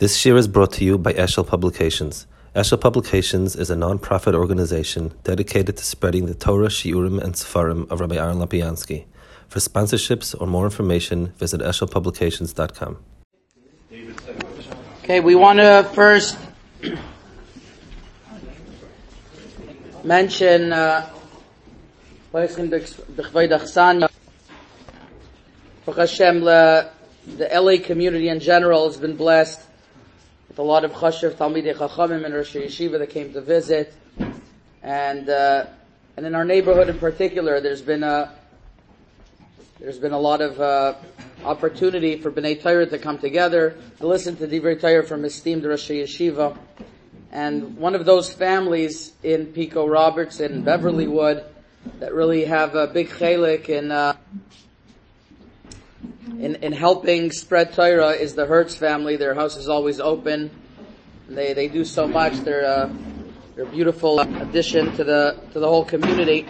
This 0.00 0.24
year 0.24 0.38
is 0.38 0.48
brought 0.48 0.72
to 0.72 0.84
you 0.86 0.96
by 0.96 1.12
Eshel 1.12 1.46
Publications. 1.46 2.26
Eshel 2.56 2.80
Publications 2.80 3.54
is 3.54 3.68
a 3.68 3.76
non-profit 3.76 4.34
organization 4.34 5.12
dedicated 5.24 5.76
to 5.76 5.84
spreading 5.84 6.24
the 6.24 6.32
Torah, 6.32 6.68
Shiurim, 6.68 7.22
and 7.22 7.34
Sefarim 7.34 7.86
of 7.90 8.00
Rabbi 8.00 8.16
Aaron 8.16 8.38
Lopiansky. 8.38 9.04
For 9.48 9.58
sponsorships 9.58 10.34
or 10.40 10.46
more 10.46 10.64
information, 10.64 11.34
visit 11.36 11.60
eshelpublications.com. 11.60 12.96
Okay, 15.04 15.20
we 15.20 15.34
want 15.34 15.58
to 15.58 15.86
first 15.92 16.38
mention 20.02 20.72
uh, 20.72 21.10
Hashem, 25.94 26.40
the 26.40 27.48
LA 27.52 27.76
community 27.84 28.30
in 28.30 28.40
general 28.40 28.86
has 28.86 28.96
been 28.96 29.14
blessed 29.14 29.66
a 30.60 30.62
lot 30.62 30.84
of 30.84 30.92
chashiv 30.92 31.36
Talmidei 31.36 31.74
Chachamim 31.74 32.22
and 32.26 32.34
Rosh 32.34 32.54
Yeshiva 32.54 32.98
that 32.98 33.08
came 33.08 33.32
to 33.32 33.40
visit, 33.40 33.94
and 34.82 35.26
uh, 35.26 35.64
and 36.18 36.26
in 36.26 36.34
our 36.34 36.44
neighborhood 36.44 36.90
in 36.90 36.98
particular, 36.98 37.62
there's 37.62 37.80
been 37.80 38.02
a 38.02 38.34
there's 39.78 39.98
been 39.98 40.12
a 40.12 40.18
lot 40.18 40.42
of 40.42 40.60
uh, 40.60 40.96
opportunity 41.46 42.18
for 42.18 42.30
Bnei 42.30 42.60
Torah 42.60 42.84
to 42.84 42.98
come 42.98 43.16
together 43.16 43.78
to 44.00 44.06
listen 44.06 44.36
to 44.36 44.46
Divrei 44.46 44.78
Torah 44.78 45.02
from 45.02 45.24
esteemed 45.24 45.64
Rosh 45.64 45.90
Yeshiva, 45.90 46.58
and 47.32 47.78
one 47.78 47.94
of 47.94 48.04
those 48.04 48.30
families 48.30 49.14
in 49.22 49.46
Pico 49.46 49.88
Robertson, 49.88 50.62
Beverlywood, 50.62 51.42
that 52.00 52.12
really 52.12 52.44
have 52.44 52.74
a 52.74 52.86
big 52.86 53.08
chalik 53.08 53.70
in. 53.70 53.90
Uh, 53.90 54.14
in, 56.40 56.54
in 56.56 56.72
helping 56.72 57.30
spread 57.30 57.74
Torah 57.74 58.12
is 58.12 58.34
the 58.34 58.46
Hertz 58.46 58.74
family. 58.74 59.16
Their 59.16 59.34
house 59.34 59.56
is 59.56 59.68
always 59.68 60.00
open. 60.00 60.50
They 61.28 61.52
they 61.52 61.68
do 61.68 61.84
so 61.84 62.08
much. 62.08 62.32
They're 62.40 62.64
uh, 62.64 62.90
they're 63.54 63.66
a 63.66 63.70
beautiful 63.70 64.20
addition 64.20 64.96
to 64.96 65.04
the 65.04 65.38
to 65.52 65.60
the 65.60 65.68
whole 65.68 65.84
community. 65.84 66.46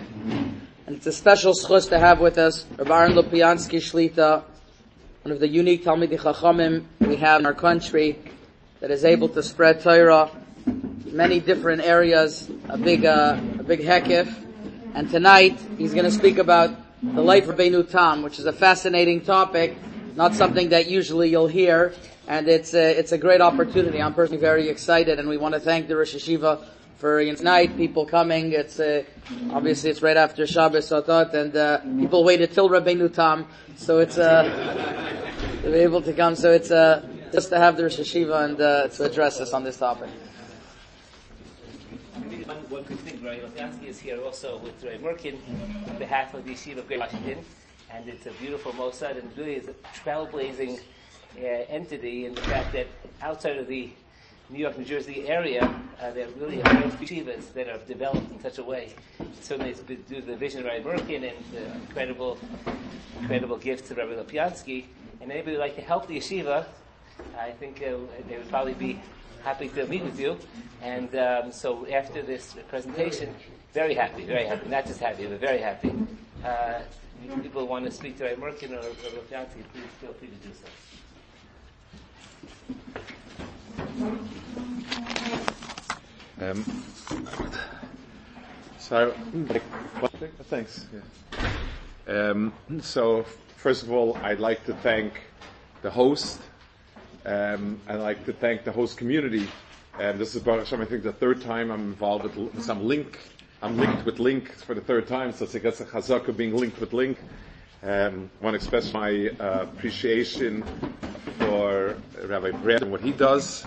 And 0.86 0.96
it's 0.96 1.06
a 1.06 1.12
special 1.12 1.54
schus 1.54 1.88
to 1.88 1.98
have 1.98 2.20
with 2.20 2.38
us 2.38 2.66
Rabbi 2.78 2.96
Aaron 2.96 3.12
Lopiansky 3.14 3.80
Shlita, 3.80 4.44
one 5.22 5.32
of 5.32 5.40
the 5.40 5.48
unique 5.48 5.84
Talmidei 5.84 6.18
Chachamim 6.20 6.84
we 7.00 7.16
have 7.16 7.40
in 7.40 7.46
our 7.46 7.54
country 7.54 8.16
that 8.78 8.92
is 8.92 9.04
able 9.04 9.28
to 9.30 9.42
spread 9.42 9.82
Torah 9.82 10.30
many 11.06 11.40
different 11.40 11.82
areas, 11.82 12.48
a 12.68 12.78
big 12.78 13.04
uh, 13.04 13.40
a 13.58 13.62
big 13.64 13.80
hekif. 13.80 14.32
And 14.94 15.10
tonight 15.10 15.58
he's 15.78 15.94
going 15.94 16.04
to 16.04 16.10
speak 16.12 16.38
about 16.38 16.70
the 17.02 17.22
life 17.22 17.48
of 17.48 17.56
Rabbeinu 17.56 17.88
Tam, 17.88 18.22
which 18.22 18.38
is 18.38 18.46
a 18.46 18.52
fascinating 18.52 19.22
topic, 19.22 19.76
not 20.16 20.34
something 20.34 20.68
that 20.68 20.88
usually 20.88 21.30
you'll 21.30 21.46
hear, 21.46 21.94
and 22.28 22.46
it's 22.46 22.74
a, 22.74 22.98
it's 22.98 23.12
a 23.12 23.18
great 23.18 23.40
opportunity. 23.40 24.02
I'm 24.02 24.12
personally 24.12 24.40
very 24.40 24.68
excited, 24.68 25.18
and 25.18 25.28
we 25.28 25.38
want 25.38 25.54
to 25.54 25.60
thank 25.60 25.88
the 25.88 25.96
Rosh 25.96 26.14
Yeshiva 26.14 26.62
for 26.96 27.24
tonight, 27.24 27.76
people 27.78 28.04
coming. 28.04 28.52
It's 28.52 28.78
uh, 28.78 29.04
obviously 29.50 29.88
it's 29.88 30.02
right 30.02 30.16
after 30.16 30.46
Shabbos 30.46 30.90
Sotot, 30.90 31.32
and 31.32 31.56
uh, 31.56 31.78
people 31.98 32.22
waited 32.22 32.52
till 32.52 32.68
Rabbeinu 32.68 33.12
Tam, 33.14 33.46
so 33.76 33.98
it's 33.98 34.18
uh, 34.18 34.42
to 35.62 35.70
be 35.70 35.78
able 35.78 36.02
to 36.02 36.12
come. 36.12 36.34
So 36.34 36.52
it's 36.52 36.70
uh, 36.70 37.06
just 37.32 37.48
to 37.48 37.58
have 37.58 37.78
the 37.78 37.84
Rosh 37.84 37.98
Yeshiva 37.98 38.44
and 38.44 38.60
uh, 38.60 38.88
to 38.88 39.04
address 39.04 39.40
us 39.40 39.54
on 39.54 39.64
this 39.64 39.78
topic 39.78 40.10
Rabbi 43.22 43.40
Lopiansky 43.40 43.86
is 43.86 43.98
here 43.98 44.18
also 44.22 44.56
with 44.58 44.82
Rav 44.82 45.00
Merkin 45.00 45.38
on 45.88 45.98
behalf 45.98 46.32
of 46.32 46.44
the 46.44 46.52
Yeshiva 46.52 46.78
of 46.78 46.88
Great 46.88 47.00
Washington, 47.00 47.44
and 47.90 48.08
it's 48.08 48.24
a 48.24 48.30
beautiful 48.32 48.72
Mossad, 48.72 49.18
and 49.18 49.36
really 49.36 49.56
is 49.56 49.68
a 49.68 49.74
trailblazing 50.02 50.80
uh, 51.36 51.40
entity 51.40 52.24
in 52.24 52.34
the 52.34 52.40
fact 52.42 52.72
that 52.72 52.86
outside 53.20 53.58
of 53.58 53.66
the 53.66 53.90
New 54.48 54.58
York, 54.58 54.78
New 54.78 54.86
Jersey 54.86 55.28
area, 55.28 55.62
uh, 56.00 56.10
there 56.12 56.28
really 56.38 56.62
are 56.62 56.90
few 56.92 57.22
yeshivas 57.22 57.52
that 57.52 57.68
are 57.68 57.78
developed 57.86 58.30
in 58.32 58.40
such 58.40 58.56
a 58.56 58.64
way. 58.64 58.94
Certainly, 59.42 59.72
it's 59.72 59.80
due 59.80 60.20
to 60.20 60.22
the 60.22 60.36
vision 60.36 60.60
of 60.60 60.66
Rabbi 60.66 60.82
Merkin 60.82 61.30
and 61.30 61.44
the 61.52 61.74
incredible, 61.74 62.38
incredible 63.20 63.58
gifts 63.58 63.88
to 63.88 63.94
Rabbi 63.94 64.12
Lopiansky. 64.12 64.86
And 65.20 65.30
anybody 65.30 65.58
would 65.58 65.60
like 65.60 65.76
to 65.76 65.82
help 65.82 66.06
the 66.06 66.16
yeshiva, 66.16 66.64
I 67.38 67.50
think 67.50 67.82
uh, 67.82 67.96
they 68.28 68.38
would 68.38 68.48
probably 68.48 68.74
be 68.74 68.98
happy 69.44 69.68
to 69.68 69.86
meet 69.86 70.04
with 70.04 70.18
you. 70.18 70.38
And 70.82 71.14
um, 71.16 71.52
so 71.52 71.86
after 71.86 72.22
this 72.22 72.54
presentation, 72.68 73.34
very 73.72 73.94
happy, 73.94 74.24
very 74.24 74.46
happy. 74.46 74.68
Not 74.68 74.86
just 74.86 75.00
happy, 75.00 75.26
but 75.26 75.40
very 75.40 75.60
happy. 75.60 75.92
Uh, 76.44 76.80
if 77.22 77.42
people 77.42 77.66
want 77.66 77.84
to 77.84 77.90
speak 77.90 78.16
to 78.18 78.24
Rav 78.24 78.38
Merkin 78.38 78.72
or 78.72 78.82
Rafianti, 78.82 79.62
please 79.72 79.84
feel 80.00 80.12
free 80.14 80.28
to 80.28 80.34
do 80.36 80.50
so. 80.54 80.66
Um, 86.40 86.64
so, 88.78 89.14
thanks. 90.48 90.86
Yeah. 90.94 92.30
Um, 92.30 92.52
so, 92.80 93.24
first 93.56 93.82
of 93.82 93.92
all, 93.92 94.16
I'd 94.22 94.40
like 94.40 94.64
to 94.64 94.72
thank 94.74 95.20
the 95.82 95.90
host 95.90 96.40
um, 97.26 97.80
I'd 97.88 97.96
like 97.96 98.24
to 98.26 98.32
thank 98.32 98.64
the 98.64 98.72
host 98.72 98.96
community. 98.96 99.48
And 99.98 100.18
this 100.18 100.34
is 100.34 100.42
Baruch 100.42 100.60
Hashem, 100.60 100.80
I 100.80 100.84
think 100.84 101.02
the 101.02 101.12
third 101.12 101.42
time 101.42 101.70
I'm 101.70 101.80
involved 101.80 102.34
with 102.36 102.62
some 102.62 102.86
link. 102.86 103.18
I'm 103.62 103.76
linked 103.76 104.06
with 104.06 104.18
Link 104.18 104.50
for 104.54 104.74
the 104.74 104.80
third 104.80 105.06
time, 105.06 105.32
so 105.32 105.44
it's 105.44 105.54
I 105.54 105.58
guess 105.58 105.80
a 105.80 105.84
chazaka 105.84 106.34
being 106.34 106.56
linked 106.56 106.80
with 106.80 106.94
Link. 106.94 107.18
Um, 107.82 108.30
I 108.40 108.44
want 108.44 108.54
to 108.54 108.56
express 108.56 108.94
my 108.94 109.28
uh, 109.38 109.64
appreciation 109.64 110.64
for 111.38 111.96
Rabbi 112.24 112.52
Brad 112.52 112.82
and 112.82 112.90
what 112.90 113.02
he 113.02 113.12
does. 113.12 113.66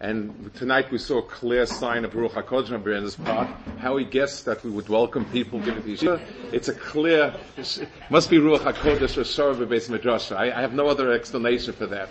And 0.00 0.52
tonight 0.54 0.90
we 0.90 0.98
saw 0.98 1.18
a 1.18 1.22
clear 1.22 1.66
sign 1.66 2.04
of 2.04 2.12
Ruach 2.12 2.32
HaKodesh 2.32 2.72
on 2.72 2.82
Brandon's 2.82 3.16
part, 3.16 3.48
how 3.78 3.96
he 3.96 4.04
guessed 4.04 4.44
that 4.44 4.62
we 4.64 4.70
would 4.70 4.88
welcome 4.88 5.24
people 5.26 5.60
given 5.60 5.82
the 5.84 5.96
yeshiva. 5.96 6.20
It's 6.52 6.68
a 6.68 6.74
clear, 6.74 7.34
must 8.10 8.30
be 8.30 8.38
Ruach 8.38 8.72
HaKodesh 8.72 9.16
or 9.16 9.24
Shor 9.24 9.54
Beis 9.54 9.88
Midrash. 9.88 10.30
I, 10.32 10.56
I 10.56 10.60
have 10.60 10.74
no 10.74 10.86
other 10.86 11.12
explanation 11.12 11.72
for 11.72 11.86
that. 11.86 12.10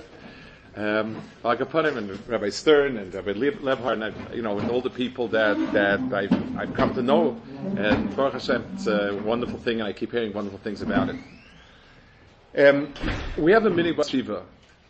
Um, 0.75 1.21
like 1.43 1.59
him 1.59 1.97
and 1.97 2.27
Rabbi 2.29 2.49
Stern 2.49 2.95
and 2.97 3.13
Rabbi 3.13 3.33
Lebhar 3.33 3.91
and 3.91 4.03
I, 4.05 4.33
you 4.33 4.41
know 4.41 4.57
and 4.59 4.69
all 4.69 4.81
the 4.81 4.89
people 4.89 5.27
that 5.29 5.57
that 5.73 6.13
I've, 6.13 6.33
I've 6.55 6.73
come 6.73 6.93
to 6.93 7.01
know. 7.01 7.41
And 7.75 8.13
Baruch 8.15 8.33
Hashem 8.33 8.65
it's 8.73 8.87
a 8.87 9.13
wonderful 9.25 9.59
thing 9.59 9.81
and 9.81 9.87
I 9.89 9.93
keep 9.93 10.11
hearing 10.11 10.31
wonderful 10.31 10.59
things 10.59 10.81
about 10.81 11.09
it. 11.09 11.17
Um, 12.57 12.93
we 13.35 13.51
have 13.51 13.65
a 13.65 13.69
mini 13.69 13.93
shiva 14.03 14.43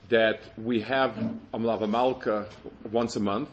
that 0.09 0.41
we 0.57 0.81
have 0.81 1.15
Amlava 1.53 1.89
Malka 1.89 2.47
once 2.91 3.15
a 3.15 3.19
month 3.19 3.49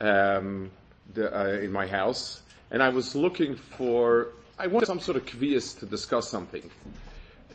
um, 0.00 0.70
the, 1.14 1.36
uh, 1.36 1.46
in 1.58 1.72
my 1.72 1.86
house. 1.86 2.42
And 2.70 2.82
I 2.82 2.88
was 2.90 3.16
looking 3.16 3.56
for 3.56 4.28
I 4.58 4.68
wanted 4.68 4.86
some 4.86 5.00
sort 5.00 5.16
of 5.16 5.26
kvias 5.26 5.76
to 5.80 5.86
discuss 5.86 6.28
something 6.28 6.70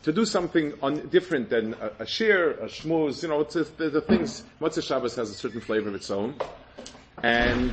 to 0.02 0.12
do 0.12 0.24
something 0.24 0.72
on, 0.82 1.08
different 1.08 1.50
than 1.50 1.74
a, 1.74 1.86
a 1.86 2.04
shiur, 2.04 2.60
a 2.62 2.66
shmuz, 2.66 3.22
you 3.22 3.28
know, 3.28 3.40
it's, 3.40 3.56
it's, 3.56 3.70
the, 3.70 3.90
the 3.90 4.00
things, 4.00 4.44
Motzei 4.60 4.82
Shabbos 4.82 5.16
has 5.16 5.30
a 5.30 5.34
certain 5.34 5.60
flavor 5.60 5.88
of 5.88 5.94
its 5.94 6.10
own. 6.10 6.34
And 7.22 7.72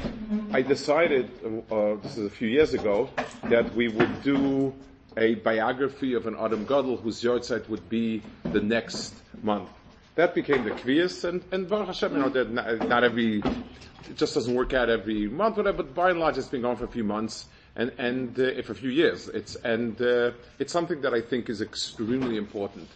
I 0.53 0.61
decided, 0.61 1.29
uh, 1.71 1.95
this 2.01 2.17
is 2.17 2.25
a 2.25 2.29
few 2.29 2.47
years 2.47 2.73
ago, 2.73 3.09
that 3.43 3.75
we 3.75 3.87
would 3.89 4.23
do 4.23 4.73
a 5.17 5.35
biography 5.35 6.13
of 6.13 6.25
an 6.25 6.35
Adam 6.39 6.65
Gadol 6.65 6.97
whose 6.97 7.21
yahrzeit 7.21 7.69
would 7.69 7.87
be 7.87 8.21
the 8.43 8.59
next 8.59 9.13
month. 9.43 9.69
That 10.15 10.33
became 10.33 10.63
the 10.63 10.71
Kvias, 10.71 11.23
and, 11.25 11.43
and 11.51 11.69
Baruch 11.69 11.87
Hashem, 11.87 12.13
you 12.13 12.19
know, 12.19 12.29
that 12.29 12.51
not, 12.51 12.87
not 12.87 13.03
every, 13.03 13.39
it 13.39 14.15
just 14.15 14.33
doesn't 14.33 14.55
work 14.55 14.73
out 14.73 14.89
every 14.89 15.27
month, 15.27 15.57
whatever, 15.57 15.83
but 15.83 15.93
by 15.93 16.09
and 16.09 16.19
large 16.19 16.37
it's 16.37 16.47
been 16.47 16.61
going 16.61 16.77
for 16.77 16.85
a 16.85 16.89
few 16.89 17.03
months 17.03 17.45
and, 17.75 17.91
and 17.97 18.39
uh, 18.39 18.61
for 18.63 18.71
a 18.71 18.75
few 18.75 18.89
years. 18.89 19.27
It's, 19.29 19.55
and 19.55 20.01
uh, 20.01 20.31
it's 20.59 20.71
something 20.71 21.01
that 21.01 21.13
I 21.13 21.21
think 21.21 21.49
is 21.49 21.61
extremely 21.61 22.37
important. 22.37 22.87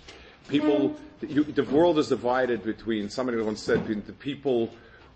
People, 0.47 0.95
you, 1.21 1.43
the 1.43 1.63
world 1.65 1.99
is 1.99 2.09
divided 2.09 2.63
between, 2.63 3.09
somebody 3.09 3.39
once 3.41 3.61
said, 3.61 3.81
between 3.81 4.03
the 4.05 4.13
people 4.13 4.73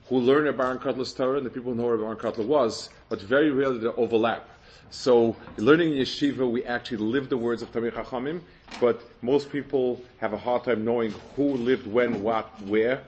who 0.09 0.19
learn 0.19 0.47
about 0.47 0.81
Kotler's 0.81 1.13
Torah 1.13 1.37
and 1.37 1.45
the 1.45 1.49
people 1.49 1.71
who 1.73 1.77
know 1.77 1.87
where 1.87 1.97
Baron 1.97 2.17
Kotler 2.17 2.45
was, 2.45 2.89
but 3.09 3.21
very 3.21 3.49
rarely 3.51 3.79
they 3.79 3.87
overlap. 3.87 4.49
So, 4.89 5.35
learning 5.57 5.93
in 5.93 6.03
yeshiva, 6.03 6.49
we 6.49 6.63
actually 6.65 6.97
live 6.97 7.29
the 7.29 7.37
words 7.37 7.63
of 7.63 7.71
Talmidei 7.71 7.93
Chachamim, 7.93 8.41
but 8.79 9.01
most 9.23 9.51
people 9.51 10.01
have 10.19 10.33
a 10.33 10.37
hard 10.37 10.65
time 10.65 10.85
knowing 10.85 11.13
who 11.35 11.55
lived 11.55 11.87
when, 11.87 12.21
what, 12.21 12.61
where. 12.63 13.01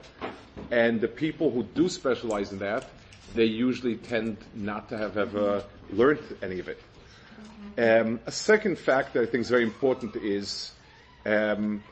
And 0.72 1.00
the 1.00 1.06
people 1.06 1.50
who 1.50 1.62
do 1.62 1.88
specialize 1.88 2.50
in 2.50 2.58
that, 2.58 2.88
they 3.36 3.44
usually 3.44 3.96
tend 3.96 4.38
not 4.54 4.88
to 4.88 4.98
have 4.98 5.16
ever 5.16 5.64
learned 5.90 6.20
any 6.42 6.58
of 6.58 6.68
it. 6.68 6.80
Um, 7.78 8.20
a 8.26 8.32
second 8.32 8.78
fact 8.78 9.14
that 9.14 9.22
I 9.22 9.26
think 9.26 9.42
is 9.42 9.50
very 9.50 9.62
important 9.62 10.16
is 10.16 10.72
um, 11.26 11.82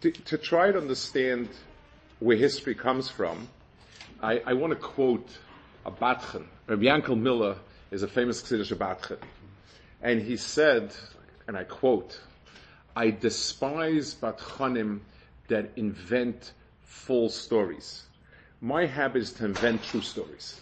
to, 0.00 0.10
to, 0.10 0.38
try 0.38 0.72
to 0.72 0.78
understand 0.78 1.48
where 2.20 2.36
history 2.36 2.74
comes 2.74 3.10
from. 3.10 3.48
I, 4.22 4.40
I 4.46 4.54
want 4.54 4.72
to 4.72 4.78
quote 4.78 5.28
a 5.84 5.90
Badchan. 5.90 6.46
Rabbi 6.66 6.84
Yankel 6.84 7.18
Miller 7.18 7.56
is 7.90 8.02
a 8.02 8.08
famous 8.08 8.42
Chassidish 8.42 8.74
Badchan. 8.76 9.18
And 10.02 10.22
he 10.22 10.36
said, 10.36 10.94
and 11.46 11.56
I 11.56 11.64
quote, 11.64 12.18
I 12.96 13.10
despise 13.10 14.14
Badchanim 14.14 15.00
that 15.48 15.72
invent 15.76 16.52
false 16.82 17.34
stories. 17.34 18.07
My 18.60 18.86
habit 18.86 19.22
is 19.22 19.32
to 19.34 19.44
invent 19.44 19.82
true 19.82 20.00
stories. 20.00 20.60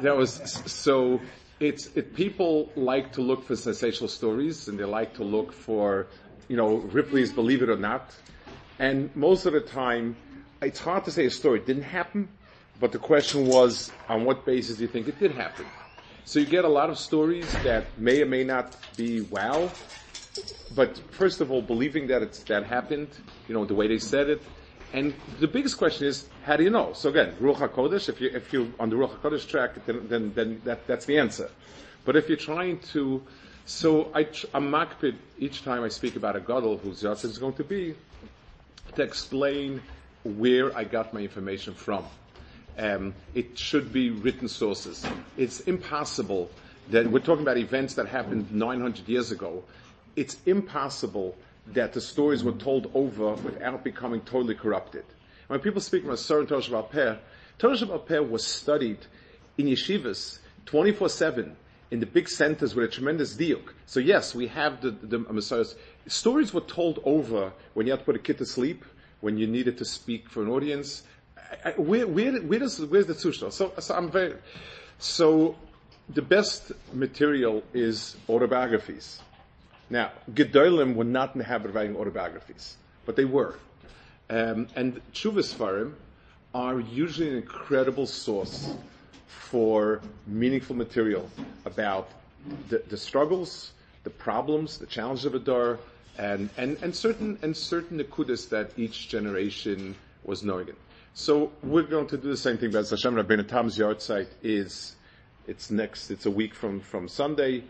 That 0.00 0.16
was 0.16 0.62
so. 0.66 1.20
It's 1.60 1.86
it, 1.94 2.14
people 2.14 2.72
like 2.74 3.12
to 3.12 3.22
look 3.22 3.44
for 3.44 3.56
sensational 3.56 4.08
stories, 4.08 4.68
and 4.68 4.78
they 4.78 4.84
like 4.84 5.14
to 5.14 5.24
look 5.24 5.52
for, 5.52 6.08
you 6.48 6.56
know, 6.56 6.76
Ripley's 6.76 7.32
Believe 7.32 7.62
It 7.62 7.68
or 7.68 7.76
Not, 7.76 8.14
and 8.78 9.14
most 9.14 9.46
of 9.46 9.52
the 9.52 9.60
time, 9.60 10.16
it's 10.60 10.80
hard 10.80 11.04
to 11.04 11.10
say 11.10 11.26
a 11.26 11.30
story 11.30 11.60
didn't 11.60 11.84
happen, 11.84 12.28
but 12.80 12.92
the 12.92 12.98
question 12.98 13.46
was, 13.46 13.92
on 14.08 14.24
what 14.24 14.44
basis 14.44 14.76
do 14.76 14.82
you 14.82 14.88
think 14.88 15.06
it 15.06 15.18
did 15.20 15.32
happen? 15.32 15.66
So 16.24 16.38
you 16.40 16.46
get 16.46 16.64
a 16.64 16.68
lot 16.68 16.90
of 16.90 16.98
stories 16.98 17.58
that 17.58 17.98
may 17.98 18.22
or 18.22 18.26
may 18.26 18.44
not 18.44 18.76
be 18.96 19.20
wow, 19.20 19.72
but 20.74 21.00
first 21.12 21.40
of 21.40 21.50
all, 21.50 21.62
believing 21.62 22.08
that 22.08 22.22
it's 22.22 22.42
that 22.44 22.64
happened, 22.64 23.08
you 23.46 23.54
know, 23.54 23.64
the 23.64 23.74
way 23.74 23.88
they 23.88 23.98
said 23.98 24.30
it, 24.30 24.42
and 24.92 25.14
the 25.40 25.48
biggest 25.48 25.78
question 25.78 26.06
is, 26.06 26.26
how 26.44 26.56
do 26.56 26.64
you 26.64 26.70
know? 26.70 26.92
So 26.92 27.08
again, 27.08 27.34
Ruach 27.40 27.56
HaKodesh, 27.56 28.08
if 28.08 28.20
you, 28.20 28.30
if 28.34 28.52
you 28.52 28.72
on 28.78 28.90
the 28.90 28.96
Ruach 28.96 29.16
HaKodesh 29.20 29.48
track, 29.48 29.86
then, 29.86 30.06
then, 30.08 30.32
then 30.34 30.60
that, 30.64 30.86
that's 30.86 31.06
the 31.06 31.18
answer. 31.18 31.50
But 32.04 32.16
if 32.16 32.28
you're 32.28 32.36
trying 32.36 32.80
to, 32.92 33.22
so 33.64 34.10
I, 34.14 34.26
I'm 34.52 34.70
makpid 34.70 35.14
each 35.38 35.62
time 35.64 35.82
I 35.82 35.88
speak 35.88 36.16
about 36.16 36.36
a 36.36 36.40
gadol 36.40 36.76
whose 36.76 37.02
yahrzeit 37.02 37.24
is 37.26 37.38
going 37.38 37.54
to 37.54 37.64
be, 37.64 37.94
to 38.96 39.02
explain 39.02 39.80
where 40.24 40.76
I 40.76 40.84
got 40.84 41.14
my 41.14 41.20
information 41.20 41.74
from. 41.74 42.04
Um, 42.78 43.14
it 43.34 43.58
should 43.58 43.92
be 43.92 44.10
written 44.10 44.48
sources. 44.48 45.06
It's 45.36 45.60
impossible 45.60 46.50
that 46.90 47.06
we're 47.10 47.20
talking 47.20 47.42
about 47.42 47.56
events 47.58 47.94
that 47.94 48.08
happened 48.08 48.52
900 48.52 49.08
years 49.08 49.30
ago. 49.30 49.62
It's 50.16 50.36
impossible 50.46 51.36
that 51.68 51.92
the 51.92 52.00
stories 52.00 52.42
were 52.42 52.52
told 52.52 52.90
over 52.94 53.34
without 53.34 53.84
becoming 53.84 54.20
totally 54.22 54.54
corrupted. 54.54 55.04
When 55.48 55.60
people 55.60 55.80
speak 55.80 56.04
about 56.04 56.18
Sarah 56.18 56.46
Torah 56.46 56.60
Sheb'al 56.60 56.90
Peh, 56.90 57.16
Torah 57.58 57.76
Sheb'al 57.76 58.06
Peh 58.06 58.18
was 58.18 58.44
studied 58.46 58.98
in 59.58 59.66
yeshivas 59.66 60.38
24-7 60.66 61.54
in 61.90 62.00
the 62.00 62.06
big 62.06 62.28
centers 62.28 62.74
with 62.74 62.86
a 62.86 62.88
tremendous 62.88 63.34
diuk. 63.34 63.72
So 63.86 64.00
yes, 64.00 64.34
we 64.34 64.46
have 64.48 64.80
the, 64.80 64.90
the 64.90 65.18
Messiah's. 65.18 65.76
Stories 66.06 66.54
were 66.54 66.62
told 66.62 67.00
over 67.04 67.52
when 67.74 67.86
you 67.86 67.92
had 67.92 68.00
to 68.00 68.04
put 68.04 68.16
a 68.16 68.18
kid 68.18 68.38
to 68.38 68.46
sleep, 68.46 68.84
when 69.20 69.36
you 69.36 69.46
needed 69.46 69.78
to 69.78 69.84
speak 69.84 70.28
for 70.30 70.42
an 70.42 70.48
audience. 70.48 71.02
I, 71.64 71.72
where, 71.72 72.06
where, 72.06 72.40
where 72.40 72.58
does, 72.58 72.80
where's 72.80 73.06
the 73.06 73.14
tzushta? 73.14 73.52
So, 73.52 73.72
so 73.78 73.94
I'm 73.94 74.10
very, 74.10 74.34
so 74.98 75.54
the 76.08 76.22
best 76.22 76.72
material 76.92 77.62
is 77.74 78.16
autobiographies. 78.28 79.20
Now, 79.92 80.10
Gedolim 80.32 80.94
were 80.94 81.04
not 81.04 81.34
in 81.34 81.38
the 81.38 81.44
habit 81.44 81.68
of 81.68 81.74
writing 81.74 81.96
autobiographies, 81.98 82.78
but 83.04 83.14
they 83.14 83.26
were. 83.26 83.58
Um, 84.30 84.68
and 84.74 85.02
Chuvas 85.12 85.54
Farim 85.54 85.92
are 86.54 86.80
usually 86.80 87.28
an 87.28 87.36
incredible 87.36 88.06
source 88.06 88.72
for 89.26 90.00
meaningful 90.26 90.74
material 90.74 91.28
about 91.66 92.08
the, 92.70 92.82
the 92.88 92.96
struggles, 92.96 93.72
the 94.04 94.08
problems, 94.08 94.78
the 94.78 94.86
challenges 94.86 95.26
of 95.26 95.34
a 95.34 95.38
dar, 95.38 95.78
and, 96.16 96.48
and, 96.56 96.78
and 96.82 96.96
certain 96.96 97.38
and 97.42 97.54
certain 97.54 97.98
nekudas 97.98 98.48
that 98.48 98.70
each 98.78 99.10
generation 99.10 99.94
was 100.24 100.42
knowing. 100.42 100.68
So 101.12 101.52
we're 101.62 101.82
going 101.82 102.06
to 102.06 102.16
do 102.16 102.30
the 102.30 102.36
same 102.38 102.56
thing. 102.56 102.70
But 102.70 102.88
Hashem 102.88 103.14
Rabbeinu 103.14 103.46
Tam's 103.46 103.76
yahrzeit 103.76 104.28
is 104.42 104.96
it's 105.46 105.70
next. 105.70 106.10
It's 106.10 106.24
a 106.24 106.30
week 106.30 106.54
from 106.54 106.80
from 106.80 107.08
Sunday 107.08 107.64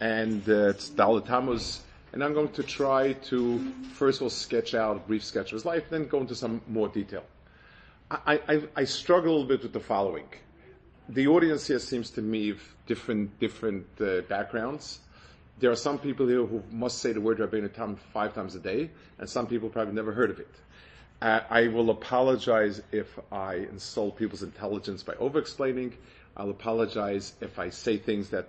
and 0.00 0.48
uh, 0.48 0.68
it's 0.68 0.90
Daled 0.90 1.26
Tammuz. 1.26 1.82
And 2.12 2.24
I'm 2.24 2.32
going 2.32 2.48
to 2.52 2.62
try 2.62 3.12
to 3.12 3.72
first 3.92 4.18
of 4.18 4.22
all 4.22 4.30
sketch 4.30 4.74
out 4.74 4.96
a 4.96 5.00
brief 5.00 5.24
sketch 5.24 5.46
of 5.46 5.56
his 5.56 5.64
life, 5.64 5.90
then 5.90 6.06
go 6.06 6.20
into 6.20 6.34
some 6.34 6.62
more 6.66 6.88
detail. 6.88 7.24
I, 8.10 8.40
I, 8.48 8.62
I 8.76 8.84
struggle 8.84 9.32
a 9.32 9.34
little 9.34 9.48
bit 9.48 9.62
with 9.62 9.72
the 9.74 9.80
following. 9.80 10.24
The 11.10 11.26
audience 11.26 11.66
here 11.66 11.78
seems 11.78 12.10
to 12.12 12.22
me 12.22 12.50
of 12.50 12.60
different 12.86 13.38
different 13.38 13.86
uh, 14.00 14.22
backgrounds. 14.22 15.00
There 15.58 15.70
are 15.70 15.76
some 15.76 15.98
people 15.98 16.26
here 16.26 16.46
who 16.46 16.62
must 16.70 16.98
say 16.98 17.12
the 17.12 17.20
word 17.20 17.38
Rabbeinu 17.38 17.72
Tam 17.72 17.96
five 17.96 18.34
times 18.34 18.54
a 18.54 18.60
day, 18.60 18.90
and 19.18 19.28
some 19.28 19.46
people 19.46 19.68
probably 19.68 19.92
never 19.92 20.12
heard 20.12 20.30
of 20.30 20.38
it. 20.38 20.54
Uh, 21.20 21.40
I 21.50 21.66
will 21.68 21.90
apologize 21.90 22.80
if 22.92 23.18
I 23.32 23.54
insult 23.54 24.16
people's 24.16 24.44
intelligence 24.44 25.02
by 25.02 25.14
over-explaining. 25.14 25.94
I'll 26.36 26.50
apologize 26.50 27.34
if 27.40 27.58
I 27.58 27.70
say 27.70 27.96
things 27.96 28.30
that 28.30 28.48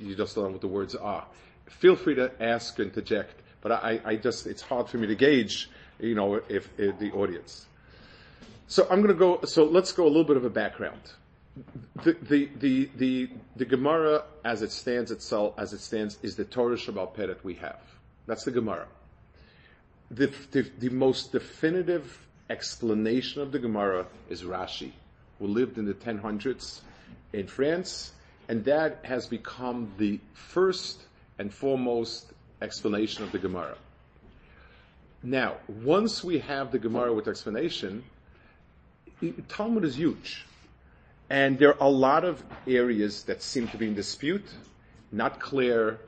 you 0.00 0.14
just 0.14 0.36
know 0.36 0.48
what 0.48 0.60
the 0.60 0.68
words 0.68 0.94
are. 0.94 1.24
Feel 1.66 1.96
free 1.96 2.14
to 2.16 2.30
ask, 2.42 2.78
and 2.78 2.88
interject, 2.88 3.40
but 3.60 3.72
I, 3.72 4.00
I 4.04 4.16
just, 4.16 4.46
it's 4.46 4.62
hard 4.62 4.88
for 4.88 4.98
me 4.98 5.06
to 5.06 5.14
gauge, 5.14 5.70
you 5.98 6.14
know, 6.14 6.34
if, 6.48 6.68
if 6.78 6.98
the 6.98 7.10
audience. 7.12 7.66
So 8.66 8.86
I'm 8.90 9.02
going 9.02 9.14
to 9.14 9.18
go, 9.18 9.40
so 9.44 9.64
let's 9.64 9.92
go 9.92 10.04
a 10.04 10.08
little 10.08 10.24
bit 10.24 10.36
of 10.36 10.44
a 10.44 10.50
background. 10.50 11.00
The, 12.02 12.16
the, 12.22 12.48
the, 12.58 12.90
the, 12.96 13.30
the 13.56 13.64
Gemara 13.64 14.24
as 14.44 14.62
it 14.62 14.72
stands 14.72 15.10
itself, 15.10 15.54
as 15.58 15.72
it 15.72 15.80
stands, 15.80 16.18
is 16.22 16.36
the 16.36 16.44
Torah 16.44 16.76
Sheb'al 16.76 17.14
Peh 17.14 17.26
that 17.26 17.44
we 17.44 17.54
have. 17.54 17.80
That's 18.26 18.44
the 18.44 18.50
Gemara. 18.50 18.86
The, 20.10 20.32
the, 20.50 20.70
the 20.78 20.88
most 20.90 21.32
definitive 21.32 22.26
explanation 22.50 23.42
of 23.42 23.52
the 23.52 23.58
Gemara 23.58 24.06
is 24.28 24.42
Rashi, 24.42 24.92
who 25.38 25.46
lived 25.46 25.78
in 25.78 25.86
the 25.86 25.94
1000s 25.94 26.80
in 27.32 27.46
France, 27.46 28.12
and 28.48 28.64
that 28.64 29.00
has 29.04 29.26
become 29.26 29.92
the 29.98 30.20
first 30.32 31.02
and 31.38 31.52
foremost 31.52 32.32
explanation 32.62 33.24
of 33.24 33.32
the 33.32 33.38
Gemara. 33.38 33.76
Now, 35.22 35.56
once 35.68 36.22
we 36.22 36.38
have 36.40 36.70
the 36.70 36.78
Gemara 36.78 37.12
with 37.12 37.28
explanation, 37.28 38.04
Talmud 39.48 39.84
is 39.84 39.96
huge. 39.96 40.44
And 41.30 41.58
there 41.58 41.70
are 41.70 41.88
a 41.88 41.90
lot 41.90 42.24
of 42.24 42.42
areas 42.66 43.22
that 43.24 43.42
seem 43.42 43.68
to 43.68 43.78
be 43.78 43.86
in 43.86 43.94
dispute, 43.94 44.44
not 45.10 45.40
clear, 45.40 45.98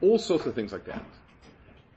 all 0.00 0.18
sorts 0.18 0.46
of 0.46 0.54
things 0.54 0.72
like 0.72 0.84
that. 0.86 1.04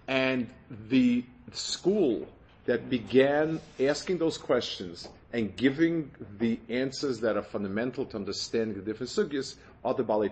And 0.07 0.49
the 0.89 1.23
school 1.53 2.27
that 2.65 2.89
began 2.89 3.61
asking 3.79 4.17
those 4.17 4.37
questions 4.37 5.07
and 5.33 5.55
giving 5.55 6.11
the 6.37 6.59
answers 6.69 7.19
that 7.21 7.37
are 7.37 7.43
fundamental 7.43 8.05
to 8.05 8.17
understanding 8.17 8.75
the 8.75 8.81
different 8.81 9.09
sugyas 9.09 9.55
are 9.87 9.93
the 9.93 10.03
Balei 10.03 10.29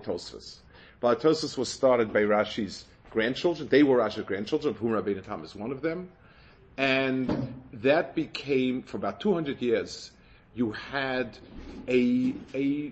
was 1.57 1.69
started 1.69 2.11
by 2.11 2.21
Rashi's 2.21 2.85
grandchildren. 3.09 3.69
They 3.69 3.83
were 3.83 3.97
Rashi's 3.97 4.25
grandchildren, 4.25 4.73
of 4.73 4.79
whom 4.79 4.91
Rabbeinu 4.91 5.23
Tam 5.23 5.43
is 5.43 5.55
one 5.55 5.71
of 5.71 5.81
them. 5.81 6.09
And 6.77 7.31
that 7.71 8.15
became, 8.15 8.83
for 8.83 8.97
about 8.97 9.21
200 9.21 9.61
years, 9.61 10.11
you 10.53 10.71
had 10.71 11.37
a, 11.87 12.35
a, 12.53 12.91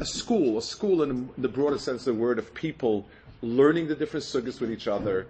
a 0.00 0.04
school, 0.04 0.58
a 0.58 0.62
school 0.62 1.02
in 1.02 1.30
the 1.38 1.48
broader 1.48 1.78
sense 1.78 2.06
of 2.06 2.16
the 2.16 2.20
word 2.20 2.38
of 2.38 2.52
people 2.52 3.06
learning 3.42 3.86
the 3.86 3.94
different 3.94 4.24
sugyas 4.24 4.60
with 4.60 4.70
each 4.70 4.88
other, 4.88 5.28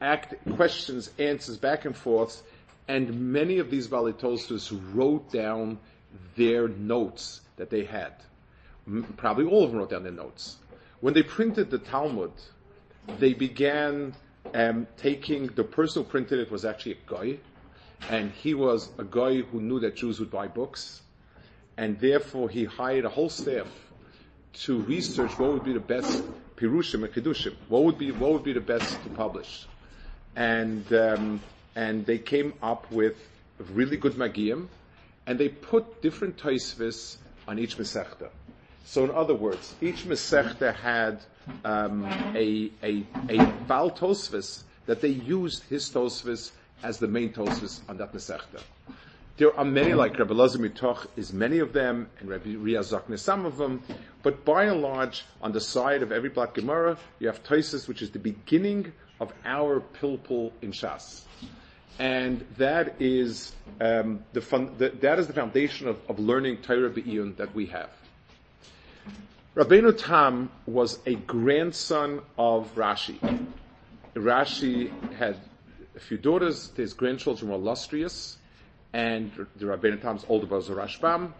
act, 0.00 0.34
questions, 0.48 1.10
answers, 1.18 1.56
back 1.58 1.84
and 1.84 1.96
forth, 1.96 2.42
and 2.88 3.32
many 3.32 3.58
of 3.58 3.70
these 3.70 3.86
Balei 3.88 4.16
wrote 4.94 5.30
down 5.30 5.78
their 6.36 6.68
notes 6.68 7.42
that 7.56 7.70
they 7.70 7.84
had. 7.84 8.14
Probably 9.16 9.44
all 9.44 9.64
of 9.64 9.70
them 9.70 9.78
wrote 9.78 9.90
down 9.90 10.02
their 10.02 10.12
notes. 10.12 10.56
When 11.00 11.14
they 11.14 11.22
printed 11.22 11.70
the 11.70 11.78
Talmud, 11.78 12.32
they 13.18 13.34
began 13.34 14.14
um, 14.54 14.86
taking 14.96 15.46
the 15.48 15.64
person 15.64 16.02
who 16.02 16.08
printed 16.08 16.40
it 16.40 16.50
was 16.50 16.64
actually 16.64 16.92
a 16.92 17.10
guy, 17.10 17.38
and 18.08 18.30
he 18.32 18.54
was 18.54 18.90
a 18.98 19.04
guy 19.04 19.42
who 19.42 19.60
knew 19.60 19.80
that 19.80 19.96
Jews 19.96 20.18
would 20.20 20.30
buy 20.30 20.48
books, 20.48 21.02
and 21.76 21.98
therefore 22.00 22.48
he 22.48 22.64
hired 22.64 23.04
a 23.04 23.08
whole 23.08 23.30
staff 23.30 23.68
to 24.52 24.80
research 24.80 25.38
what 25.38 25.52
would 25.52 25.64
be 25.64 25.72
the 25.72 25.80
best 25.80 26.22
pirushim 26.56 27.04
and 27.04 27.12
kedushim. 27.12 27.54
What 27.68 27.84
would 27.84 27.98
be 27.98 28.10
what 28.10 28.32
would 28.32 28.44
be 28.44 28.52
the 28.52 28.60
best 28.60 29.02
to 29.04 29.08
publish, 29.10 29.66
and 30.36 30.92
um, 30.92 31.40
and 31.76 32.04
they 32.04 32.18
came 32.18 32.54
up 32.62 32.90
with 32.90 33.16
really 33.72 33.96
good 33.96 34.14
magiyim, 34.14 34.66
and 35.26 35.38
they 35.38 35.48
put 35.48 36.02
different 36.02 36.36
taisvis 36.36 37.16
on 37.46 37.58
each 37.58 37.76
mesechta. 37.76 38.28
So 38.84 39.04
in 39.04 39.10
other 39.10 39.34
words, 39.34 39.74
each 39.80 40.04
mesechta 40.04 40.74
had 40.74 41.20
um, 41.64 42.04
a 42.34 42.70
a 42.82 43.04
a 43.28 43.52
bal 43.68 43.90
tosvis 43.90 44.62
that 44.86 45.00
they 45.00 45.08
used 45.08 45.64
his 45.64 45.88
tosvis 45.90 46.52
as 46.82 46.98
the 46.98 47.06
main 47.06 47.32
tosvis 47.32 47.80
on 47.88 47.98
that 47.98 48.12
mesechta. 48.12 48.60
There 49.36 49.56
are 49.56 49.64
many, 49.64 49.94
like 49.94 50.18
Rabbi 50.18 50.34
Lazar 50.34 50.58
Mitoch 50.58 51.06
is 51.16 51.32
many 51.32 51.60
of 51.60 51.72
them, 51.72 52.08
and 52.18 52.28
Rabbi 52.28 52.50
Riazakne 52.50 53.18
some 53.18 53.46
of 53.46 53.56
them, 53.56 53.82
but 54.22 54.44
by 54.44 54.64
and 54.64 54.82
large, 54.82 55.24
on 55.40 55.52
the 55.52 55.60
side 55.60 56.02
of 56.02 56.12
every 56.12 56.28
Black 56.28 56.54
Gemara, 56.54 56.98
you 57.20 57.26
have 57.28 57.42
Toises, 57.42 57.88
which 57.88 58.02
is 58.02 58.10
the 58.10 58.18
beginning 58.18 58.92
of 59.18 59.32
our 59.44 59.80
Pilpul 59.80 60.52
in 60.60 60.72
Shas 60.72 61.24
and 62.00 62.46
that 62.56 62.94
is 62.98 63.52
um, 63.78 64.24
the, 64.32 64.40
fun, 64.40 64.74
the, 64.78 64.88
that 64.88 65.18
is 65.18 65.26
the 65.26 65.34
foundation 65.34 65.86
of, 65.86 66.00
of 66.08 66.18
learning 66.18 66.56
Torah 66.62 66.88
Be'iyun 66.88 67.36
that 67.36 67.54
we 67.54 67.66
have. 67.66 67.90
Rabbeinu 69.56 69.98
Tam 69.98 70.48
was 70.66 71.00
a 71.06 71.16
grandson 71.16 72.20
of 72.38 72.72
Rashi. 72.76 73.18
Rashi 74.14 74.90
had 75.14 75.36
a 75.96 76.00
few 76.00 76.18
daughters. 76.18 76.70
His 76.76 76.92
grandchildren 76.92 77.50
were 77.50 77.56
illustrious, 77.56 78.38
and 78.92 79.32
the 79.56 79.66
Rabbeinu 79.66 80.00
Tam's 80.00 80.24
older 80.28 80.46
brother 80.46 80.74
was 80.74 80.92
Rashbam, 80.96 81.32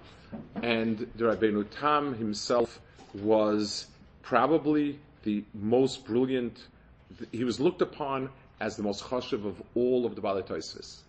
and 0.62 0.98
the 1.14 1.24
Rabbeinu 1.24 1.66
Tam 1.70 2.14
himself 2.14 2.80
was 3.14 3.86
probably 4.22 4.98
the 5.22 5.44
most 5.54 6.04
brilliant. 6.04 6.66
He 7.30 7.44
was 7.44 7.60
looked 7.60 7.80
upon 7.80 8.30
as 8.60 8.76
the 8.76 8.82
most 8.82 9.04
chashiv 9.04 9.44
of 9.46 9.62
all 9.74 10.04
of 10.04 10.16
the 10.16 10.20
Balei 10.20 10.42
Tosfos. 10.42 11.00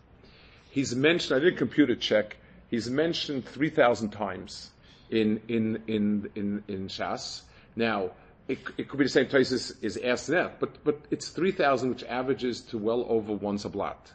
He's 0.69 0.95
mentioned. 0.95 1.35
I 1.35 1.43
did 1.43 1.53
a 1.53 1.57
computer 1.57 1.95
check. 1.95 2.37
He's 2.69 2.89
mentioned 2.89 3.45
three 3.45 3.69
thousand 3.69 4.11
times 4.11 4.71
in 5.11 5.41
in 5.47 5.83
in 5.87 6.29
in 6.35 6.63
in 6.67 6.87
Shas. 6.87 7.41
Now. 7.75 8.11
It, 8.47 8.57
it 8.75 8.89
could 8.89 8.97
be 8.97 9.05
the 9.05 9.09
same 9.09 9.27
place 9.27 9.51
as, 9.53 9.97
asked 10.03 10.27
that, 10.27 10.59
but 10.59 10.83
but 10.83 10.99
it's 11.09 11.29
three 11.29 11.51
thousand, 11.51 11.89
which 11.89 12.03
averages 12.03 12.59
to 12.61 12.77
well 12.77 13.05
over 13.07 13.31
once 13.31 13.63
a 13.63 13.69
blot. 13.69 14.11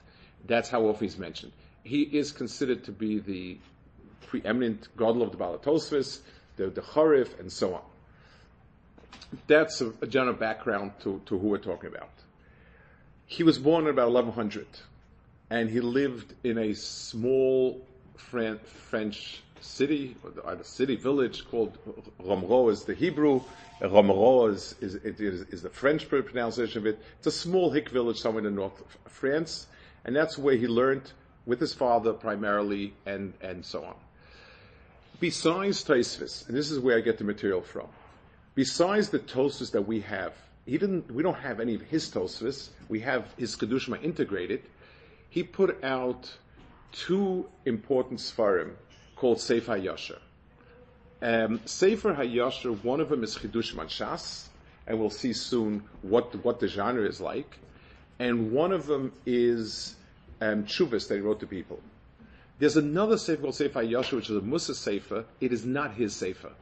That's 0.46 0.68
how 0.68 0.82
often 0.86 1.06
he's 1.06 1.16
mentioned. 1.16 1.52
He 1.84 2.02
is 2.02 2.32
considered 2.32 2.84
to 2.84 2.92
be 2.92 3.20
the 3.20 3.58
preeminent 4.26 4.88
god 4.96 5.20
of 5.22 5.30
the 5.30 5.38
Balatosphis, 5.38 6.20
the, 6.56 6.68
the 6.68 6.80
Charif, 6.80 7.38
and 7.38 7.50
so 7.50 7.74
on. 7.74 7.82
That's 9.46 9.80
a, 9.80 9.92
a, 10.00 10.06
general 10.06 10.34
background 10.34 10.92
to, 11.02 11.20
to 11.26 11.38
who 11.38 11.48
we're 11.48 11.58
talking 11.58 11.88
about. 11.88 12.10
He 13.26 13.42
was 13.42 13.58
born 13.58 13.84
in 13.84 13.90
about 13.90 14.12
1100, 14.12 14.66
and 15.50 15.68
he 15.68 15.80
lived 15.80 16.34
in 16.44 16.58
a 16.58 16.74
small 16.74 17.84
Fran- 18.16 18.60
French 18.88 19.42
city, 19.60 20.16
or 20.22 20.52
a 20.52 20.64
city 20.64 20.96
village 20.96 21.48
called 21.50 21.78
Romro 22.22 22.70
is 22.70 22.84
the 22.84 22.94
Hebrew, 22.94 23.40
Romero 23.80 24.46
is, 24.46 24.74
is, 24.80 24.94
is, 24.96 25.42
is, 25.48 25.62
the 25.62 25.70
French 25.70 26.08
pronunciation 26.08 26.78
of 26.78 26.86
it. 26.86 26.98
It's 27.18 27.26
a 27.26 27.30
small 27.30 27.70
hick 27.70 27.90
village 27.90 28.20
somewhere 28.20 28.44
in 28.44 28.44
the 28.44 28.58
north 28.58 28.80
of 28.80 29.12
France, 29.12 29.66
and 30.04 30.16
that's 30.16 30.38
where 30.38 30.56
he 30.56 30.66
learned 30.66 31.12
with 31.44 31.60
his 31.60 31.74
father 31.74 32.12
primarily, 32.12 32.94
and, 33.04 33.34
and 33.40 33.64
so 33.64 33.84
on. 33.84 33.94
Besides 35.20 35.84
Taisvis, 35.84 36.48
and 36.48 36.56
this 36.56 36.70
is 36.70 36.78
where 36.78 36.96
I 36.96 37.00
get 37.00 37.18
the 37.18 37.24
material 37.24 37.62
from, 37.62 37.86
besides 38.54 39.10
the 39.10 39.18
Tosfos 39.18 39.70
that 39.72 39.82
we 39.82 40.00
have, 40.00 40.34
he 40.64 40.78
didn't, 40.78 41.10
we 41.10 41.22
don't 41.22 41.38
have 41.38 41.60
any 41.60 41.74
of 41.74 41.82
his 41.82 42.10
Tosfos, 42.10 42.70
we 42.88 43.00
have 43.00 43.32
his 43.36 43.56
Kedushma 43.56 44.02
integrated, 44.02 44.62
he 45.30 45.42
put 45.42 45.82
out 45.84 46.30
two 46.92 47.46
important 47.66 48.20
Sfarim 48.20 48.72
called 49.16 49.40
Sefer 49.40 49.78
HaYasher. 49.78 50.18
Um, 51.22 51.60
Sefer 51.64 52.14
HaYasher, 52.14 52.82
one 52.84 53.00
of 53.00 53.08
them 53.08 53.24
is 53.24 53.36
Chidushim 53.36 53.78
Shas, 53.86 54.46
and 54.86 55.00
we'll 55.00 55.10
see 55.10 55.32
soon 55.32 55.82
what, 56.02 56.44
what 56.44 56.60
the 56.60 56.68
genre 56.68 57.06
is 57.06 57.20
like, 57.20 57.58
and 58.18 58.52
one 58.52 58.72
of 58.72 58.86
them 58.86 59.12
is 59.24 59.96
um, 60.40 60.64
that 60.64 61.06
he 61.10 61.20
wrote 61.20 61.40
to 61.40 61.46
people. 61.46 61.80
There's 62.58 62.76
another 62.76 63.18
sefer 63.18 63.42
called 63.42 63.54
Sefer 63.54 63.82
Yasha, 63.82 64.16
which 64.16 64.30
is 64.30 64.36
a 64.36 64.40
Mussar 64.40 64.74
sefer. 64.74 65.24
It 65.40 65.52
is 65.52 65.66
not 65.66 65.94
his 65.94 66.14
sefer. 66.14 66.52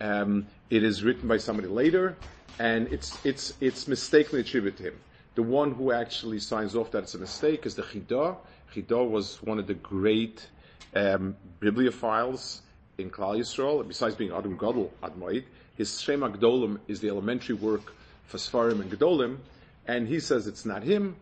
Um, 0.00 0.46
it 0.70 0.82
is 0.82 1.02
written 1.02 1.28
by 1.28 1.38
somebody 1.38 1.68
later, 1.68 2.16
and 2.58 2.88
it's 2.88 3.18
it's 3.24 3.54
it's 3.60 3.86
mistakenly 3.86 4.40
attributed 4.40 4.78
to 4.78 4.84
him. 4.84 5.00
The 5.34 5.42
one 5.42 5.72
who 5.72 5.92
actually 5.92 6.38
signs 6.38 6.74
off 6.74 6.90
that 6.92 7.02
it's 7.02 7.14
a 7.14 7.18
mistake 7.18 7.66
is 7.66 7.74
the 7.74 7.82
Chidah. 7.82 8.36
Chidah 8.74 9.10
was 9.10 9.42
one 9.42 9.58
of 9.58 9.66
the 9.66 9.74
great 9.74 10.46
um, 10.94 11.36
bibliophiles 11.60 12.60
in 12.98 13.10
Klal 13.10 13.38
Yisrael. 13.38 13.86
Besides 13.86 14.14
being 14.14 14.32
Adam 14.32 14.56
Gadol 14.56 14.92
Admoid, 15.02 15.44
his 15.76 16.00
Shem 16.00 16.20
HaGedolim 16.20 16.78
is 16.88 17.00
the 17.00 17.08
elementary 17.08 17.54
work 17.54 17.92
for 18.26 18.38
Sfarim 18.38 18.80
and 18.80 18.90
Gedolim, 18.90 19.38
and 19.86 20.08
he 20.08 20.20
says 20.20 20.46
it's 20.46 20.64
not 20.64 20.82
him. 20.82 21.16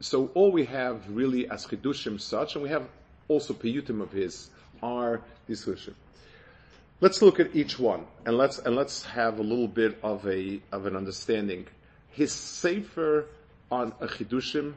So 0.00 0.30
all 0.34 0.50
we 0.50 0.64
have 0.66 1.02
really 1.08 1.48
as 1.50 1.66
Chidushim 1.66 2.20
such, 2.20 2.54
and 2.54 2.62
we 2.62 2.70
have 2.70 2.88
also 3.28 3.54
piyutim 3.54 4.00
of 4.00 4.12
his 4.12 4.50
are 4.82 5.20
discussion. 5.46 5.94
Let's 7.00 7.20
look 7.20 7.40
at 7.40 7.54
each 7.54 7.78
one 7.78 8.06
and 8.24 8.38
let's 8.38 8.58
and 8.58 8.74
let's 8.74 9.04
have 9.04 9.38
a 9.38 9.42
little 9.42 9.68
bit 9.68 9.98
of 10.02 10.26
a 10.26 10.60
of 10.72 10.86
an 10.86 10.96
understanding. 10.96 11.66
His 12.10 12.32
sefer 12.32 13.26
on 13.70 13.92
a 14.00 14.06
chidushim 14.06 14.74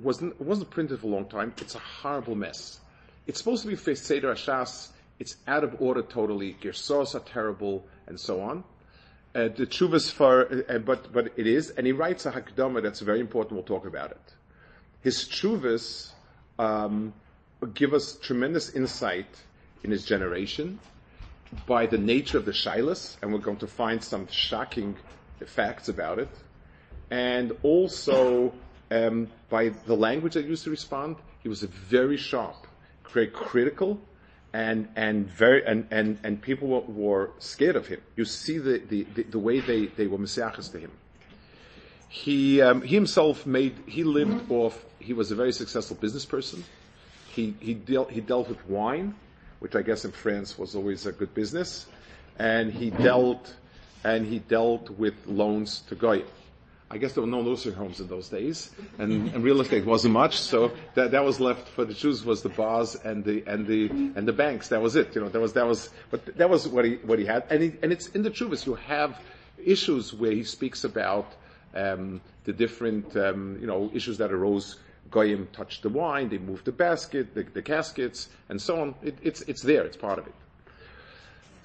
wasn't 0.00 0.40
wasn't 0.40 0.70
printed 0.70 1.00
for 1.00 1.08
a 1.08 1.10
long 1.10 1.26
time. 1.26 1.52
It's 1.58 1.74
a 1.74 1.80
horrible 1.80 2.36
mess. 2.36 2.78
It's 3.26 3.38
supposed 3.38 3.62
to 3.62 3.68
be 3.68 3.94
Seder 3.94 4.34
Ashas. 4.34 4.88
It's 5.18 5.36
out 5.46 5.64
of 5.64 5.80
order 5.80 6.02
totally. 6.02 6.56
Girsos 6.60 7.14
are 7.14 7.20
terrible 7.20 7.86
and 8.06 8.18
so 8.18 8.40
on. 8.40 8.64
Uh, 9.34 9.48
the 9.48 9.66
chuvas 9.66 10.12
for, 10.12 10.64
uh, 10.68 10.78
but 10.78 11.12
but 11.12 11.32
it 11.36 11.46
is, 11.46 11.70
and 11.70 11.86
he 11.86 11.92
writes 11.92 12.24
a 12.24 12.30
hakdama 12.30 12.80
that's 12.80 13.00
very 13.00 13.18
important. 13.18 13.54
We'll 13.54 13.64
talk 13.64 13.84
about 13.84 14.12
it. 14.12 14.34
His 15.00 15.24
chuvas 15.24 16.12
um, 16.58 17.12
give 17.74 17.94
us 17.94 18.16
tremendous 18.22 18.70
insight 18.70 19.26
in 19.82 19.90
his 19.90 20.04
generation 20.04 20.78
by 21.66 21.86
the 21.86 21.98
nature 21.98 22.38
of 22.38 22.44
the 22.44 22.52
shilas, 22.52 23.16
and 23.22 23.32
we're 23.32 23.40
going 23.40 23.56
to 23.58 23.66
find 23.66 24.02
some 24.02 24.28
shocking 24.28 24.96
facts 25.46 25.88
about 25.88 26.20
it, 26.20 26.30
and 27.10 27.56
also 27.64 28.52
um, 28.92 29.28
by 29.48 29.70
the 29.86 29.96
language 29.96 30.34
that 30.34 30.44
used 30.44 30.62
to 30.64 30.70
respond. 30.70 31.16
He 31.42 31.48
was 31.48 31.62
very 31.62 32.16
sharp, 32.16 32.63
very 33.12 33.28
critical, 33.28 34.00
and 34.52 34.88
and 34.96 35.26
very 35.28 35.64
and 35.64 35.86
and, 35.90 36.18
and 36.22 36.40
people 36.40 36.68
were, 36.68 36.80
were 36.80 37.30
scared 37.38 37.76
of 37.76 37.86
him. 37.86 38.00
You 38.16 38.24
see 38.24 38.58
the 38.58 38.78
the, 38.78 39.04
the, 39.14 39.22
the 39.24 39.38
way 39.38 39.60
they, 39.60 39.86
they 39.86 40.06
were 40.06 40.18
messiahs 40.18 40.68
to 40.70 40.78
him. 40.78 40.90
He 42.08 42.60
um, 42.62 42.82
he 42.82 42.94
himself 42.94 43.46
made 43.46 43.74
he 43.86 44.04
lived 44.04 44.50
off. 44.50 44.84
He 44.98 45.12
was 45.12 45.30
a 45.30 45.34
very 45.34 45.52
successful 45.52 45.96
business 45.96 46.24
person 46.24 46.64
he, 47.34 47.54
he, 47.60 47.74
dealt, 47.74 48.10
he 48.10 48.20
dealt 48.20 48.48
with 48.48 48.64
wine, 48.68 49.14
which 49.58 49.74
I 49.74 49.82
guess 49.82 50.04
in 50.04 50.12
France 50.12 50.56
was 50.56 50.74
always 50.74 51.06
a 51.06 51.12
good 51.12 51.34
business, 51.34 51.86
and 52.38 52.72
he 52.72 52.90
dealt, 52.90 53.54
and 54.04 54.24
he 54.24 54.38
dealt 54.38 54.90
with 54.90 55.14
loans 55.26 55.80
to 55.88 55.96
Goyim. 55.96 56.26
I 56.94 56.98
guess 56.98 57.12
there 57.14 57.24
were 57.24 57.28
no 57.28 57.42
nursing 57.42 57.72
homes 57.72 57.98
in 57.98 58.06
those 58.06 58.28
days, 58.28 58.70
and, 58.98 59.28
and, 59.34 59.42
real 59.42 59.60
estate 59.60 59.84
wasn't 59.84 60.14
much, 60.14 60.38
so 60.38 60.70
that, 60.94 61.10
that 61.10 61.24
was 61.24 61.40
left 61.40 61.66
for 61.66 61.84
the 61.84 61.92
Jews 61.92 62.24
was 62.24 62.42
the 62.42 62.50
bars 62.50 62.94
and 62.94 63.24
the 63.24 63.42
and 63.48 63.66
the 63.66 63.88
and 63.88 64.28
the 64.28 64.32
banks. 64.32 64.68
That 64.68 64.80
was 64.80 64.94
it. 64.94 65.12
You 65.12 65.22
know, 65.22 65.28
that 65.28 65.40
was 65.40 65.54
that 65.54 65.66
was 65.66 65.90
but 66.12 66.24
that 66.36 66.48
was 66.48 66.68
what 66.68 66.84
he 66.84 66.94
what 67.02 67.18
he 67.18 67.24
had, 67.24 67.46
and 67.50 67.64
he, 67.64 67.72
and 67.82 67.90
it's 67.90 68.06
in 68.10 68.22
the 68.22 68.30
Chuvas 68.30 68.64
you 68.64 68.76
have 68.76 69.20
issues 69.58 70.14
where 70.14 70.30
he 70.30 70.44
speaks 70.44 70.84
about 70.84 71.32
um, 71.74 72.20
the 72.44 72.52
different 72.52 73.16
um, 73.16 73.58
you 73.60 73.66
know 73.66 73.90
issues 73.92 74.16
that 74.18 74.30
arose 74.30 74.76
Goyim 75.10 75.48
touched 75.52 75.82
the 75.82 75.88
wine, 75.88 76.28
they 76.28 76.38
moved 76.38 76.64
the 76.64 76.72
basket, 76.72 77.34
the, 77.34 77.42
the 77.42 77.62
caskets, 77.62 78.28
and 78.48 78.62
so 78.62 78.80
on. 78.80 78.94
It, 79.02 79.18
it's, 79.20 79.42
it's 79.42 79.62
there, 79.62 79.84
it's 79.84 79.96
part 79.96 80.18
of 80.18 80.26
it. 80.26 80.34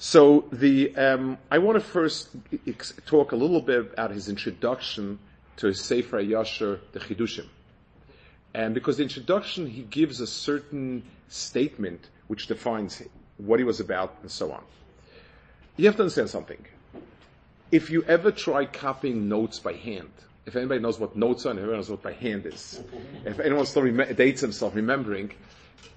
So 0.02 0.46
the, 0.54 0.96
um, 0.96 1.38
I 1.52 1.58
want 1.58 1.76
to 1.76 1.82
first 1.82 2.30
talk 3.06 3.34
a 3.34 3.36
little 3.36 3.62
bit 3.62 3.92
about 3.92 4.12
his 4.12 4.30
introduction 4.30 5.20
to 5.58 5.74
Sefer 5.74 6.24
Yasher, 6.24 6.80
the 6.94 7.02
Chidushim. 7.02 7.48
And 8.54 8.74
because 8.74 8.96
the 8.96 9.04
introduction, 9.04 9.68
he 9.68 9.82
gives 9.82 10.22
a 10.22 10.26
certain 10.26 11.04
statement 11.28 12.08
which 12.28 12.48
defines 12.48 13.04
what 13.36 13.60
he 13.60 13.66
was 13.66 13.82
about 13.82 14.16
and 14.22 14.32
so 14.32 14.54
on. 14.54 14.64
You 15.76 15.88
have 15.88 15.98
to 15.98 16.04
understand 16.04 16.30
something. 16.30 16.66
If 17.70 17.90
you 17.90 18.04
ever 18.04 18.32
try 18.32 18.66
copying 18.66 19.28
notes 19.28 19.60
by 19.60 19.74
hand, 19.74 20.12
if 20.46 20.56
anybody 20.56 20.80
knows 20.80 20.98
what 20.98 21.18
notes 21.18 21.46
are, 21.46 21.50
and 21.50 21.60
everyone 21.60 21.80
knows 21.80 21.90
what 21.90 22.02
by 22.02 22.14
hand 22.14 22.46
is, 22.46 22.80
if 23.26 23.42
anyone 23.42 23.66
still 23.66 23.84
rem- 23.84 24.16
dates 24.16 24.40
himself 24.40 24.76
remembering, 24.76 25.32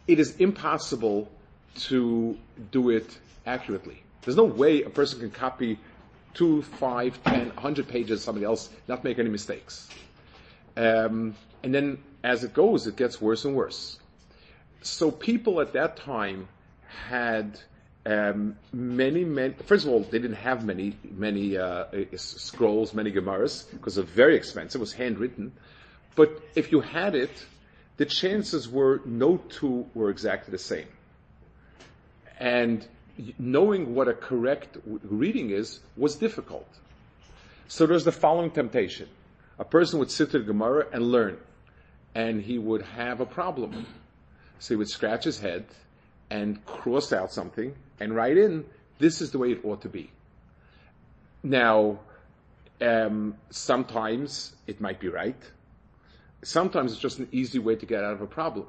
it 0.08 0.18
is 0.18 0.34
impossible 0.38 1.30
to 1.76 2.36
do 2.72 2.90
it 2.90 3.16
accurately. 3.46 4.02
There's 4.24 4.36
no 4.36 4.44
way 4.44 4.82
a 4.82 4.90
person 4.90 5.20
can 5.20 5.30
copy 5.30 5.78
two, 6.34 6.62
five, 6.62 7.22
ten, 7.24 7.50
hundred 7.50 7.88
pages 7.88 8.20
of 8.20 8.20
somebody 8.20 8.46
else, 8.46 8.70
not 8.88 9.04
make 9.04 9.18
any 9.18 9.28
mistakes. 9.28 9.88
Um, 10.76 11.34
and 11.62 11.74
then 11.74 11.98
as 12.24 12.44
it 12.44 12.54
goes, 12.54 12.86
it 12.86 12.96
gets 12.96 13.20
worse 13.20 13.44
and 13.44 13.54
worse. 13.54 13.98
So 14.82 15.10
people 15.10 15.60
at 15.60 15.74
that 15.74 15.96
time 15.96 16.48
had 17.08 17.58
um, 18.04 18.56
many, 18.72 19.24
many. 19.24 19.54
First 19.54 19.86
of 19.86 19.92
all, 19.92 20.00
they 20.00 20.18
didn't 20.18 20.36
have 20.36 20.64
many, 20.64 20.96
many 21.04 21.56
uh, 21.56 21.84
scrolls, 22.16 22.94
many 22.94 23.12
Gemaras, 23.12 23.70
because 23.70 23.94
they're 23.96 24.04
very 24.04 24.36
expensive. 24.36 24.80
It 24.80 24.82
was 24.82 24.92
handwritten. 24.92 25.52
But 26.14 26.42
if 26.54 26.72
you 26.72 26.80
had 26.80 27.14
it, 27.14 27.30
the 27.96 28.06
chances 28.06 28.68
were 28.68 29.00
no 29.04 29.36
two 29.36 29.86
were 29.94 30.10
exactly 30.10 30.50
the 30.50 30.58
same. 30.58 30.88
And 32.38 32.86
knowing 33.38 33.94
what 33.94 34.08
a 34.08 34.14
correct 34.14 34.78
reading 34.84 35.50
is 35.50 35.80
was 35.96 36.16
difficult. 36.16 36.68
So 37.68 37.86
there's 37.86 38.04
the 38.04 38.12
following 38.12 38.50
temptation: 38.50 39.08
a 39.58 39.64
person 39.64 39.98
would 39.98 40.10
sit 40.10 40.32
the 40.32 40.40
Gemara 40.40 40.86
and 40.92 41.02
learn, 41.10 41.38
and 42.14 42.42
he 42.42 42.58
would 42.58 42.82
have 42.82 43.20
a 43.20 43.26
problem. 43.26 43.86
So 44.58 44.74
he 44.74 44.76
would 44.76 44.88
scratch 44.88 45.24
his 45.24 45.40
head 45.40 45.64
and 46.30 46.64
cross 46.64 47.12
out 47.12 47.32
something 47.32 47.74
and 48.00 48.14
write 48.14 48.38
in, 48.38 48.64
this 48.98 49.20
is 49.20 49.30
the 49.30 49.38
way 49.38 49.52
it 49.52 49.64
ought 49.64 49.82
to 49.82 49.88
be. 49.88 50.10
Now, 51.42 51.98
um, 52.80 53.36
sometimes 53.50 54.54
it 54.66 54.80
might 54.80 54.98
be 54.98 55.08
right. 55.08 55.36
Sometimes 56.42 56.92
it's 56.92 57.00
just 57.00 57.18
an 57.18 57.28
easy 57.32 57.58
way 57.58 57.76
to 57.76 57.86
get 57.86 58.02
out 58.02 58.14
of 58.14 58.22
a 58.22 58.26
problem. 58.26 58.66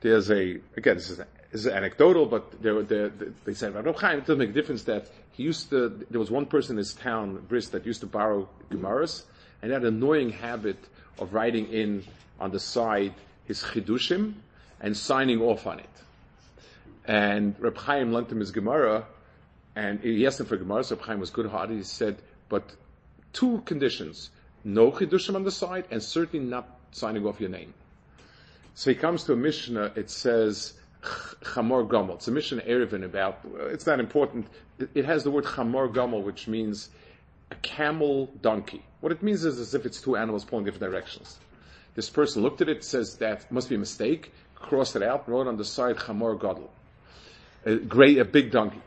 there's 0.00 0.30
a, 0.30 0.60
again, 0.76 0.96
this 0.96 1.10
is, 1.10 1.20
this 1.50 1.62
is 1.62 1.66
anecdotal, 1.66 2.26
but 2.26 2.62
there, 2.62 2.82
there, 2.82 3.08
they 3.44 3.54
said 3.54 3.74
Reb 3.74 3.96
Chaim, 3.96 4.18
it 4.18 4.20
doesn't 4.20 4.38
make 4.38 4.50
a 4.50 4.52
difference 4.52 4.84
that 4.84 5.08
he 5.32 5.42
used 5.42 5.70
to, 5.70 5.88
there 6.10 6.20
was 6.20 6.30
one 6.30 6.46
person 6.46 6.74
in 6.74 6.78
his 6.78 6.94
town, 6.94 7.44
Brisk, 7.48 7.72
that 7.72 7.84
used 7.84 8.00
to 8.00 8.06
borrow 8.06 8.48
Gemaras, 8.70 9.24
and 9.62 9.72
had 9.72 9.82
an 9.82 9.88
annoying 9.88 10.30
habit 10.30 10.78
of 11.18 11.34
writing 11.34 11.66
in 11.72 12.04
on 12.38 12.50
the 12.50 12.60
side 12.60 13.14
his 13.46 13.62
chidushim 13.62 14.34
and 14.80 14.96
signing 14.96 15.40
off 15.40 15.66
on 15.66 15.80
it. 15.80 15.88
And 17.04 17.56
Reb 17.58 17.76
Chaim 17.76 18.12
lent 18.12 18.30
him 18.30 18.38
his 18.38 18.52
Gemara, 18.52 19.04
and 19.74 20.00
he 20.00 20.26
asked 20.26 20.38
him 20.38 20.46
for 20.46 20.56
Gemara, 20.56 20.84
so 20.84 20.94
Reb 20.94 21.04
Chaim 21.04 21.20
was 21.20 21.30
good-hearted. 21.30 21.76
He 21.76 21.82
said, 21.82 22.18
but 22.48 22.62
two 23.32 23.60
conditions, 23.66 24.30
no 24.62 24.92
chidushim 24.92 25.34
on 25.34 25.42
the 25.42 25.50
side, 25.50 25.86
and 25.90 26.00
certainly 26.00 26.46
not 26.46 26.78
signing 26.92 27.26
off 27.26 27.40
your 27.40 27.50
name. 27.50 27.74
So 28.74 28.90
he 28.90 28.96
comes 28.96 29.24
to 29.24 29.32
a 29.32 29.36
Mishnah, 29.36 29.92
it 29.96 30.10
says, 30.10 30.74
Chamor 31.02 31.88
Gomel. 31.88 32.14
It's 32.14 32.28
a 32.28 32.30
Mishnah 32.30 32.62
Eruvin 32.62 33.04
about, 33.04 33.40
it's 33.70 33.86
not 33.86 34.00
important. 34.00 34.46
It, 34.94 35.04
has 35.04 35.24
the 35.24 35.30
word 35.30 35.44
Chamor 35.44 35.92
Gomel, 35.92 36.22
which 36.22 36.48
means 36.48 36.90
a 37.50 37.54
camel 37.56 38.30
donkey. 38.42 38.84
What 39.00 39.12
it 39.12 39.22
means 39.22 39.44
is 39.44 39.58
as 39.58 39.74
if 39.74 39.86
it's 39.86 40.00
two 40.00 40.16
animals 40.16 40.44
pulling 40.44 40.64
different 40.64 40.92
directions. 40.92 41.38
This 41.94 42.10
person 42.10 42.42
looked 42.42 42.60
at 42.60 42.68
it, 42.68 42.84
says 42.84 43.16
that 43.16 43.50
must 43.50 43.68
be 43.68 43.74
a 43.74 43.78
mistake, 43.78 44.32
crossed 44.54 44.96
it 44.96 45.02
out, 45.02 45.28
wrote 45.28 45.46
on 45.46 45.56
the 45.56 45.64
side 45.64 45.96
Chamor 45.96 46.38
Godel. 46.38 46.68
A 47.64 47.76
great, 47.76 48.18
a 48.18 48.24
big 48.24 48.50
donkey. 48.50 48.80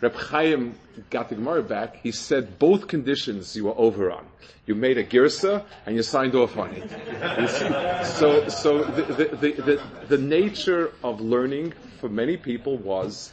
Reb 0.00 0.14
Chaim 0.14 0.74
got 1.10 1.28
the 1.28 1.34
Gemara 1.34 1.62
back. 1.62 1.96
He 1.96 2.12
said 2.12 2.58
both 2.58 2.88
conditions 2.88 3.54
you 3.54 3.64
were 3.64 3.78
over 3.78 4.10
on. 4.10 4.26
You 4.66 4.74
made 4.74 4.98
a 4.98 5.04
girsa 5.04 5.64
and 5.84 5.96
you 5.96 6.02
signed 6.02 6.34
off 6.34 6.56
on 6.56 6.70
it. 6.70 8.06
so, 8.06 8.48
so 8.48 8.84
the, 8.84 9.02
the, 9.24 9.52
the, 9.52 9.82
the, 10.08 10.18
nature 10.18 10.92
of 11.02 11.20
learning 11.20 11.74
for 11.98 12.08
many 12.08 12.36
people 12.36 12.78
was 12.78 13.32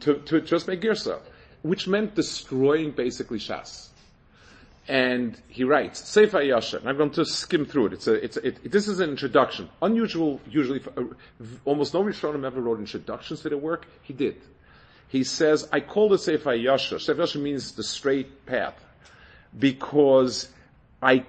to, 0.00 0.14
to 0.20 0.40
just 0.40 0.66
make 0.66 0.80
girsa, 0.80 1.20
which 1.62 1.86
meant 1.86 2.14
destroying 2.14 2.92
basically 2.92 3.38
Shas. 3.38 3.88
And 4.88 5.40
he 5.48 5.62
writes, 5.62 6.00
Sefer 6.08 6.42
Yasha, 6.42 6.82
I'm 6.84 6.96
going 6.96 7.10
to 7.10 7.24
skim 7.24 7.66
through 7.66 7.86
it. 7.86 7.92
It's 7.92 8.08
a, 8.08 8.14
it's 8.24 8.36
a, 8.36 8.46
it, 8.48 8.72
this 8.72 8.88
is 8.88 8.98
an 8.98 9.10
introduction. 9.10 9.68
Unusual, 9.82 10.40
usually, 10.48 10.80
for, 10.80 10.90
uh, 10.98 11.04
almost 11.64 11.94
no 11.94 12.02
Rishonim 12.02 12.44
ever 12.44 12.60
wrote 12.60 12.80
introductions 12.80 13.42
to 13.42 13.50
their 13.50 13.58
work. 13.58 13.86
He 14.02 14.12
did. 14.12 14.40
He 15.10 15.24
says, 15.24 15.68
I 15.72 15.80
call 15.80 16.14
it 16.14 16.18
Sefer 16.18 16.54
Yasha. 16.54 17.00
Sefer 17.00 17.20
Yasha 17.20 17.38
means 17.38 17.72
the 17.72 17.82
straight 17.82 18.46
path. 18.46 18.82
Because 19.58 20.48
I, 21.02 21.24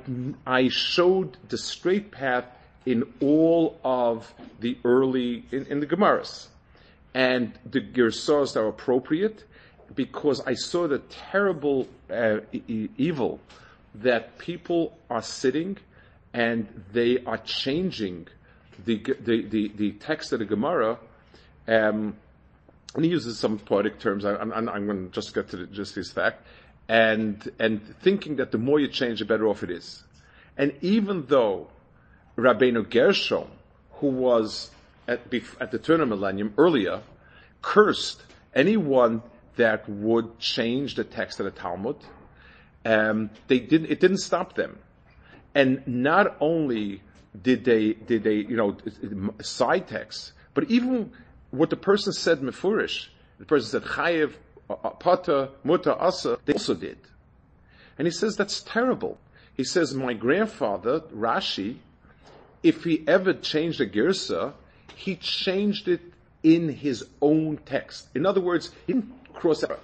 I 0.46 0.70
showed 0.70 1.36
the 1.50 1.58
straight 1.58 2.12
path 2.12 2.46
in 2.86 3.12
all 3.20 3.80
of 3.84 4.32
the 4.60 4.78
early, 4.86 5.46
in, 5.52 5.66
in 5.66 5.80
the 5.80 5.88
Gemaras. 5.88 6.48
And 7.14 7.54
the 7.70 7.82
Gersos 7.82 8.56
are 8.56 8.68
appropriate 8.68 9.44
because 9.96 10.42
I 10.42 10.54
saw 10.54 10.88
the 10.88 11.00
terrible 11.00 11.88
uh, 12.10 12.38
e- 12.54 12.90
evil 12.98 13.40
that 13.96 14.38
people 14.38 14.98
are 15.10 15.22
sitting 15.22 15.78
and 16.34 16.68
they 16.94 17.24
are 17.26 17.38
changing 17.40 18.28
the 18.86 19.04
the 19.20 19.42
the, 19.44 19.72
the 19.76 19.92
text 19.94 20.32
of 20.32 20.40
the 20.40 20.46
Gemara. 20.46 20.98
Um, 21.68 22.16
and 22.96 23.06
he 23.06 23.12
uses 23.12 23.40
some 23.40 23.58
poetic 23.58 24.00
terms. 24.00 24.26
I, 24.26 24.42
am 24.42 24.52
going 24.52 25.08
to 25.08 25.12
just 25.12 25.34
get 25.34 25.50
to 25.50 25.58
the, 25.58 25.66
just 25.68 25.96
this 25.96 26.12
fact, 26.12 26.46
and 26.90 27.50
and 27.60 27.82
thinking 28.02 28.38
that 28.38 28.52
the 28.52 28.58
more 28.58 28.80
you 28.80 28.88
change, 28.88 29.20
the 29.20 29.26
better 29.26 29.48
off 29.48 29.64
it 29.64 29.72
is. 29.72 30.04
And 30.58 30.74
even 30.82 31.26
though 31.28 31.70
Rabbeinu 32.38 32.90
Gershom, 32.90 33.48
who 33.94 34.08
was 34.08 34.72
at, 35.08 35.22
at 35.60 35.72
the 35.72 35.80
turn 35.80 36.02
of 36.02 36.10
millennium 36.10 36.54
earlier, 36.58 37.02
cursed 37.62 38.24
anyone 38.54 39.22
that 39.56 39.88
would 39.88 40.40
change 40.40 40.96
the 40.96 41.04
text 41.04 41.40
of 41.40 41.46
the 41.46 41.52
Talmud. 41.52 41.98
Um, 42.84 43.30
they 43.48 43.60
didn't. 43.60 43.92
It 43.92 44.00
didn't 44.00 44.18
stop 44.18 44.56
them, 44.56 44.80
and 45.54 45.86
not 45.88 46.36
only 46.40 47.02
did 47.40 47.64
they 47.64 47.94
did 47.94 48.24
they 48.24 48.36
you 48.36 48.58
know 48.58 48.76
side 49.42 49.88
texts, 49.88 50.34
but 50.54 50.70
even 50.72 51.12
what 51.52 51.70
the 51.70 51.76
person 51.76 52.14
said 52.14 52.40
mefurish, 52.42 53.08
the 53.40 53.46
person 53.46 53.70
said 53.70 53.90
chayev, 53.90 54.34
uh, 54.70 54.74
uh, 54.84 54.90
pata, 54.92 55.50
muta, 55.64 55.96
asa, 55.96 56.38
they 56.46 56.54
also 56.54 56.74
did, 56.74 56.98
and 57.98 58.08
he 58.08 58.12
says 58.12 58.36
that's 58.36 58.62
terrible. 58.62 59.18
He 59.56 59.64
says 59.64 59.94
my 59.94 60.14
grandfather 60.14 61.02
Rashi, 61.14 61.78
if 62.64 62.84
he 62.84 63.04
ever 63.08 63.34
changed 63.34 63.82
a 63.82 63.88
girsa, 63.88 64.54
he 64.96 65.16
changed 65.18 65.88
it 65.88 66.02
in 66.42 66.70
his 66.70 67.06
own 67.22 67.58
text. 67.66 68.08
In 68.16 68.26
other 68.26 68.42
words, 68.42 68.72
he 68.88 68.94
didn't 68.94 69.34
cross 69.34 69.64
out. 69.64 69.80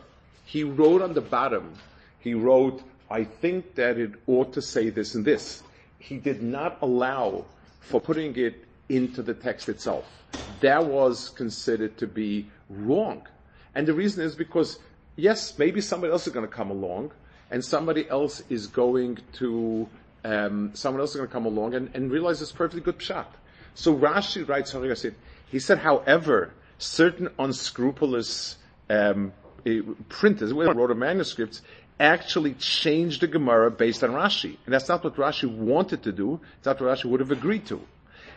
He 0.46 0.64
wrote 0.64 1.02
on 1.02 1.14
the 1.14 1.22
bottom, 1.22 1.74
he 2.20 2.34
wrote, 2.34 2.82
I 3.10 3.24
think 3.24 3.76
that 3.76 3.98
it 3.98 4.12
ought 4.26 4.54
to 4.54 4.62
say 4.62 4.90
this 4.90 5.16
and 5.16 5.24
this. 5.24 5.64
He 6.00 6.18
did 6.18 6.42
not 6.42 6.78
allow 6.82 7.46
for 7.82 8.02
putting 8.02 8.36
it 8.38 8.66
into 8.90 9.22
the 9.22 9.34
text 9.34 9.70
itself. 9.70 10.06
That 10.62 10.86
was 10.86 11.30
considered 11.30 11.98
to 11.98 12.08
be 12.08 12.50
wrong. 12.70 13.28
And 13.76 13.88
the 13.88 13.94
reason 13.94 14.24
is 14.24 14.36
because, 14.36 14.80
yes, 15.16 15.58
maybe 15.58 15.82
somebody 15.82 16.12
else 16.12 16.26
is 16.28 16.34
going 16.34 16.48
to 16.48 16.52
come 16.52 16.72
along, 16.72 17.12
and 17.52 17.64
somebody 17.64 18.10
else 18.10 18.44
is 18.50 18.68
going 18.68 19.20
to, 19.34 19.88
um, 20.24 20.72
someone 20.74 21.02
else 21.02 21.12
is 21.12 21.18
going 21.18 21.30
to 21.30 21.34
come 21.34 21.46
along 21.46 21.76
and, 21.76 21.90
and 21.94 22.12
realize 22.12 22.42
it's 22.42 22.52
perfectly 22.52 22.82
good 22.82 22.98
pshat. 22.98 23.26
So 23.76 23.96
Rashi 23.96 24.48
writes, 24.48 24.76
he 25.50 25.60
said, 25.60 25.78
however, 25.78 26.54
certain 26.80 27.30
unscrupulous 27.38 28.58
um, 28.90 29.34
printers, 30.10 30.52
who 30.52 30.74
wrote 30.74 30.92
a 30.92 30.96
manuscript, 30.96 31.62
actually 32.00 32.54
changed 32.54 33.22
the 33.22 33.28
Gemara 33.28 33.72
based 33.72 34.04
on 34.04 34.12
Rashi. 34.12 34.58
And 34.66 34.74
that's 34.74 34.90
not 34.90 35.04
what 35.04 35.16
Rashi 35.16 35.50
wanted 35.50 36.04
to 36.04 36.12
do. 36.12 36.40
It's 36.58 36.66
not 36.66 36.82
what 36.82 36.98
Rashi 36.98 37.06
would 37.06 37.20
have 37.20 37.32
agreed 37.32 37.66
to. 37.68 37.82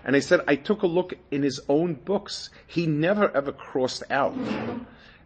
And 0.05 0.15
he 0.15 0.21
said, 0.23 0.41
I 0.49 0.57
took 0.57 0.83
a 0.83 0.87
look 0.87 1.15
in 1.31 1.43
his 1.43 1.61
own 1.69 1.95
books. 1.95 2.51
He 2.67 2.87
never 2.87 3.31
ever 3.35 3.53
crossed 3.53 4.03
out. 4.11 4.35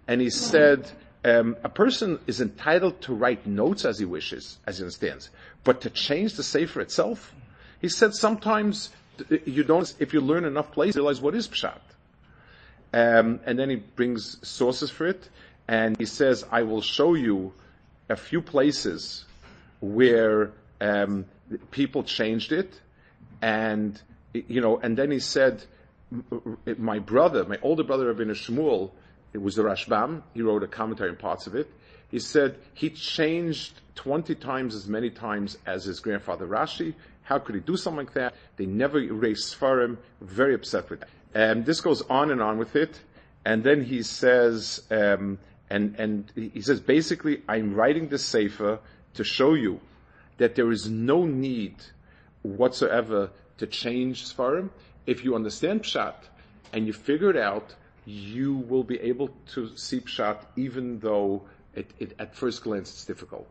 And 0.09 0.21
he 0.21 0.31
said, 0.31 0.91
um, 1.25 1.57
a 1.65 1.69
person 1.69 2.19
is 2.27 2.41
entitled 2.41 3.01
to 3.03 3.15
write 3.15 3.47
notes 3.47 3.85
as 3.85 3.99
he 3.99 4.05
wishes, 4.05 4.59
as 4.67 4.79
he 4.79 4.85
understands. 4.85 5.31
But 5.63 5.81
to 5.83 5.91
change 5.91 6.35
the 6.35 6.43
Sefer 6.43 6.81
itself, 6.81 7.33
he 7.81 7.89
said 7.89 8.15
sometimes 8.15 8.91
you 9.45 9.65
don't, 9.65 9.95
if 9.99 10.13
you 10.13 10.21
learn 10.21 10.45
enough 10.45 10.73
places, 10.73 10.97
realize 10.97 11.21
what 11.21 11.35
is 11.35 11.49
Pshat. 11.49 11.81
Um, 12.93 13.41
and 13.47 13.59
then 13.59 13.71
he 13.71 13.77
brings 13.77 14.47
sources 14.47 14.91
for 14.91 15.07
it 15.07 15.29
and 15.69 15.97
he 15.97 16.05
says, 16.05 16.45
I 16.51 16.63
will 16.63 16.83
show 16.83 17.15
you 17.15 17.53
a 18.09 18.17
few 18.17 18.43
places 18.43 19.25
where 19.81 20.53
um, 20.81 21.25
people 21.71 22.03
changed 22.05 22.53
it, 22.53 22.81
and 23.41 24.01
you 24.35 24.61
know, 24.61 24.79
and 24.79 24.97
then 24.97 25.11
he 25.11 25.21
said, 25.21 25.65
my 26.77 26.99
brother, 26.99 27.45
my 27.45 27.59
older 27.63 27.85
brother 27.85 28.07
Rabbi 28.09 28.25
Shmuel, 28.33 28.91
it 29.33 29.39
was 29.39 29.57
the 29.57 29.63
Rashbam. 29.63 30.23
He 30.35 30.43
wrote 30.43 30.63
a 30.63 30.69
commentary 30.69 31.11
on 31.11 31.17
parts 31.17 31.47
of 31.47 31.55
it. 31.55 31.71
He 32.11 32.19
said 32.19 32.59
he 32.75 32.91
changed 32.91 33.81
20 33.97 34.35
times 34.37 34.75
as 34.75 34.87
many 34.87 35.11
times 35.11 35.59
as 35.67 35.85
his 35.85 36.01
grandfather 36.01 36.47
Rashi. 36.47 36.95
How 37.23 37.39
could 37.39 37.55
he 37.55 37.61
do 37.61 37.77
something 37.77 38.07
like 38.07 38.15
that? 38.15 38.35
They 38.57 38.67
never 38.67 38.99
erased 38.99 39.59
Sfarim. 39.59 39.97
Very 40.21 40.55
upset 40.55 40.91
with 40.91 41.01
that. 41.01 41.09
And 41.35 41.65
this 41.65 41.81
goes 41.81 42.03
on 42.03 42.31
and 42.31 42.41
on 42.41 42.59
with 42.59 42.77
it. 42.77 43.01
And 43.45 43.65
then 43.65 43.83
he 43.83 44.03
says, 44.03 44.83
um, 44.91 45.39
and, 45.69 45.97
and 45.99 46.33
he 46.35 46.61
says, 46.61 46.81
basically, 46.81 47.43
I'm 47.49 47.75
writing 47.75 48.09
this 48.09 48.25
Sefer 48.25 48.79
to 49.15 49.25
show 49.25 49.55
you 49.55 49.81
that 50.39 50.55
there 50.55 50.71
is 50.71 50.89
no 50.89 51.25
need 51.25 51.77
whatsoever 52.43 53.31
to 53.59 53.67
change 53.67 54.25
Sfarim. 54.25 54.71
If 55.07 55.25
you 55.25 55.35
understand 55.35 55.83
Pshat 55.83 56.15
and 56.73 56.87
you 56.87 56.93
figure 56.93 57.31
it 57.31 57.37
out, 57.37 57.75
you 58.07 58.55
will 58.55 58.85
be 58.85 59.01
able 59.01 59.31
to 59.55 59.77
see 59.77 60.01
Pshat 60.01 60.39
even 60.57 60.99
though 61.01 61.43
it, 61.75 61.91
it, 61.99 62.15
at 62.19 62.35
first 62.35 62.63
glance 62.63 62.91
it's 62.91 63.05
difficult. 63.05 63.51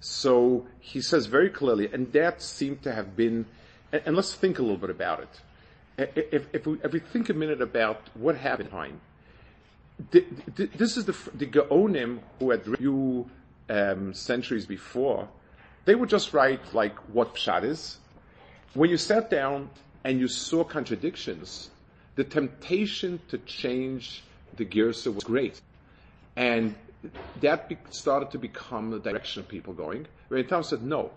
So 0.00 0.66
he 0.78 1.00
says 1.00 1.26
very 1.26 1.50
clearly, 1.50 1.88
and 1.92 2.12
that 2.12 2.40
seemed 2.40 2.82
to 2.82 2.92
have 2.92 3.16
been, 3.16 3.46
and, 3.92 4.02
and 4.06 4.16
let's 4.16 4.34
think 4.34 4.58
a 4.58 4.62
little 4.62 4.76
bit 4.76 4.90
about 4.90 5.20
it. 5.20 6.10
If, 6.14 6.46
if, 6.52 6.66
we, 6.66 6.78
if 6.84 6.92
we 6.92 7.00
think 7.00 7.28
a 7.28 7.34
minute 7.34 7.60
about 7.60 8.00
what 8.14 8.36
happened 8.36 8.70
this 10.10 10.96
is 10.96 11.04
the 11.04 11.16
the 11.34 11.46
Gaonim 11.46 12.20
who 12.38 12.50
had 12.50 12.64
few 12.76 13.28
um, 13.68 14.14
centuries 14.14 14.66
before. 14.66 15.28
They 15.84 15.94
would 15.94 16.08
just 16.08 16.32
write 16.32 16.74
like 16.74 16.96
what 17.12 17.34
pshat 17.34 17.64
is. 17.64 17.98
When 18.74 18.90
you 18.90 18.96
sat 18.96 19.30
down 19.30 19.70
and 20.04 20.20
you 20.20 20.28
saw 20.28 20.64
contradictions, 20.64 21.70
the 22.16 22.24
temptation 22.24 23.20
to 23.28 23.38
change 23.38 24.22
the 24.56 24.64
girsa 24.64 25.14
was 25.14 25.24
great, 25.24 25.60
and 26.36 26.74
that 27.40 27.68
be- 27.68 27.78
started 27.90 28.30
to 28.32 28.38
become 28.38 28.90
the 28.90 28.98
direction 28.98 29.40
of 29.40 29.48
people 29.48 29.72
going. 29.72 30.06
When 30.28 30.46
Tam 30.46 30.62
said 30.62 30.82
no, 30.82 31.10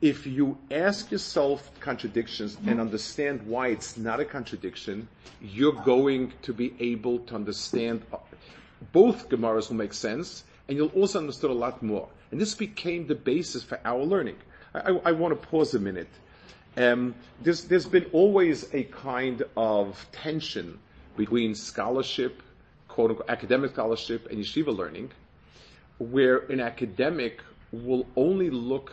if 0.00 0.26
you 0.26 0.58
ask 0.70 1.10
yourself 1.10 1.70
contradictions 1.80 2.56
and 2.66 2.80
understand 2.80 3.46
why 3.46 3.68
it's 3.68 3.96
not 3.96 4.20
a 4.20 4.24
contradiction, 4.24 5.08
you're 5.40 5.72
going 5.72 6.32
to 6.42 6.52
be 6.52 6.74
able 6.78 7.18
to 7.20 7.34
understand 7.34 8.02
uh, 8.12 8.18
both 8.92 9.28
Gemaras 9.28 9.68
will 9.68 9.76
make 9.76 9.92
sense, 9.92 10.44
and 10.68 10.76
you'll 10.76 10.88
also 10.88 11.18
understand 11.18 11.52
a 11.52 11.56
lot 11.56 11.82
more. 11.82 12.08
And 12.30 12.40
this 12.40 12.54
became 12.54 13.06
the 13.06 13.14
basis 13.14 13.64
for 13.64 13.80
our 13.84 14.04
learning. 14.04 14.36
I, 14.74 14.78
I, 14.78 15.00
I 15.06 15.12
want 15.12 15.40
to 15.40 15.48
pause 15.48 15.74
a 15.74 15.80
minute. 15.80 16.08
Um, 16.78 17.16
there's, 17.42 17.64
there's 17.64 17.86
been 17.86 18.06
always 18.12 18.72
a 18.72 18.84
kind 18.84 19.42
of 19.56 20.06
tension 20.12 20.78
between 21.16 21.56
scholarship, 21.56 22.40
quote 22.86 23.10
unquote, 23.10 23.28
academic 23.28 23.72
scholarship, 23.72 24.28
and 24.30 24.38
yeshiva 24.38 24.74
learning, 24.74 25.10
where 25.98 26.38
an 26.46 26.60
academic 26.60 27.42
will 27.72 28.06
only 28.14 28.48
look 28.48 28.92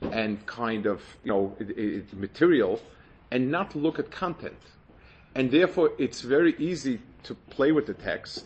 and 0.00 0.44
kind 0.46 0.86
of, 0.86 1.02
you 1.24 1.32
know, 1.32 1.54
it, 1.58 1.70
it, 1.78 2.14
material 2.14 2.80
and 3.30 3.50
not 3.50 3.76
look 3.76 3.98
at 3.98 4.10
content. 4.10 4.56
And 5.34 5.50
therefore, 5.50 5.90
it's 5.98 6.22
very 6.22 6.54
easy 6.58 7.00
to 7.24 7.34
play 7.34 7.70
with 7.70 7.84
the 7.84 7.94
text, 7.94 8.44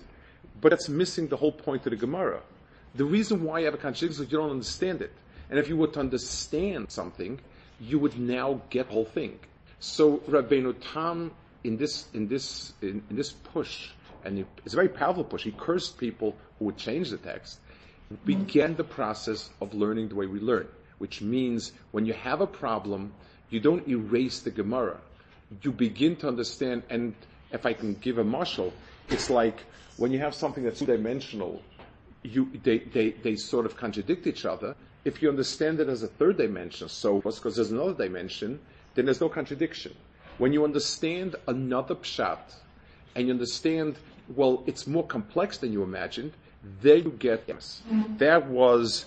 but 0.61 0.71
that's 0.71 0.89
missing 0.89 1.29
the 1.29 1.37
whole 1.37 1.53
point 1.53 1.87
of 1.87 1.91
the 1.91 1.97
Gemara. 1.97 2.41
The 2.97 3.05
reason 3.05 3.45
why 3.45 3.61
you 3.61 3.67
have 3.67 3.75
a 3.75 3.79
contradiction 3.79 4.25
is 4.25 4.33
you 4.33 4.39
don't 4.39 4.51
understand 4.51 5.01
it. 5.01 5.13
And 5.49 5.61
if 5.61 5.69
you 5.69 5.77
were 5.77 5.87
to 5.89 6.01
understand 6.01 6.91
something, 6.91 7.39
you 7.81 7.99
would 7.99 8.19
now 8.19 8.61
get 8.71 8.87
the 8.89 8.93
whole 8.93 9.05
thing. 9.05 9.39
So 9.81 10.19
Rabbeinu 10.19 10.75
Tam, 10.93 11.31
in 11.65 11.77
this, 11.77 12.07
in 12.15 12.29
this, 12.29 12.73
in, 12.83 13.03
in 13.11 13.17
this 13.17 13.33
push, 13.33 13.91
and 14.25 14.45
it's 14.65 14.75
a 14.75 14.77
very 14.77 14.89
powerful 14.89 15.25
push, 15.25 15.45
he 15.45 15.53
cursed 15.53 15.99
people 15.99 16.37
who 16.59 16.67
would 16.67 16.77
change 16.77 17.11
the 17.11 17.19
text, 17.19 17.61
began 18.25 18.75
the 18.75 18.85
process 18.85 19.51
of 19.61 19.75
learning 19.75 20.09
the 20.09 20.15
way 20.15 20.27
we 20.27 20.41
learn 20.41 20.67
which 20.99 21.23
means 21.23 21.73
when 21.93 22.05
you 22.05 22.13
have 22.13 22.41
a 22.41 22.47
problem, 22.47 23.13
you 23.51 23.61
don't 23.61 23.87
erase 23.89 24.41
the 24.41 24.51
Gemara. 24.51 24.99
You 25.63 25.73
begin 25.73 26.17
to 26.17 26.29
understand, 26.29 26.83
and 26.91 27.15
if 27.51 27.65
I 27.65 27.73
can 27.73 27.95
give 27.95 28.19
a 28.19 28.25
mashal, 28.25 28.73
it's 29.09 29.31
like 29.31 29.65
when 29.97 30.13
you 30.13 30.19
have 30.19 30.35
something 30.35 30.63
that's 30.63 30.81
two-dimensional, 30.81 31.63
you, 32.23 32.51
they, 32.63 32.79
they, 32.79 33.11
they 33.11 33.37
sort 33.37 33.65
of 33.65 33.77
contradict 33.77 34.27
each 34.27 34.45
other. 34.45 34.75
If 35.09 35.23
you 35.23 35.31
understand 35.31 35.81
it 35.81 35.89
as 35.89 36.03
a 36.03 36.07
third 36.07 36.37
dimension, 36.37 36.87
so 36.91 37.21
because 37.23 37.57
there's 37.57 37.71
another 37.71 37.95
dimension, 37.95 38.61
then 38.95 39.07
there's 39.07 39.23
no 39.23 39.31
contradiction. 39.31 39.95
When 40.37 40.53
you 40.53 40.65
understand 40.65 41.35
another 41.47 41.95
pshat, 41.95 42.39
and 43.15 43.27
you 43.27 43.33
understand, 43.33 43.97
well, 44.37 44.63
it's 44.67 44.87
more 44.87 45.07
complex 45.07 45.57
than 45.57 45.73
you 45.73 45.83
imagined, 45.83 46.33
there 46.83 46.97
you 46.97 47.11
get 47.19 47.45
yes. 47.47 47.81
That 48.19 48.49
was 48.49 49.07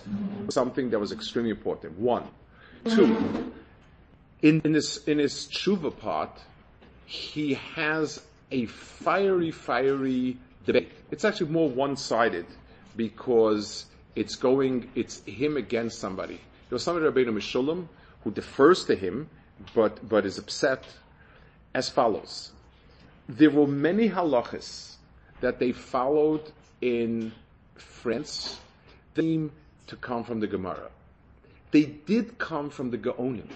something 0.50 0.90
that 0.90 0.98
was 0.98 1.12
extremely 1.12 1.50
important. 1.50 1.96
One. 1.98 2.24
Two. 2.84 3.52
In, 4.42 4.60
in 4.64 4.72
this 4.72 4.96
in 5.06 5.18
his 5.18 5.46
tshuva 5.46 5.96
part, 5.96 6.36
he 7.06 7.54
has 7.54 8.20
a 8.50 8.66
fiery, 8.66 9.52
fiery 9.52 10.36
debate. 10.66 10.90
It's 11.12 11.24
actually 11.24 11.50
more 11.50 11.68
one-sided 11.68 12.46
because 12.96 13.86
it's 14.14 14.36
going, 14.36 14.90
it's 14.94 15.22
him 15.24 15.56
against 15.56 15.98
somebody. 15.98 16.34
There 16.34 16.76
was 16.76 16.82
somebody, 16.82 17.06
Rabbeinu 17.06 17.34
Meshulam, 17.34 17.88
who 18.24 18.30
defers 18.30 18.84
to 18.86 18.94
him, 18.94 19.28
but, 19.74 20.06
but 20.08 20.26
is 20.26 20.38
upset 20.38 20.84
as 21.74 21.88
follows. 21.88 22.52
There 23.28 23.50
were 23.50 23.66
many 23.66 24.08
halachas 24.08 24.96
that 25.40 25.58
they 25.58 25.72
followed 25.72 26.50
in 26.80 27.32
France 27.74 28.60
seem 29.16 29.52
to 29.86 29.96
come 29.96 30.24
from 30.24 30.40
the 30.40 30.46
Gemara. 30.46 30.90
They 31.70 31.84
did 31.84 32.38
come 32.38 32.70
from 32.70 32.90
the 32.90 32.98
Gaonim. 32.98 33.48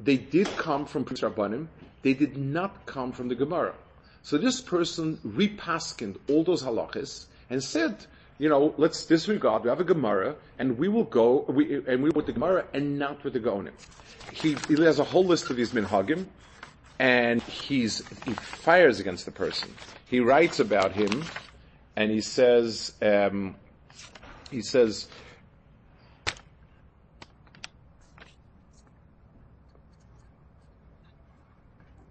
They 0.00 0.16
did 0.16 0.56
come 0.56 0.86
from 0.86 1.04
Prince 1.04 1.20
Rabbanim. 1.20 1.66
They 2.02 2.14
did 2.14 2.36
not 2.36 2.86
come 2.86 3.12
from 3.12 3.28
the 3.28 3.34
Gemara. 3.34 3.74
So 4.22 4.38
this 4.38 4.60
person 4.60 5.18
repaskined 5.26 6.16
all 6.28 6.44
those 6.44 6.62
halachas 6.62 7.26
and 7.50 7.62
said, 7.62 7.96
you 8.38 8.48
know, 8.48 8.74
let's 8.76 9.04
disregard. 9.04 9.64
We 9.64 9.68
have 9.68 9.80
a 9.80 9.84
Gemara, 9.84 10.36
and 10.58 10.78
we 10.78 10.88
will 10.88 11.04
go, 11.04 11.44
we, 11.48 11.82
and 11.86 12.02
we 12.02 12.10
with 12.10 12.26
the 12.26 12.32
Gemara 12.32 12.64
and 12.72 12.98
not 12.98 13.24
with 13.24 13.32
the 13.32 13.40
Gaonim. 13.40 13.72
He, 14.32 14.56
he 14.68 14.82
has 14.82 14.98
a 14.98 15.04
whole 15.04 15.24
list 15.24 15.50
of 15.50 15.56
these 15.56 15.72
minhagim, 15.72 16.26
and 16.98 17.42
he's 17.42 18.02
he 18.24 18.32
fires 18.32 19.00
against 19.00 19.24
the 19.24 19.30
person. 19.30 19.74
He 20.06 20.20
writes 20.20 20.60
about 20.60 20.92
him 20.92 21.24
and 21.96 22.10
he 22.10 22.20
says, 22.20 22.92
um, 23.02 23.56
he 24.50 24.62
says, 24.62 25.08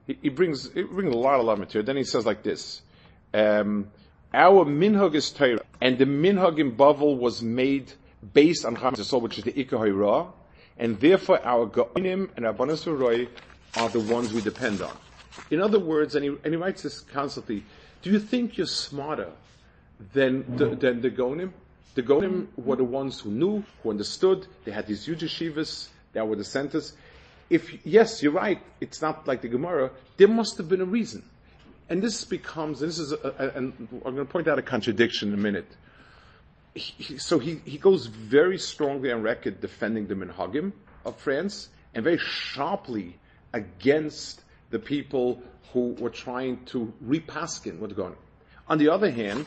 he, 0.06 0.30
brings 0.30 0.72
he 0.74 0.84
brings 0.84 1.14
a 1.14 1.18
lot, 1.18 1.40
a 1.40 1.44
lot 1.44 1.54
of 1.54 1.60
material. 1.60 1.86
Then 1.86 1.98
he 1.98 2.04
says 2.04 2.26
like 2.26 2.44
this: 2.44 2.82
um, 3.34 3.90
Our 4.34 4.66
minhag 4.66 5.16
is 5.16 5.32
Torah, 5.32 5.62
and 5.88 5.98
the 5.98 6.06
minhag 6.06 6.60
in 6.60 6.76
Bavel 6.76 7.18
was 7.18 7.42
made 7.42 7.94
based 8.34 8.66
on 8.66 8.76
Chametz 8.76 9.22
which 9.22 9.38
is 9.38 9.46
the 9.46 9.54
Ikka 9.54 10.28
and 10.78 11.00
therefore 11.00 11.40
our 11.46 11.66
Gaonim 11.66 12.30
and 12.36 12.46
our 12.46 12.54
Banas 12.54 13.30
are 13.78 13.90
the 13.90 14.00
ones 14.00 14.34
we 14.34 14.42
depend 14.42 14.82
on. 14.82 14.96
In 15.50 15.62
other 15.62 15.80
words, 15.80 16.16
and 16.16 16.26
he, 16.26 16.30
and 16.30 16.48
he 16.54 16.56
writes 16.58 16.84
this 16.84 17.00
constantly, 17.00 17.64
do 18.02 18.12
you 18.12 18.20
think 18.20 18.58
you're 18.58 18.68
smarter 18.68 19.30
than 20.14 20.58
the, 20.58 20.76
than 20.76 21.02
the 21.02 21.10
Gonim. 21.10 21.52
The 21.96 22.04
Gonim 22.04 22.48
were 22.58 22.76
the 22.76 22.84
ones 22.84 23.20
who 23.20 23.32
knew, 23.32 23.64
who 23.82 23.90
understood. 23.90 24.46
They 24.66 24.72
had 24.72 24.88
these 24.88 25.06
huge 25.06 25.22
yeshivas. 25.22 25.90
That 26.14 26.28
were 26.28 26.36
the 26.36 26.44
centers. 26.44 26.94
If 27.50 27.86
yes, 27.86 28.24
you're 28.24 28.32
right. 28.32 28.62
It's 28.82 29.02
not 29.02 29.28
like 29.28 29.42
the 29.42 29.48
Gemara. 29.48 29.92
There 30.18 30.28
must 30.28 30.58
have 30.58 30.70
been 30.70 30.82
a 30.82 30.86
reason, 30.86 31.24
and 31.90 32.02
this 32.02 32.24
becomes. 32.26 32.80
This 32.80 33.00
is. 33.00 33.12
A, 33.12 33.52
and 33.56 33.74
I'm 34.06 34.16
going 34.16 34.18
to 34.18 34.26
point 34.26 34.48
out 34.48 34.60
a 34.60 34.62
contradiction 34.62 35.30
in 35.30 35.34
a 35.36 35.42
minute. 35.42 35.68
He, 36.74 37.18
so 37.18 37.40
he, 37.40 37.60
he 37.66 37.78
goes 37.78 38.06
very 38.06 38.60
strongly 38.60 39.12
on 39.12 39.24
record 39.24 39.62
defending 39.62 40.08
the 40.08 40.14
Minhagim 40.14 40.74
of 41.06 41.18
France 41.18 41.70
and 41.96 42.04
very 42.04 42.20
sharply 42.20 43.18
against 43.54 44.42
the 44.70 44.78
people 44.78 45.42
who 45.74 45.94
were 46.00 46.10
trying 46.10 46.64
to 46.66 46.94
repaskin 47.04 47.80
what's 47.80 47.94
going 47.94 48.12
on. 48.12 48.18
On 48.70 48.78
the 48.78 48.90
other 48.90 49.10
hand, 49.10 49.46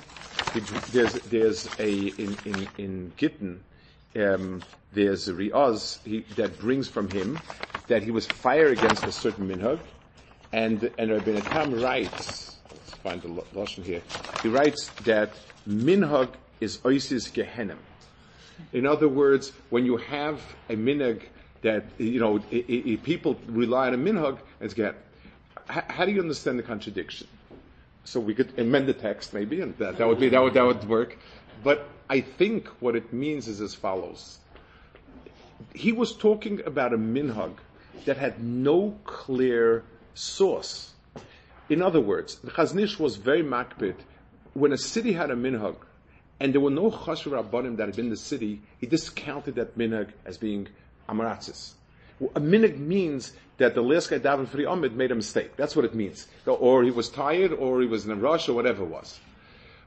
there's, 0.92 1.12
there's 1.12 1.68
a, 1.78 1.90
in, 1.90 2.36
in, 2.44 2.68
in 2.78 3.12
Gittin, 3.16 3.62
um, 4.16 4.62
there's 4.92 5.28
a 5.28 5.34
Riaz 5.34 6.02
he, 6.04 6.20
that 6.36 6.58
brings 6.58 6.88
from 6.88 7.08
him 7.10 7.38
that 7.86 8.02
he 8.02 8.10
was 8.10 8.26
fire 8.26 8.68
against 8.68 9.04
a 9.04 9.12
certain 9.12 9.48
minhag, 9.48 9.78
and, 10.52 10.90
and 10.98 11.10
Rabbeinu 11.10 11.48
Tam 11.50 11.80
writes, 11.80 12.56
let's 12.70 12.94
find 12.94 13.22
the 13.22 13.28
Lashon 13.28 13.84
here, 13.84 14.02
he 14.42 14.48
writes 14.48 14.88
that 15.04 15.32
minhag 15.68 16.30
is 16.60 16.78
oisis 16.78 17.30
gehenim. 17.30 17.78
In 18.72 18.86
other 18.86 19.08
words, 19.08 19.52
when 19.70 19.86
you 19.86 19.96
have 19.96 20.40
a 20.68 20.74
minhag 20.74 21.22
that, 21.62 21.84
you 21.98 22.20
know, 22.20 22.36
it, 22.50 22.68
it, 22.68 23.02
people 23.02 23.38
rely 23.46 23.88
on 23.88 23.94
a 23.94 23.98
minhag, 23.98 24.38
it's 24.60 24.74
get. 24.74 24.96
How, 25.66 25.84
how 25.88 26.04
do 26.04 26.12
you 26.12 26.20
understand 26.20 26.58
the 26.58 26.62
contradiction? 26.62 27.26
so 28.04 28.20
we 28.20 28.34
could 28.34 28.58
amend 28.58 28.86
the 28.88 28.92
text 28.92 29.32
maybe, 29.34 29.60
and 29.60 29.76
that, 29.78 29.98
that 29.98 30.06
would 30.06 30.18
be 30.18 30.28
that 30.28 30.42
would 30.42 30.54
that 30.54 30.64
would 30.64 30.88
work. 30.88 31.18
But 31.62 31.88
I 32.08 32.20
think 32.20 32.68
what 32.80 32.96
it 32.96 33.12
means 33.12 33.48
is 33.48 33.60
as 33.60 33.74
follows. 33.74 34.38
He 35.74 35.92
was 35.92 36.16
talking 36.16 36.60
about 36.64 36.92
a 36.92 36.98
minhag 36.98 37.54
that 38.06 38.16
had 38.16 38.42
no 38.42 38.98
clear 39.04 39.84
source. 40.14 40.92
In 41.68 41.82
other 41.82 42.00
words, 42.00 42.36
the 42.36 42.50
Chazon 42.50 42.82
Ish 42.82 42.98
was 42.98 43.16
very 43.16 43.42
makpid. 43.42 43.94
When 44.54 44.72
a 44.72 44.78
city 44.78 45.12
had 45.12 45.30
a 45.30 45.36
minhag, 45.36 45.76
and 46.40 46.52
there 46.52 46.60
were 46.60 46.70
no 46.70 46.90
chashuv 46.90 47.32
rabbanim 47.32 47.76
that 47.76 47.86
had 47.86 47.96
been 47.96 48.06
in 48.06 48.10
the 48.10 48.16
city, 48.16 48.62
he 48.78 48.86
discounted 48.86 49.54
that 49.56 49.78
minhag 49.78 50.10
as 50.24 50.38
being 50.38 50.68
amaratzis. 51.08 51.74
A 52.34 52.40
minhag 52.40 52.78
means 52.78 53.32
that 53.58 53.74
the 53.74 53.82
last 53.82 54.10
guy 54.10 54.18
davened 54.18 54.48
for 54.48 54.56
the 54.56 54.90
made 54.90 55.12
a 55.12 55.14
mistake. 55.14 55.56
That's 55.56 55.76
what 55.76 55.84
it 55.84 55.94
means. 55.94 56.26
Or 56.46 56.82
he 56.82 56.90
was 56.90 57.08
tired, 57.08 57.52
or 57.52 57.80
he 57.80 57.86
was 57.86 58.04
in 58.06 58.10
a 58.10 58.16
rush, 58.16 58.48
or 58.48 58.54
whatever 58.54 58.82
it 58.82 58.88
was. 58.88 59.20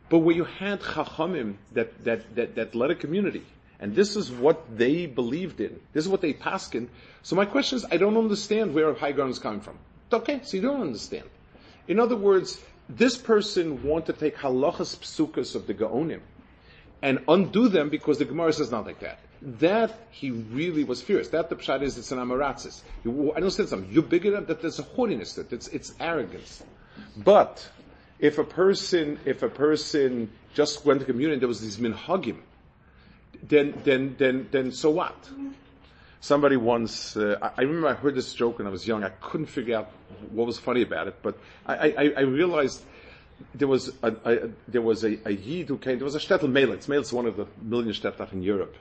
But 0.09 0.19
where 0.19 0.35
you 0.35 0.43
had 0.43 0.81
chachamim 0.81 1.55
that, 1.73 2.03
that, 2.03 2.35
that, 2.35 2.55
that 2.55 2.75
led 2.75 2.91
a 2.91 2.95
community, 2.95 3.43
and 3.79 3.95
this 3.95 4.15
is 4.15 4.31
what 4.31 4.77
they 4.77 5.07
believed 5.07 5.59
in, 5.59 5.79
this 5.91 6.05
is 6.05 6.09
what 6.09 6.21
they 6.21 6.33
paskin. 6.33 6.87
So 7.23 7.35
my 7.35 7.45
question 7.45 7.77
is, 7.77 7.85
I 7.91 7.97
don't 7.97 8.15
understand 8.15 8.73
where 8.73 8.93
high 8.93 9.11
ground 9.11 9.31
is 9.31 9.39
coming 9.39 9.61
from. 9.61 9.77
Okay, 10.13 10.41
so 10.43 10.57
you 10.57 10.63
don't 10.63 10.81
understand. 10.81 11.25
In 11.87 11.99
other 11.99 12.15
words, 12.15 12.61
this 12.89 13.17
person 13.17 13.83
wanted 13.83 14.13
to 14.13 14.13
take 14.13 14.37
halachas 14.37 14.97
psukas 14.97 15.55
of 15.55 15.67
the 15.67 15.73
Gaonim 15.73 16.21
and 17.01 17.19
undo 17.27 17.67
them 17.67 17.89
because 17.89 18.17
the 18.17 18.25
Gemara 18.25 18.53
says 18.53 18.71
not 18.71 18.85
like 18.85 18.99
that. 18.99 19.19
That 19.41 19.91
he 20.11 20.31
really 20.31 20.85
was 20.85 21.01
furious. 21.01 21.27
That 21.29 21.49
the 21.49 21.57
pshat 21.57 21.81
is 21.81 21.97
it's 21.97 22.11
an 22.13 22.17
amaratzis. 22.17 22.81
I 23.01 23.09
don't 23.09 23.35
understand 23.35 23.69
something. 23.69 23.91
You 23.91 24.01
bigger 24.01 24.39
that. 24.39 24.61
There's 24.61 24.79
a 24.79 24.83
haughtiness. 24.83 25.33
That 25.33 25.51
it's 25.51 25.67
it's 25.67 25.93
arrogance. 25.99 26.63
But 27.17 27.69
if 28.19 28.37
a 28.37 28.45
person 28.45 29.19
if 29.25 29.43
a 29.43 29.49
person 29.49 30.31
just 30.53 30.85
went 30.85 31.01
to 31.01 31.05
communion, 31.05 31.39
there 31.39 31.49
was 31.49 31.59
these 31.59 31.77
minhagim. 31.77 32.37
Then 33.41 33.73
then 33.83 34.15
then 34.17 34.47
then 34.51 34.71
so 34.71 34.91
what? 34.91 35.29
Somebody 36.23 36.55
once, 36.55 37.17
uh, 37.17 37.37
I, 37.41 37.63
remember 37.63 37.89
I 37.89 37.95
heard 37.95 38.15
this 38.15 38.33
joke 38.33 38.59
when 38.59 38.65
I 38.65 38.69
was 38.69 38.87
young. 38.87 39.03
I 39.03 39.09
couldn't 39.09 39.47
figure 39.47 39.75
out 39.75 39.91
what 40.31 40.47
was 40.47 40.57
funny 40.57 40.81
about 40.81 41.09
it, 41.09 41.17
but 41.21 41.37
I, 41.65 41.89
I, 41.89 42.13
I 42.15 42.21
realized 42.21 42.81
there 43.53 43.67
was 43.67 43.91
a, 44.01 44.15
a, 44.23 44.49
there 44.69 44.81
was 44.81 45.03
a, 45.03 45.19
a 45.27 45.31
Yid 45.31 45.67
who 45.67 45.77
came, 45.77 45.97
there 45.97 46.05
was 46.05 46.15
a 46.15 46.19
shtetl 46.19 46.43
Melitz. 46.43 46.87
Melitz 46.87 47.01
is 47.01 47.13
one 47.13 47.25
of 47.25 47.35
the 47.35 47.45
million 47.61 47.91
shtetl 47.91 48.31
in 48.31 48.41
Europe. 48.41 48.73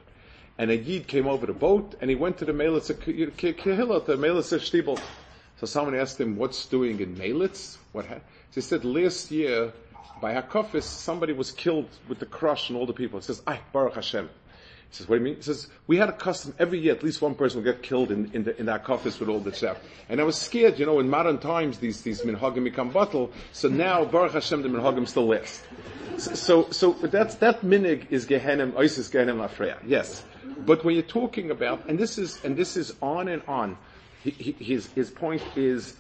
And 0.56 0.70
a 0.70 0.76
Yid 0.76 1.08
came 1.08 1.26
over 1.26 1.46
the 1.46 1.52
boat 1.52 1.96
and 2.00 2.08
he 2.08 2.14
went 2.14 2.38
to 2.38 2.44
the 2.44 2.52
Melitz, 2.52 2.92
Kehillah, 2.92 4.06
the 4.06 4.16
Melitz 4.16 4.56
Shtibel. 4.60 5.00
So 5.58 5.66
someone 5.66 5.96
asked 5.96 6.20
him, 6.20 6.36
what's 6.36 6.66
doing 6.66 7.00
in 7.00 7.16
Melitz? 7.16 7.76
What 7.90 8.06
ha-? 8.06 8.20
So 8.50 8.54
he 8.54 8.60
said, 8.60 8.84
last 8.84 9.32
year, 9.32 9.72
by 10.20 10.40
Hakofis, 10.40 10.84
somebody 10.84 11.32
was 11.32 11.50
killed 11.50 11.88
with 12.08 12.20
the 12.20 12.26
crush 12.26 12.68
and 12.68 12.78
all 12.78 12.86
the 12.86 12.92
people. 12.92 13.18
He 13.18 13.24
says, 13.24 13.42
ah, 13.48 13.58
Baruch 13.72 13.96
Hashem. 13.96 14.30
He 14.92 14.98
says, 14.98 15.08
what 15.08 15.16
do 15.16 15.20
you 15.20 15.24
mean? 15.24 15.36
He 15.36 15.42
says, 15.42 15.68
we 15.86 15.96
had 15.96 16.10
a 16.10 16.12
custom 16.12 16.54
every 16.58 16.78
year, 16.78 16.92
at 16.92 17.02
least 17.02 17.22
one 17.22 17.34
person 17.34 17.62
would 17.62 17.64
get 17.64 17.82
killed 17.82 18.10
in, 18.10 18.30
in, 18.34 18.44
the, 18.44 18.54
in 18.60 18.66
that 18.66 18.86
office 18.90 19.18
with 19.18 19.30
all 19.30 19.40
the 19.40 19.54
stuff. 19.54 19.80
And 20.10 20.20
I 20.20 20.24
was 20.24 20.36
scared, 20.36 20.78
you 20.78 20.84
know, 20.84 21.00
in 21.00 21.08
modern 21.08 21.38
times, 21.38 21.78
these, 21.78 22.02
these 22.02 22.20
minhagim 22.20 22.64
become 22.64 22.92
batel. 22.92 23.30
So 23.52 23.70
now, 23.70 24.04
Baruch 24.04 24.32
Hashem, 24.32 24.60
the 24.60 24.68
minhagim 24.68 25.08
still 25.08 25.28
last. 25.28 25.62
So, 26.18 26.68
so, 26.70 26.92
that's, 26.92 27.36
that 27.36 27.62
minig 27.62 28.10
is 28.10 28.26
Gehenim, 28.26 28.76
Isis 28.76 29.08
Gehenim 29.08 29.48
Afreya. 29.48 29.78
Yes. 29.86 30.26
But 30.58 30.84
when 30.84 30.94
you're 30.94 31.04
talking 31.04 31.50
about, 31.50 31.88
and 31.88 31.98
this 31.98 32.18
is, 32.18 32.44
and 32.44 32.54
this 32.54 32.76
is 32.76 32.92
on 33.00 33.28
and 33.28 33.40
on, 33.48 33.78
he, 34.22 34.54
his, 34.60 34.88
his 34.88 35.10
point 35.10 35.42
is, 35.56 35.96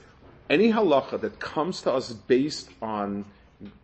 any 0.50 0.70
halacha 0.70 1.18
that 1.22 1.40
comes 1.40 1.80
to 1.80 1.92
us 1.92 2.12
based 2.12 2.68
on 2.82 3.24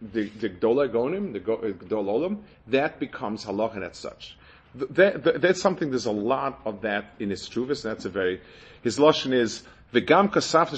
the, 0.02 0.28
the 0.28 0.50
Gdola 0.50 0.90
Gonim, 0.90 1.32
the 1.32 1.40
uh, 1.40 1.72
Gdol 1.72 2.04
Olam, 2.04 2.42
that 2.66 3.00
becomes 3.00 3.46
halacha 3.46 3.88
as 3.88 3.96
such. 3.96 4.36
That, 4.74 5.24
that, 5.24 5.40
that's 5.40 5.60
something, 5.60 5.90
there's 5.90 6.06
a 6.06 6.12
lot 6.12 6.60
of 6.64 6.82
that 6.82 7.14
in 7.18 7.30
his 7.30 7.48
Truvis, 7.48 7.82
that's 7.82 8.04
a 8.04 8.10
very, 8.10 8.40
his 8.82 8.98
Lashon 8.98 9.32
is, 9.32 9.62
V'gam 9.92 10.30
kasaf 10.30 10.76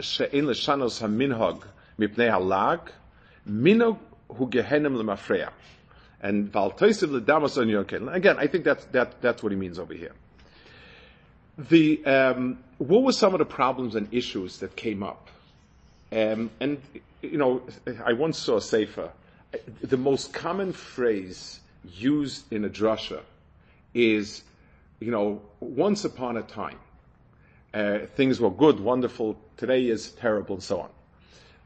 she'en 0.00 0.46
l'shanos 0.46 1.00
ha-minhog 1.00 1.62
mipnei 1.98 2.30
halag, 2.30 2.90
minog 3.48 3.98
hu 4.28 4.48
gehenim 4.48 4.96
l'mafreya. 4.96 5.50
And 6.20 6.52
val 6.52 6.72
toisiv 6.72 7.10
l'damas 7.10 7.58
on 7.58 7.68
yokel. 7.68 8.08
Again, 8.10 8.36
I 8.38 8.46
think 8.46 8.64
that's, 8.64 8.84
that, 8.86 9.20
that's 9.22 9.42
what 9.42 9.52
he 9.52 9.56
means 9.56 9.78
over 9.78 9.94
here. 9.94 10.12
The, 11.56 12.04
um, 12.04 12.58
what 12.78 13.02
were 13.02 13.12
some 13.12 13.32
of 13.34 13.38
the 13.38 13.44
problems 13.46 13.94
and 13.94 14.12
issues 14.12 14.58
that 14.58 14.76
came 14.76 15.02
up? 15.02 15.28
Um, 16.12 16.50
and, 16.60 16.80
you 17.22 17.38
know, 17.38 17.62
I 18.04 18.12
once 18.12 18.38
saw 18.38 18.56
a 18.56 18.60
sefer. 18.60 19.10
The 19.82 19.96
most 19.96 20.32
common 20.32 20.72
phrase 20.72 21.60
used 21.92 22.52
in 22.52 22.64
a 22.64 22.68
drasha 22.68 23.20
is, 23.92 24.42
you 25.00 25.10
know, 25.10 25.42
once 25.60 26.04
upon 26.04 26.36
a 26.36 26.42
time, 26.42 26.78
uh, 27.72 28.00
things 28.16 28.40
were 28.40 28.50
good, 28.50 28.80
wonderful, 28.80 29.36
today 29.56 29.86
is 29.86 30.12
terrible, 30.12 30.54
and 30.54 30.62
so 30.62 30.80
on. 30.80 30.90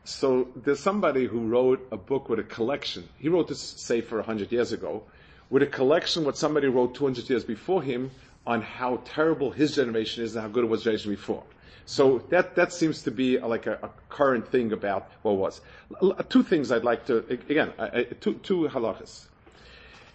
So 0.04 0.48
there's 0.56 0.80
somebody 0.80 1.26
who 1.26 1.46
wrote 1.48 1.86
a 1.92 1.96
book 1.96 2.30
with 2.30 2.38
a 2.38 2.42
collection. 2.44 3.06
He 3.18 3.28
wrote 3.28 3.48
this, 3.48 3.60
say, 3.60 4.00
for 4.00 4.16
100 4.16 4.50
years 4.50 4.72
ago, 4.72 5.02
with 5.50 5.62
a 5.62 5.66
collection 5.66 6.24
what 6.24 6.36
somebody 6.36 6.66
wrote 6.66 6.94
200 6.94 7.28
years 7.28 7.44
before 7.44 7.82
him 7.82 8.10
on 8.46 8.62
how 8.62 9.02
terrible 9.04 9.50
his 9.50 9.74
generation 9.74 10.24
is 10.24 10.34
and 10.34 10.42
how 10.42 10.48
good 10.48 10.64
it 10.64 10.68
was 10.68 10.82
generation 10.82 11.10
before. 11.10 11.42
So 11.84 12.18
that, 12.30 12.54
that 12.56 12.72
seems 12.72 13.02
to 13.02 13.10
be 13.10 13.38
like 13.38 13.66
a, 13.66 13.78
a 13.82 13.90
current 14.08 14.48
thing 14.48 14.72
about 14.72 15.10
what 15.22 15.36
was. 15.36 15.60
L- 16.02 16.14
two 16.28 16.42
things 16.42 16.72
I'd 16.72 16.84
like 16.84 17.06
to, 17.06 17.18
again, 17.28 17.72
uh, 17.78 18.04
two, 18.20 18.34
two 18.42 18.68
halachas. 18.68 19.26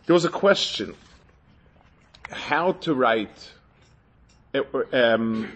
There 0.06 0.14
was 0.14 0.26
a 0.26 0.30
question 0.30 0.96
how 2.30 2.74
to 2.74 2.94
write. 2.94 3.52
Um, 4.92 5.52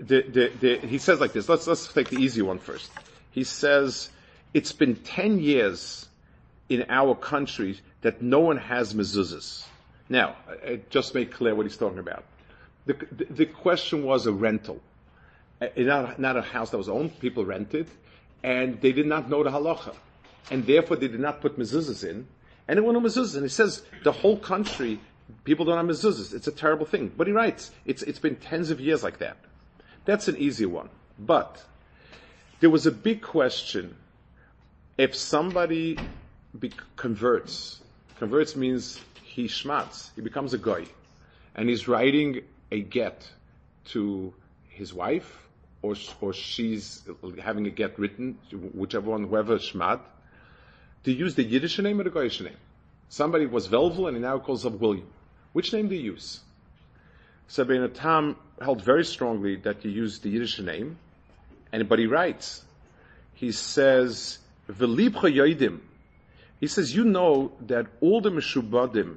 the, 0.00 0.22
the, 0.22 0.52
the, 0.60 0.78
he 0.86 0.98
says 0.98 1.20
like 1.20 1.32
this. 1.32 1.48
Let's 1.48 1.66
let's 1.66 1.92
take 1.92 2.08
the 2.08 2.18
easy 2.18 2.42
one 2.42 2.58
first. 2.58 2.90
He 3.30 3.44
says 3.44 4.10
it's 4.54 4.72
been 4.72 4.96
ten 4.96 5.38
years 5.40 6.06
in 6.68 6.84
our 6.88 7.14
country 7.14 7.80
that 8.02 8.22
no 8.22 8.40
one 8.40 8.58
has 8.58 8.94
mezuzahs. 8.94 9.64
Now, 10.08 10.36
just 10.90 11.14
made 11.14 11.32
clear 11.32 11.54
what 11.54 11.66
he's 11.66 11.76
talking 11.76 11.98
about. 11.98 12.24
The, 12.86 12.94
the, 13.12 13.24
the 13.24 13.46
question 13.46 14.04
was 14.04 14.26
a 14.26 14.32
rental, 14.32 14.80
uh, 15.60 15.66
not, 15.76 16.18
not 16.18 16.36
a 16.36 16.42
house 16.42 16.70
that 16.70 16.78
was 16.78 16.88
owned. 16.88 17.18
People 17.20 17.44
rented, 17.44 17.86
and 18.42 18.80
they 18.80 18.92
did 18.92 19.06
not 19.06 19.28
know 19.28 19.42
the 19.42 19.50
halacha, 19.50 19.94
and 20.50 20.64
therefore 20.64 20.96
they 20.96 21.08
did 21.08 21.20
not 21.20 21.40
put 21.40 21.58
mezuzahs 21.58 22.08
in 22.08 22.26
Anyone 22.68 22.94
who 22.94 23.00
mezuzahs, 23.00 23.34
and 23.34 23.42
he 23.44 23.48
says 23.48 23.82
the 24.04 24.12
whole 24.12 24.36
country, 24.36 25.00
people 25.44 25.64
don't 25.64 25.76
have 25.76 25.86
mezuzahs. 25.86 26.34
It's 26.34 26.48
a 26.48 26.52
terrible 26.52 26.84
thing. 26.84 27.12
But 27.16 27.26
he 27.26 27.32
writes, 27.32 27.70
it's, 27.86 28.02
it's 28.02 28.18
been 28.18 28.36
tens 28.36 28.70
of 28.70 28.80
years 28.80 29.02
like 29.02 29.18
that. 29.18 29.38
That's 30.04 30.28
an 30.28 30.36
easy 30.36 30.66
one. 30.66 30.90
But 31.18 31.64
there 32.60 32.70
was 32.70 32.86
a 32.86 32.92
big 32.92 33.22
question. 33.22 33.96
If 34.98 35.14
somebody 35.14 36.02
be- 36.58 36.72
converts, 36.96 37.80
converts 38.18 38.56
means 38.56 39.00
he 39.22 39.46
schmatz, 39.46 40.10
he 40.14 40.20
becomes 40.20 40.54
a 40.54 40.58
guy, 40.58 40.84
and 41.54 41.68
he's 41.68 41.88
writing 41.88 42.42
a 42.70 42.80
get 42.80 43.30
to 43.86 44.34
his 44.68 44.92
wife, 44.92 45.48
or, 45.82 45.94
or 46.20 46.32
she's 46.32 47.02
having 47.40 47.66
a 47.66 47.70
get 47.70 47.98
written, 47.98 48.38
whichever 48.74 49.10
one, 49.10 49.28
whoever 49.28 49.56
schmat, 49.58 50.00
to 51.08 51.14
use 51.14 51.34
the 51.34 51.42
Yiddish 51.42 51.78
name 51.78 52.00
or 52.00 52.04
the 52.04 52.10
Goyish 52.10 52.42
name. 52.42 52.56
Somebody 53.08 53.46
was 53.46 53.66
Velvel 53.66 54.08
and 54.08 54.16
he 54.18 54.22
now 54.22 54.38
calls 54.38 54.62
himself 54.62 54.78
William. 54.78 55.06
Which 55.54 55.72
name 55.72 55.88
do 55.88 55.94
you 55.94 56.12
use? 56.12 56.40
Rabbeinu 57.48 57.94
Tam 57.94 58.36
held 58.60 58.82
very 58.82 59.06
strongly 59.06 59.56
that 59.56 59.82
you 59.86 59.90
use 59.90 60.18
the 60.18 60.28
Yiddish 60.28 60.58
name, 60.60 60.98
and 61.72 61.88
but 61.88 61.98
he 61.98 62.06
writes, 62.06 62.62
he 63.32 63.52
says, 63.52 64.38
"Velibcha 64.70 65.32
yoidim." 65.34 65.80
He 66.60 66.66
says, 66.66 66.94
you 66.94 67.04
know 67.04 67.52
that 67.68 67.86
all 68.02 68.20
the 68.20 68.30
meshubadim, 68.30 69.16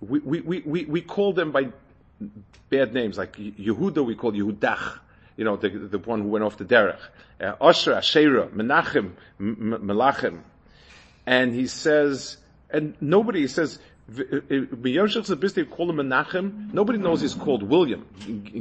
we, 0.00 0.20
we, 0.20 0.40
we, 0.40 0.60
we 0.60 0.84
we 0.86 1.00
call 1.02 1.34
them 1.34 1.52
by 1.52 1.68
bad 2.70 2.94
names, 2.94 3.18
like 3.18 3.36
Yehuda 3.36 4.06
we 4.06 4.14
call 4.14 4.32
Yehudach, 4.32 4.98
you 5.36 5.44
know, 5.44 5.56
the, 5.56 5.68
the 5.68 5.98
one 5.98 6.22
who 6.22 6.28
went 6.28 6.44
off 6.44 6.56
the 6.56 6.64
derech. 6.64 7.00
Uh, 7.38 7.56
Asher, 7.60 7.92
Asherah, 7.92 8.48
Menachem, 8.48 9.12
Melachem, 9.38 10.40
and 11.26 11.54
he 11.54 11.66
says, 11.66 12.36
and 12.70 12.94
nobody 13.00 13.46
says. 13.46 13.78
Nobody 14.12 14.96
knows 16.98 17.20
he's 17.20 17.34
called 17.34 17.62
William. 17.62 18.04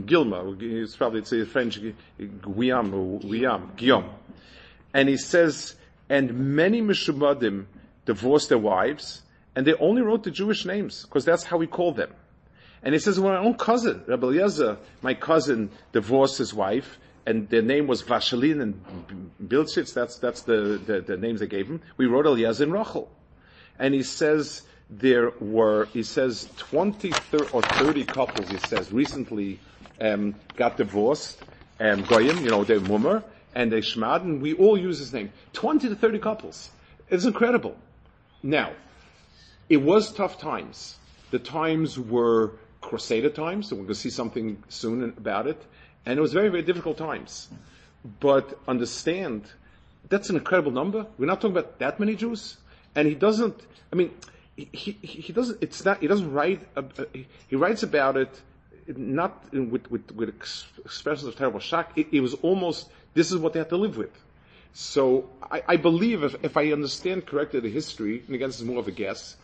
Gilma. 0.05 0.55
It's 0.59 0.95
probably 0.95 1.21
it's 1.21 1.31
a 1.31 1.43
French 1.43 1.79
Guillaume 2.19 3.17
Guillaume. 3.17 3.71
Guillaume. 3.75 4.11
And 4.93 5.09
he 5.09 5.17
says, 5.17 5.75
and 6.07 6.55
many 6.55 6.83
Mishumadim 6.83 7.65
divorced 8.05 8.49
their 8.49 8.59
wives, 8.59 9.23
and 9.55 9.65
they 9.65 9.73
only 9.73 10.03
wrote 10.03 10.23
the 10.23 10.29
Jewish 10.31 10.65
names, 10.65 11.03
because 11.03 11.25
that's 11.25 11.43
how 11.43 11.57
we 11.57 11.65
call 11.65 11.93
them. 11.93 12.11
And 12.83 12.93
he 12.93 12.99
says, 12.99 13.19
well, 13.19 13.33
my 13.33 13.39
own 13.39 13.55
cousin, 13.55 14.03
Rabbi 14.07 14.27
Eliezer, 14.27 14.77
my 15.01 15.13
cousin 15.13 15.71
divorced 15.91 16.37
his 16.37 16.53
wife, 16.53 16.97
and 17.25 17.49
their 17.49 17.61
name 17.61 17.87
was 17.87 18.03
Vashelin 18.03 18.61
and 18.61 19.31
Bilchitz, 19.43 19.93
that's, 19.93 20.17
that's 20.17 20.41
the, 20.41 20.81
the, 20.85 21.01
the, 21.01 21.17
names 21.17 21.39
they 21.39 21.47
gave 21.47 21.67
him. 21.67 21.81
We 21.97 22.05
wrote 22.05 22.25
Eliezer 22.25 22.63
and 22.63 22.73
Rachel. 22.73 23.09
And 23.77 23.93
he 23.93 24.03
says 24.03 24.63
there 24.89 25.31
were, 25.39 25.85
he 25.85 26.03
says 26.03 26.49
20 26.57 27.11
or 27.53 27.61
30 27.61 28.03
couples, 28.05 28.49
he 28.49 28.57
says, 28.57 28.91
recently 28.91 29.59
um, 30.01 30.35
got 30.55 30.77
divorced, 30.77 31.41
um, 31.79 32.03
Goyim, 32.03 32.43
you 32.43 32.49
know, 32.49 32.63
they're 32.63 32.79
Mummer, 32.79 33.23
and 33.55 33.71
they 33.71 33.79
Shmad, 33.79 34.21
and 34.21 34.41
we 34.41 34.53
all 34.53 34.77
use 34.77 34.99
his 34.99 35.13
name. 35.13 35.31
20 35.53 35.89
to 35.89 35.95
30 35.95 36.19
couples. 36.19 36.69
It's 37.09 37.25
incredible. 37.25 37.75
Now, 38.43 38.71
it 39.69 39.77
was 39.77 40.11
tough 40.13 40.39
times. 40.39 40.97
The 41.31 41.39
times 41.39 41.97
were 41.97 42.53
Crusader 42.81 43.29
times, 43.29 43.69
so 43.69 43.75
we're 43.75 43.83
going 43.83 43.93
to 43.93 43.99
see 43.99 44.09
something 44.09 44.63
soon 44.69 45.03
about 45.03 45.47
it. 45.47 45.61
And 46.05 46.17
it 46.17 46.21
was 46.21 46.33
very, 46.33 46.49
very 46.49 46.63
difficult 46.63 46.97
times. 46.97 47.49
But 48.19 48.57
understand, 48.67 49.43
that's 50.09 50.29
an 50.29 50.35
incredible 50.37 50.71
number. 50.71 51.05
We're 51.17 51.25
not 51.25 51.41
talking 51.41 51.57
about 51.57 51.79
that 51.79 51.99
many 51.99 52.15
Jews. 52.15 52.57
And 52.95 53.07
he 53.07 53.15
doesn't, 53.15 53.59
I 53.91 53.95
mean, 53.95 54.11
he, 54.55 54.67
he, 54.71 54.91
he 55.01 55.33
doesn't, 55.33 55.59
it's 55.61 55.83
not, 55.85 55.99
he 56.01 56.07
doesn't 56.07 56.31
write, 56.31 56.61
uh, 56.75 56.83
he 57.47 57.55
writes 57.55 57.83
about 57.83 58.17
it 58.17 58.41
not 58.87 59.51
with, 59.53 59.89
with, 59.91 60.11
with 60.13 60.29
expressions 60.29 61.25
of 61.27 61.35
terrible 61.35 61.59
shock. 61.59 61.91
It, 61.95 62.07
it, 62.11 62.21
was 62.21 62.33
almost, 62.35 62.89
this 63.13 63.31
is 63.31 63.37
what 63.37 63.53
they 63.53 63.59
had 63.59 63.69
to 63.69 63.77
live 63.77 63.97
with. 63.97 64.11
So 64.73 65.29
I, 65.51 65.63
I 65.67 65.75
believe 65.77 66.23
if, 66.23 66.35
if 66.43 66.57
I 66.57 66.71
understand 66.71 67.25
correctly 67.25 67.59
the 67.59 67.69
history, 67.69 68.23
and 68.25 68.35
again 68.35 68.49
this 68.49 68.59
is 68.59 68.65
more 68.65 68.79
of 68.79 68.87
a 68.87 68.91
guess, 68.91 69.35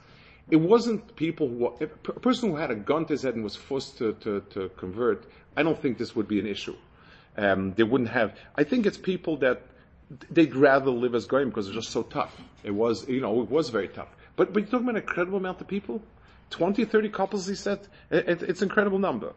it 0.49 0.57
wasn't 0.57 1.15
people 1.15 1.47
who, 1.47 1.67
a 1.81 1.87
person 1.87 2.51
who 2.51 2.55
had 2.55 2.71
a 2.71 2.75
gun 2.75 3.05
to 3.05 3.13
his 3.13 3.23
head 3.23 3.35
and 3.35 3.43
was 3.43 3.55
forced 3.55 3.97
to, 3.97 4.13
to, 4.21 4.41
to 4.51 4.69
convert 4.77 5.25
I 5.55 5.63
don't 5.63 5.81
think 5.81 5.97
this 5.97 6.15
would 6.15 6.27
be 6.27 6.39
an 6.39 6.47
issue. 6.47 6.75
Um, 7.37 7.73
they 7.73 7.83
wouldn't 7.83 8.09
have. 8.09 8.37
I 8.55 8.63
think 8.63 8.85
it's 8.85 8.97
people 8.97 9.37
that 9.37 9.61
they'd 10.29 10.55
rather 10.55 10.91
live 10.91 11.15
as 11.15 11.25
goyim 11.25 11.49
because 11.49 11.67
it's 11.67 11.75
just 11.75 11.89
so 11.89 12.03
tough. 12.03 12.35
It 12.63 12.71
was, 12.71 13.07
you 13.07 13.21
know, 13.21 13.41
it 13.41 13.49
was 13.49 13.69
very 13.69 13.87
tough. 13.87 14.09
But 14.35 14.53
but 14.53 14.63
you're 14.63 14.71
talking 14.71 14.87
about 14.89 14.97
an 14.97 15.01
incredible 15.01 15.37
amount 15.37 15.61
of 15.61 15.67
people, 15.67 16.01
20, 16.51 16.85
30 16.85 17.09
couples. 17.09 17.47
He 17.47 17.55
said 17.55 17.79
it, 18.09 18.29
it, 18.29 18.43
it's 18.43 18.61
an 18.61 18.69
incredible 18.69 18.99
number. 18.99 19.33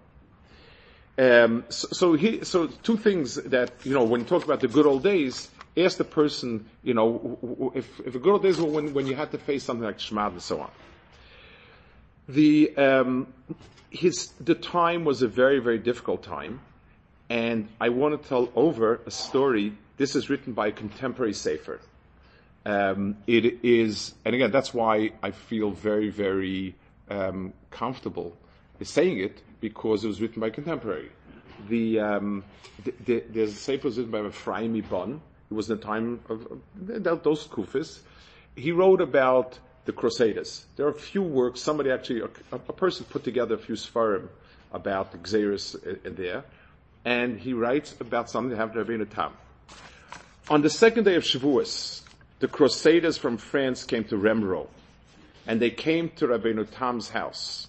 Um, 1.17 1.65
so, 1.69 1.89
so, 1.91 2.13
he, 2.15 2.45
so 2.45 2.69
two 2.69 2.97
things 2.97 3.35
that 3.35 3.73
you 3.83 3.93
know 3.93 4.05
when 4.05 4.21
you 4.21 4.27
talk 4.27 4.45
about 4.45 4.61
the 4.61 4.69
good 4.69 4.87
old 4.87 5.03
days, 5.03 5.49
ask 5.77 5.97
the 5.97 6.05
person, 6.05 6.67
you 6.83 6.95
know, 6.95 7.73
if, 7.75 8.01
if 8.01 8.13
the 8.13 8.19
good 8.21 8.33
old 8.33 8.43
days 8.43 8.61
were 8.61 8.69
when, 8.69 8.95
when 8.95 9.07
you 9.07 9.17
had 9.17 9.33
to 9.33 9.39
face 9.39 9.65
something 9.65 9.85
like 9.85 9.99
Shmad 9.99 10.33
and 10.33 10.43
so 10.43 10.61
on. 10.61 10.71
The 12.29 12.77
um, 12.77 13.33
his 13.91 14.29
the 14.41 14.55
time 14.55 15.05
was 15.05 15.23
a 15.23 15.29
very 15.29 15.61
very 15.61 15.79
difficult 15.79 16.23
time, 16.23 16.61
and 17.29 17.69
I 17.81 17.89
want 17.89 18.21
to 18.21 18.29
tell 18.29 18.51
over 18.55 19.01
a 19.07 19.11
story. 19.11 19.73
This 19.97 20.15
is 20.15 20.31
written 20.31 20.53
by 20.53 20.69
a 20.69 20.73
contemporary 20.73 21.33
Sefer. 21.33 21.81
Um, 22.65 23.17
it 23.27 23.65
is, 23.65 24.15
and 24.25 24.35
again, 24.35 24.51
that's 24.51 24.75
why 24.75 25.13
I 25.23 25.31
feel 25.31 25.71
very 25.71 26.11
very 26.11 26.75
um, 27.11 27.53
comfortable 27.71 28.37
saying 28.83 29.19
it 29.19 29.43
because 29.61 30.05
it 30.05 30.09
was 30.09 30.21
written 30.21 30.41
by 30.41 30.49
a 30.49 30.51
contemporary. 30.51 31.11
The, 31.69 31.99
um, 32.01 32.45
the, 32.85 33.25
the, 33.33 33.43
a 33.43 33.49
Sefer 33.49 33.89
written 33.89 34.11
by 34.11 34.25
Ephraim 34.27 34.77
Ibn. 34.77 35.21
It 35.51 35.55
was 35.55 35.71
in 35.71 35.79
the 35.79 35.83
time 35.83 36.21
of, 36.29 36.47
of 37.07 37.23
those 37.23 37.47
Kufis. 37.49 38.01
He 38.55 38.71
wrote 38.71 39.01
about 39.01 39.59
the 39.89 39.93
Crusaders. 39.95 40.67
There 40.77 40.85
are 40.85 40.91
a 40.91 40.93
few 40.93 41.23
works, 41.23 41.63
somebody 41.63 41.91
actually, 41.91 42.21
a, 42.21 42.29
a 42.53 42.59
person 42.75 43.07
put 43.09 43.25
together 43.25 43.55
a 43.55 43.59
few 43.59 43.75
Sfarim 43.75 44.29
about 44.71 45.13
the 45.13 45.17
Gzeiros 45.19 46.05
in 46.05 46.15
there, 46.15 46.45
and 47.07 47.41
he 47.41 47.55
writes 47.55 47.95
about 47.99 48.29
something 48.29 48.51
that 48.51 48.59
happened 48.59 48.87
to 48.87 48.93
Rabbeinu 48.93 49.09
Tam. 49.09 49.33
On 50.51 50.61
the 50.61 50.69
second 50.69 51.05
day 51.05 51.15
of 51.15 51.23
Shavuos, 51.23 52.03
the 52.39 52.49
Crusaders 52.49 53.17
from 53.17 53.39
France 53.39 53.85
came 53.85 54.05
to 54.05 54.17
Ramerupt, 54.17 54.69
and 55.47 55.59
they 55.59 55.71
came 55.71 56.11
to 56.17 56.27
Rabbeinu 56.27 56.69
Tam's 56.71 57.09
house. 57.09 57.67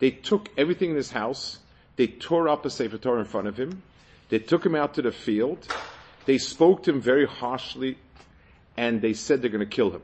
They 0.00 0.10
took 0.10 0.48
everything 0.58 0.90
in 0.90 0.96
his 0.96 1.12
house, 1.12 1.58
they 1.94 2.08
tore 2.08 2.48
up 2.48 2.66
a 2.66 2.70
Sefer 2.70 2.98
Torah 2.98 3.20
in 3.20 3.26
front 3.26 3.46
of 3.46 3.56
him, 3.56 3.80
they 4.28 4.40
took 4.40 4.66
him 4.66 4.74
out 4.74 4.94
to 4.94 5.02
the 5.02 5.12
field, 5.12 5.72
they 6.26 6.38
spoke 6.38 6.82
to 6.82 6.90
him 6.90 7.00
very 7.00 7.26
harshly, 7.28 7.96
and 8.76 9.00
they 9.00 9.12
said 9.12 9.40
they're 9.40 9.52
going 9.52 9.60
to 9.60 9.76
kill 9.76 9.92
him. 9.92 10.02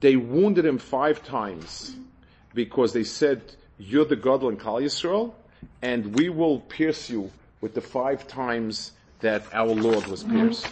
They 0.00 0.16
wounded 0.16 0.66
him 0.66 0.76
five 0.76 1.24
times 1.24 1.96
because 2.52 2.92
they 2.92 3.04
said, 3.04 3.40
you're 3.78 4.04
the 4.04 4.16
God 4.16 4.42
and 4.42 4.60
Klal 4.60 4.82
Yisrael, 4.82 5.32
and 5.80 6.14
we 6.14 6.28
will 6.28 6.60
pierce 6.60 7.08
you 7.08 7.30
with 7.62 7.72
the 7.74 7.80
five 7.80 8.28
times 8.28 8.92
that 9.20 9.42
our 9.52 9.68
Lord 9.68 10.06
was 10.06 10.24
pierced. 10.24 10.68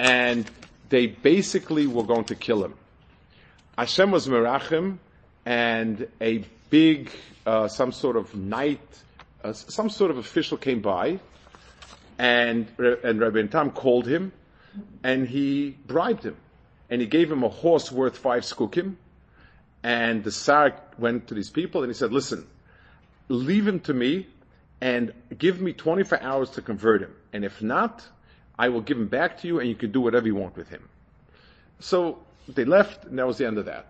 And 0.00 0.50
they 0.88 1.06
basically 1.06 1.86
were 1.86 2.02
going 2.02 2.24
to 2.24 2.34
kill 2.34 2.64
him. 2.64 2.74
Hashem 3.78 4.10
was 4.10 4.26
Merachim, 4.26 4.98
and 5.46 6.08
a 6.20 6.44
big, 6.70 7.10
uh, 7.46 7.68
some 7.68 7.92
sort 7.92 8.16
of 8.16 8.34
knight, 8.34 8.80
uh, 9.44 9.52
some 9.52 9.90
sort 9.90 10.10
of 10.10 10.18
official 10.18 10.56
came 10.56 10.80
by, 10.80 11.20
and, 12.18 12.66
and 12.78 13.20
Rabbi 13.20 13.46
Tam 13.46 13.70
called 13.70 14.08
him, 14.08 14.32
and 15.04 15.28
he 15.28 15.76
bribed 15.86 16.24
him 16.24 16.36
and 16.94 17.00
he 17.00 17.08
gave 17.08 17.28
him 17.28 17.42
a 17.42 17.48
horse 17.48 17.90
worth 17.90 18.16
five 18.16 18.44
skukim. 18.44 18.94
And 19.82 20.22
the 20.22 20.30
Tsar 20.30 20.76
went 20.96 21.26
to 21.26 21.34
these 21.34 21.50
people 21.50 21.82
and 21.82 21.90
he 21.90 21.94
said, 21.94 22.12
listen, 22.12 22.46
leave 23.28 23.66
him 23.66 23.80
to 23.80 23.92
me 23.92 24.28
and 24.80 25.12
give 25.36 25.60
me 25.60 25.72
24 25.72 26.22
hours 26.22 26.50
to 26.50 26.62
convert 26.62 27.02
him. 27.02 27.12
And 27.32 27.44
if 27.44 27.60
not, 27.60 28.06
I 28.56 28.68
will 28.68 28.80
give 28.80 28.96
him 28.96 29.08
back 29.08 29.40
to 29.40 29.48
you 29.48 29.58
and 29.58 29.68
you 29.68 29.74
can 29.74 29.90
do 29.90 30.00
whatever 30.00 30.28
you 30.28 30.36
want 30.36 30.56
with 30.56 30.68
him. 30.68 30.88
So 31.80 32.20
they 32.46 32.64
left 32.64 33.06
and 33.06 33.18
that 33.18 33.26
was 33.26 33.38
the 33.38 33.46
end 33.48 33.58
of 33.58 33.64
that. 33.64 33.88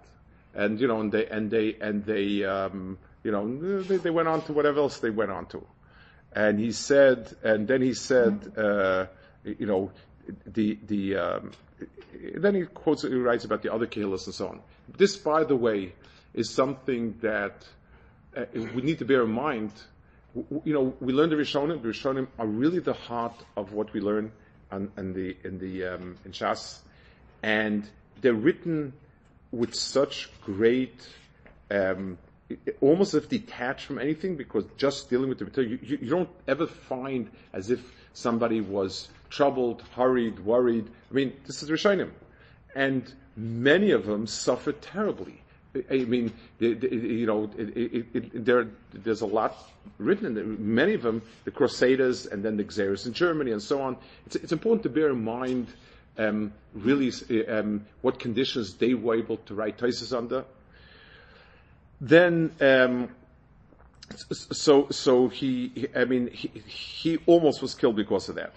And, 0.54 0.80
you 0.80 0.88
know, 0.88 1.02
and 1.02 1.12
they, 1.12 1.26
and 1.26 1.50
they, 1.50 1.76
and 1.78 2.06
they, 2.06 2.42
um, 2.42 2.96
you 3.22 3.32
know, 3.32 3.82
they, 3.82 3.98
they, 3.98 4.08
went 4.08 4.28
on 4.28 4.40
to 4.46 4.54
whatever 4.54 4.80
else 4.80 5.00
they 5.00 5.10
went 5.10 5.30
on 5.30 5.44
to. 5.48 5.62
And 6.32 6.58
he 6.58 6.72
said, 6.72 7.36
and 7.42 7.68
then 7.68 7.82
he 7.82 7.92
said, 7.92 8.54
uh, 8.56 9.08
you 9.44 9.66
know, 9.66 9.90
the, 10.46 10.78
the, 10.86 11.16
um, 11.16 11.50
then 12.34 12.54
he 12.54 12.62
quotes, 12.64 13.02
he 13.02 13.14
writes 13.14 13.44
about 13.44 13.62
the 13.62 13.72
other 13.72 13.86
kehillas 13.86 14.26
and 14.26 14.34
so 14.34 14.48
on. 14.48 14.60
This, 14.96 15.16
by 15.16 15.44
the 15.44 15.56
way, 15.56 15.92
is 16.34 16.50
something 16.50 17.16
that 17.20 17.66
uh, 18.36 18.44
we 18.54 18.82
need 18.82 18.98
to 18.98 19.04
bear 19.04 19.22
in 19.22 19.30
mind. 19.30 19.72
You 20.64 20.74
know, 20.74 20.94
we 21.00 21.12
learn 21.12 21.30
the 21.30 21.36
Rishonim. 21.36 21.82
The 21.82 21.88
Rishonim 21.88 22.26
are 22.38 22.46
really 22.46 22.80
the 22.80 22.92
heart 22.92 23.34
of 23.56 23.72
what 23.72 23.92
we 23.92 24.00
learn 24.00 24.32
in, 24.72 24.90
in 24.96 25.12
the 25.12 25.36
in 25.44 25.58
the 25.58 25.84
um, 25.94 26.16
in 26.24 26.32
Shas, 26.32 26.80
and 27.42 27.88
they're 28.20 28.34
written 28.34 28.92
with 29.52 29.74
such 29.74 30.28
great, 30.40 31.08
um, 31.70 32.18
almost 32.80 33.14
as 33.14 33.22
if 33.22 33.28
detached 33.28 33.86
from 33.86 34.00
anything, 34.00 34.36
because 34.36 34.64
just 34.76 35.08
dealing 35.08 35.28
with 35.28 35.38
the 35.38 35.44
Torah, 35.44 35.68
you, 35.68 35.78
you, 35.80 35.98
you 36.02 36.10
don't 36.10 36.28
ever 36.48 36.66
find 36.66 37.30
as 37.52 37.70
if 37.70 37.80
somebody 38.12 38.60
was 38.60 39.08
troubled, 39.34 39.82
hurried, 39.96 40.38
worried. 40.40 40.86
I 41.10 41.14
mean, 41.14 41.32
this 41.46 41.62
is 41.62 41.68
Rishonim. 41.70 42.10
And 42.74 43.12
many 43.36 43.90
of 43.90 44.06
them 44.06 44.26
suffered 44.26 44.80
terribly. 44.80 45.40
I 45.90 46.04
mean, 46.04 46.32
you 46.60 47.26
know, 47.26 47.50
it, 47.58 48.06
it, 48.14 48.44
there, 48.44 48.68
there's 48.92 49.22
a 49.22 49.26
lot 49.26 49.56
written 49.98 50.26
in 50.26 50.34
there. 50.34 50.44
Many 50.44 50.94
of 50.94 51.02
them, 51.02 51.20
the 51.44 51.50
Crusaders 51.50 52.26
and 52.26 52.44
then 52.44 52.56
the 52.56 52.62
Gzeiros 52.62 53.06
in 53.06 53.12
Germany 53.12 53.50
and 53.50 53.60
so 53.60 53.82
on. 53.82 53.96
It's, 54.26 54.36
it's 54.36 54.52
important 54.52 54.84
to 54.84 54.88
bear 54.88 55.10
in 55.10 55.24
mind 55.24 55.66
um, 56.16 56.52
really 56.74 57.12
um, 57.48 57.84
what 58.02 58.20
conditions 58.20 58.74
they 58.74 58.94
were 58.94 59.16
able 59.16 59.38
to 59.38 59.54
write 59.54 59.78
thesis 59.78 60.12
under. 60.12 60.44
Then, 62.00 62.52
um, 62.60 63.08
so 64.30 64.88
so 64.90 65.28
he, 65.28 65.88
I 65.96 66.04
mean, 66.04 66.28
he, 66.28 66.48
he 66.66 67.18
almost 67.26 67.62
was 67.62 67.74
killed 67.74 67.96
because 67.96 68.28
of 68.28 68.36
that. 68.36 68.52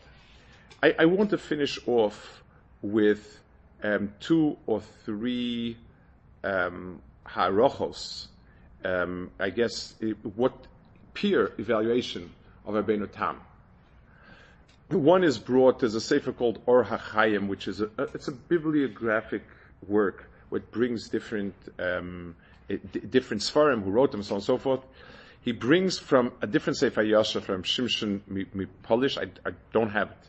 I, 0.81 0.95
I 0.99 1.05
want 1.05 1.31
to 1.31 1.37
finish 1.37 1.79
off 1.87 2.43
with 2.81 3.39
um, 3.83 4.13
two 4.19 4.57
or 4.65 4.81
three 5.05 5.77
um, 6.43 7.01
harochos. 7.25 8.27
Um, 8.85 9.31
I 9.39 9.49
guess 9.49 9.95
it, 9.99 10.17
what 10.35 10.53
peer 11.13 11.51
evaluation 11.57 12.29
of 12.65 12.75
Rabbeinu 12.75 13.11
Tam. 13.11 13.41
One 14.89 15.23
is 15.23 15.37
brought. 15.37 15.83
as 15.83 15.95
a 15.95 16.01
sefer 16.01 16.31
called 16.31 16.61
Or 16.65 16.85
HaChaim, 16.85 17.47
which 17.47 17.67
is 17.67 17.81
a, 17.81 17.89
it's 18.13 18.27
a 18.27 18.31
bibliographic 18.31 19.43
work 19.87 20.29
which 20.49 20.63
brings 20.71 21.09
different 21.09 21.53
um, 21.77 22.35
different 23.09 23.41
svarim 23.41 23.83
who 23.83 23.91
wrote 23.91 24.11
them, 24.11 24.23
so 24.23 24.35
on 24.35 24.37
and 24.37 24.43
so 24.43 24.57
forth. 24.57 24.81
He 25.41 25.51
brings 25.51 25.97
from 25.97 26.31
a 26.41 26.47
different 26.47 26.77
sefer 26.77 27.03
Yashar 27.03 27.41
from 27.41 27.63
Shimshon 27.63 28.21
Polish. 28.83 29.17
I, 29.17 29.23
I 29.45 29.51
don't 29.73 29.89
have 29.89 30.11
it 30.11 30.27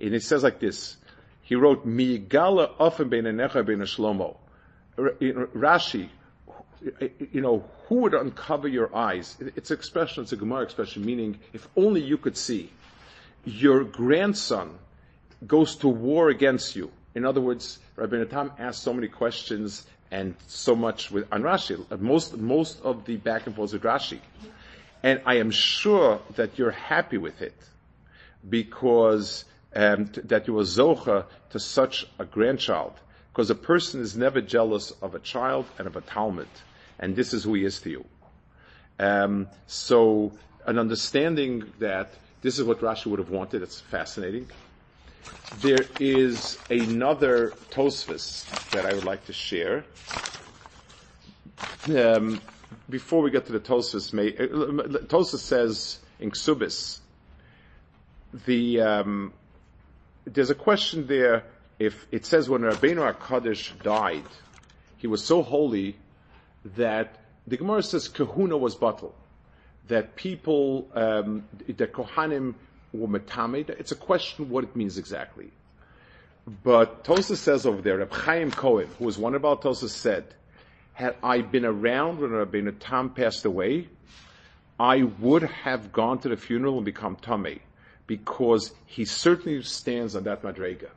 and 0.00 0.14
it 0.14 0.22
says 0.22 0.42
like 0.42 0.60
this. 0.60 0.96
He 1.42 1.54
wrote, 1.54 1.86
Miyigala 1.86 2.72
often 2.78 3.08
bein 3.08 3.24
enecha 3.24 3.64
bein 3.64 3.78
shlomo. 3.80 4.36
Rashi, 4.98 6.08
you 7.32 7.40
know, 7.40 7.64
who 7.86 7.96
would 7.96 8.14
uncover 8.14 8.68
your 8.68 8.94
eyes? 8.94 9.36
It's 9.56 9.70
an 9.70 9.76
expression, 9.76 10.24
it's 10.24 10.32
a 10.32 10.36
Gemara 10.36 10.62
expression, 10.62 11.04
meaning 11.04 11.38
if 11.52 11.66
only 11.76 12.02
you 12.02 12.18
could 12.18 12.36
see. 12.36 12.70
Your 13.44 13.84
grandson 13.84 14.78
goes 15.46 15.76
to 15.76 15.88
war 15.88 16.28
against 16.28 16.76
you. 16.76 16.90
In 17.14 17.24
other 17.24 17.40
words, 17.40 17.78
Rabbeinu 17.96 18.28
Tam 18.28 18.52
asked 18.58 18.82
so 18.82 18.92
many 18.92 19.08
questions 19.08 19.86
and 20.10 20.34
so 20.46 20.74
much 20.74 21.10
with, 21.10 21.26
on 21.32 21.42
Rashi. 21.42 21.78
Most, 21.98 22.36
most 22.36 22.80
of 22.82 23.04
the 23.04 23.16
back 23.16 23.46
and 23.46 23.56
forth 23.56 23.72
with 23.72 23.82
Rashi. 23.82 24.20
And 25.02 25.20
I 25.26 25.36
am 25.36 25.50
sure 25.50 26.20
that 26.36 26.58
you're 26.58 26.70
happy 26.70 27.18
with 27.18 27.40
it 27.40 27.54
because 28.48 29.44
um, 29.74 30.08
t- 30.08 30.20
that 30.22 30.46
you 30.46 30.54
were 30.54 30.62
zocha 30.62 31.26
to 31.50 31.58
such 31.58 32.06
a 32.18 32.24
grandchild. 32.24 32.94
Because 33.32 33.50
a 33.50 33.54
person 33.54 34.00
is 34.00 34.16
never 34.16 34.40
jealous 34.40 34.90
of 35.02 35.14
a 35.14 35.18
child 35.20 35.66
and 35.78 35.86
of 35.86 35.96
a 35.96 36.00
Talmud. 36.00 36.48
And 36.98 37.14
this 37.14 37.32
is 37.32 37.44
who 37.44 37.54
he 37.54 37.64
is 37.64 37.80
to 37.82 37.90
you. 37.90 38.04
Um, 38.98 39.48
so 39.66 40.32
an 40.66 40.78
understanding 40.78 41.72
that 41.78 42.10
this 42.42 42.58
is 42.58 42.64
what 42.64 42.80
Rashi 42.80 43.06
would 43.06 43.18
have 43.18 43.30
wanted, 43.30 43.62
it's 43.62 43.80
fascinating. 43.80 44.48
There 45.60 45.86
is 45.98 46.58
another 46.70 47.52
Tosfos 47.70 48.44
that 48.70 48.84
I 48.84 48.94
would 48.94 49.04
like 49.04 49.26
to 49.26 49.32
share. 49.32 49.84
Um, 51.88 52.40
before 52.90 53.22
we 53.22 53.30
get 53.30 53.46
to 53.46 53.52
the 53.52 53.60
Tosfos, 53.60 54.12
may, 54.12 54.28
uh, 54.36 54.98
Tosfos 55.06 55.38
says 55.38 55.98
in 56.20 56.30
Ksubis, 56.30 56.98
the 58.46 58.80
um, 58.82 59.32
there's 60.32 60.50
a 60.50 60.54
question 60.54 61.06
there. 61.06 61.44
If 61.78 62.06
it 62.10 62.26
says 62.26 62.48
when 62.48 62.62
Rabbeinu 62.62 63.14
Hakadosh 63.14 63.82
died, 63.82 64.24
he 64.96 65.06
was 65.06 65.24
so 65.24 65.42
holy 65.42 65.96
that 66.76 67.16
the 67.46 67.56
Gemara 67.56 67.82
says 67.82 68.08
Kahuna 68.08 68.56
was 68.56 68.74
batal, 68.74 69.12
that 69.86 70.16
people, 70.16 70.88
um, 70.94 71.44
the 71.66 71.86
Kohanim 71.86 72.54
were 72.92 73.06
metamed. 73.06 73.70
It's 73.70 73.92
a 73.92 73.96
question 73.96 74.50
what 74.50 74.64
it 74.64 74.74
means 74.74 74.98
exactly. 74.98 75.50
But 76.64 77.04
Tosa 77.04 77.36
says 77.36 77.64
over 77.64 77.80
there, 77.80 77.98
Reb 77.98 78.12
Chaim 78.12 78.50
Cohen, 78.50 78.88
who 78.98 79.04
was 79.04 79.18
one 79.18 79.34
of 79.34 79.42
about 79.42 79.62
Tosa, 79.62 79.88
said, 79.88 80.24
had 80.94 81.14
I 81.22 81.42
been 81.42 81.64
around 81.64 82.18
when 82.18 82.30
Rabbeinu 82.30 82.74
Tam 82.80 83.10
passed 83.10 83.44
away, 83.44 83.88
I 84.80 85.02
would 85.02 85.42
have 85.42 85.92
gone 85.92 86.18
to 86.20 86.28
the 86.28 86.36
funeral 86.36 86.76
and 86.76 86.84
become 86.84 87.16
Tomei 87.16 87.60
because 88.08 88.72
he 88.86 89.04
certainly 89.04 89.62
stands 89.62 90.16
on 90.16 90.24
that 90.24 90.42
Madrega. 90.42 90.88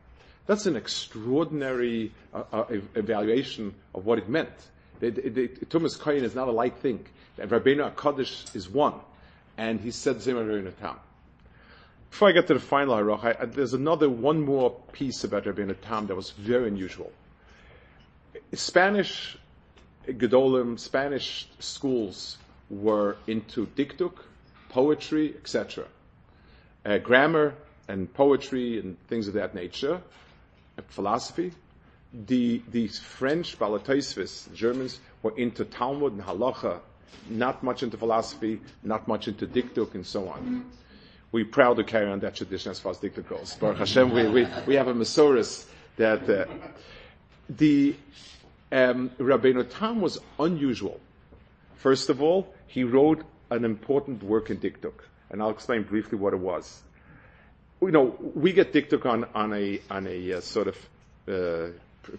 That's 0.47 0.65
an 0.65 0.75
extraordinary 0.75 2.11
uh, 2.33 2.43
uh, 2.51 2.65
evaluation 2.95 3.75
of 3.93 4.07
what 4.07 4.17
it 4.17 4.27
meant. 4.27 4.49
Tumas 4.99 5.99
Koyin 5.99 6.23
is 6.23 6.33
not 6.33 6.47
a 6.47 6.51
light 6.51 6.77
thing. 6.77 7.05
Rabbeinu 7.37 7.93
HaKadosh 7.93 8.55
is 8.55 8.67
one, 8.69 8.95
and 9.57 9.79
he 9.79 9.91
said 9.91 10.17
the 10.17 10.21
same 10.21 10.35
Rabbeinu 10.35 10.75
Tam. 10.79 10.95
Before 12.09 12.29
I 12.29 12.31
get 12.31 12.47
to 12.47 12.55
the 12.55 12.59
final 12.59 12.95
Haroch, 12.95 13.53
there's 13.53 13.73
another 13.73 14.09
one 14.09 14.41
more 14.41 14.71
piece 14.91 15.23
about 15.23 15.45
Rabbeinu 15.45 15.75
Tam 15.81 16.07
that 16.07 16.15
was 16.15 16.31
very 16.31 16.67
unusual. 16.67 17.11
Spanish 18.53 19.37
Gedolim, 20.07 20.79
Spanish 20.79 21.47
schools 21.59 22.37
were 22.69 23.17
into 23.27 23.67
dikduk, 23.67 24.13
poetry, 24.69 25.35
etc. 25.37 25.85
Uh, 26.85 26.97
grammar 26.97 27.53
and 27.87 28.11
poetry 28.13 28.79
and 28.79 28.97
things 29.07 29.27
of 29.27 29.33
that 29.35 29.53
nature, 29.53 30.01
philosophy. 30.89 31.51
The, 32.27 32.61
the 32.71 32.87
French 32.87 33.57
Baalei 33.57 33.79
Tosfos, 33.79 34.53
Germans, 34.53 34.99
were 35.23 35.37
into 35.37 35.63
Talmud 35.63 36.13
and 36.13 36.21
Halacha, 36.21 36.79
not 37.29 37.63
much 37.63 37.83
into 37.83 37.97
philosophy, 37.97 38.59
not 38.83 39.07
much 39.07 39.27
into 39.27 39.47
dikduk 39.47 39.95
and 39.95 40.05
so 40.05 40.27
on. 40.27 40.65
We're 41.31 41.45
proud 41.45 41.77
to 41.77 41.83
carry 41.83 42.09
on 42.09 42.19
that 42.19 42.35
tradition 42.35 42.71
as 42.71 42.79
far 42.79 42.91
as 42.91 42.97
dikduk 42.97 43.29
goes. 43.29 43.55
Baruch 43.55 43.77
Hashem, 43.77 44.09
we, 44.11 44.27
we, 44.27 44.47
we 44.67 44.75
have 44.75 44.87
a 44.87 44.93
Masoris 44.93 45.65
that 45.97 46.29
uh, 46.29 46.45
the 47.49 47.95
um, 48.71 49.09
Rabbeinu 49.17 49.69
Tam 49.69 50.01
was 50.01 50.19
unusual. 50.39 50.99
First 51.75 52.09
of 52.09 52.21
all, 52.21 52.53
he 52.67 52.83
wrote 52.83 53.23
an 53.49 53.65
important 53.65 54.23
work 54.23 54.49
in 54.49 54.57
dikduk, 54.57 54.93
and 55.31 55.41
I'll 55.41 55.49
explain 55.49 55.83
briefly 55.83 56.17
what 56.17 56.33
it 56.33 56.39
was. 56.39 56.81
You 57.81 57.91
know, 57.91 58.15
we 58.35 58.53
get 58.53 58.73
dikduk 58.73 59.05
on, 59.05 59.25
on 59.33 59.53
a, 59.53 59.81
on 59.89 60.05
a 60.05 60.33
uh, 60.33 60.41
sort 60.41 60.67
of 60.67 60.77
uh, 61.27 61.69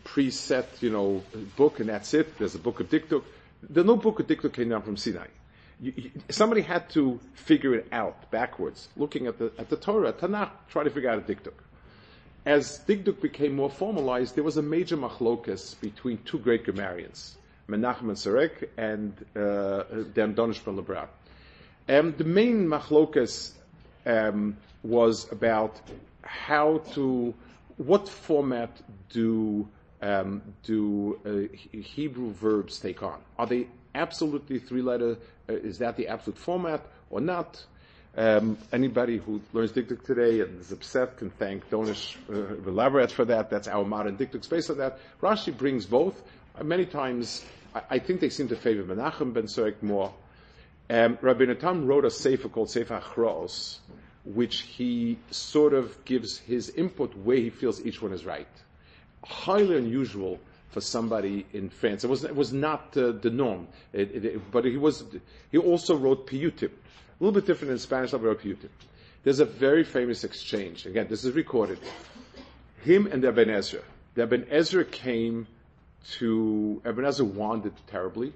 preset, 0.04 0.66
you 0.80 0.90
know, 0.90 1.22
book, 1.56 1.78
and 1.78 1.88
that's 1.88 2.14
it. 2.14 2.36
There's 2.38 2.54
a 2.54 2.58
book 2.58 2.80
of 2.80 2.88
dikduk. 2.88 3.22
The 3.70 3.84
no 3.84 3.96
book 3.96 4.18
of 4.18 4.26
dikduk 4.26 4.54
came 4.54 4.70
down 4.70 4.82
from 4.82 4.96
Sinai. 4.96 5.26
You, 5.80 5.92
you, 5.94 6.10
somebody 6.30 6.62
had 6.62 6.90
to 6.90 7.20
figure 7.34 7.74
it 7.74 7.86
out 7.92 8.30
backwards, 8.30 8.88
looking 8.96 9.26
at 9.26 9.38
the, 9.38 9.52
at 9.58 9.68
the 9.68 9.76
Torah, 9.76 10.12
Tanakh, 10.12 10.50
try 10.70 10.82
to 10.82 10.90
figure 10.90 11.10
out 11.10 11.18
a 11.18 11.22
dikduk. 11.22 11.54
As 12.44 12.80
dikduk 12.88 13.20
became 13.20 13.54
more 13.54 13.70
formalized, 13.70 14.34
there 14.34 14.42
was 14.42 14.56
a 14.56 14.62
major 14.62 14.96
machlokas 14.96 15.80
between 15.80 16.18
two 16.24 16.38
great 16.38 16.64
grammarians. 16.64 17.36
Menachem 17.68 18.08
and 18.08 18.16
Saruk, 18.16 18.68
and 18.76 19.12
uh, 19.36 19.84
then 20.14 20.34
Dunash 20.34 20.64
ben. 20.64 21.08
Um, 21.89 22.14
the 22.16 22.24
main 22.24 22.66
machlokas 22.66 23.53
um, 24.07 24.57
was 24.83 25.30
about 25.33 25.80
how 26.22 26.78
to, 26.95 27.35
what 27.76 28.09
format 28.09 28.70
do 29.11 29.68
um, 30.03 30.43
do 30.64 31.18
uh, 31.24 31.76
Hebrew 31.76 32.33
verbs 32.33 32.80
take 32.80 33.03
on? 33.03 33.20
Are 33.39 33.47
they 33.47 33.68
absolutely 33.95 34.59
three 34.59 34.83
letter? 34.83 35.16
Uh, 35.49 35.55
is 35.55 35.78
that 35.78 35.97
the 35.97 36.09
absolute 36.09 36.39
format 36.39 36.85
or 37.11 37.20
not? 37.20 37.64
Um, 38.14 38.59
anybody 38.72 39.16
who 39.16 39.41
learns 39.55 39.72
dikduk 39.72 40.05
today 40.05 40.41
and 40.41 40.61
is 40.61 40.70
upset 40.70 41.16
can 41.16 41.30
thank 41.30 41.70
Dunash 41.70 42.16
uh, 42.28 43.07
for 43.09 43.24
that. 43.24 43.49
That's 43.49 43.68
our 43.68 43.85
modern 43.85 44.18
dikduk 44.18 44.45
space 44.45 44.68
on 44.68 44.78
that. 44.78 44.99
Rashi 45.22 45.57
brings 45.57 45.87
both. 45.87 46.20
Uh, 46.59 46.64
many 46.64 46.85
times 46.85 47.45
I, 47.74 47.83
I 47.91 47.99
think 48.01 48.20
they 48.20 48.28
seem 48.28 48.49
to 48.49 48.57
favor 48.57 48.83
Menachem 48.83 49.33
ben 49.33 49.45
Saruk 49.45 49.83
more. 49.83 50.12
Um, 50.93 51.16
Rabbeinu 51.22 51.59
Tam 51.59 51.86
wrote 51.86 52.05
a 52.05 52.11
sefer 52.11 52.51
called 52.51 52.68
Sefer 52.68 53.01
Hachraos, 53.01 53.78
which 54.26 54.61
he 54.61 55.18
sort 55.30 55.72
of 55.72 56.05
gives 56.05 56.36
his 56.36 56.68
input 56.68 57.16
where 57.16 57.38
he 57.38 57.49
feels 57.49 57.80
each 57.86 58.03
one 58.03 58.12
is 58.12 58.26
right. 58.26 58.47
Highly 59.24 59.78
unusual 59.78 60.38
for 60.68 60.82
somebody 60.82 61.47
in 61.55 61.70
France. 61.70 62.05
It 62.05 62.09
was, 62.09 62.24
it 62.24 62.36
was 62.36 62.53
not 62.53 62.95
uh, 62.95 63.12
the 63.12 63.30
norm, 63.30 63.68
it, 63.95 64.24
it, 64.24 64.51
but 64.51 64.66
he 64.66 64.76
was. 64.76 65.03
He 65.51 65.57
also 65.57 65.97
wrote 65.97 66.26
piyutim, 66.26 66.64
a 66.68 67.24
little 67.24 67.32
bit 67.32 67.47
different 67.47 67.72
in 67.72 67.78
Spanish. 67.78 68.12
I 68.12 68.18
wrote 68.18 68.43
piyutim. 68.43 68.68
There's 69.24 69.40
a 69.40 69.47
very 69.47 69.84
famous 69.84 70.24
exchange. 70.24 70.84
Again, 70.84 71.07
this 71.09 71.24
is 71.24 71.32
recorded. 71.32 71.78
Him 72.84 73.07
and 73.07 73.22
the 73.22 73.28
Ibn 73.28 73.49
Ezra. 73.49 73.80
The 74.14 74.24
Ibn 74.24 74.47
Ezra 74.51 74.84
came 74.84 75.47
to 76.18 76.82
Ibn 76.84 77.03
Ezra 77.07 77.24
wandered 77.24 77.72
terribly, 77.86 78.34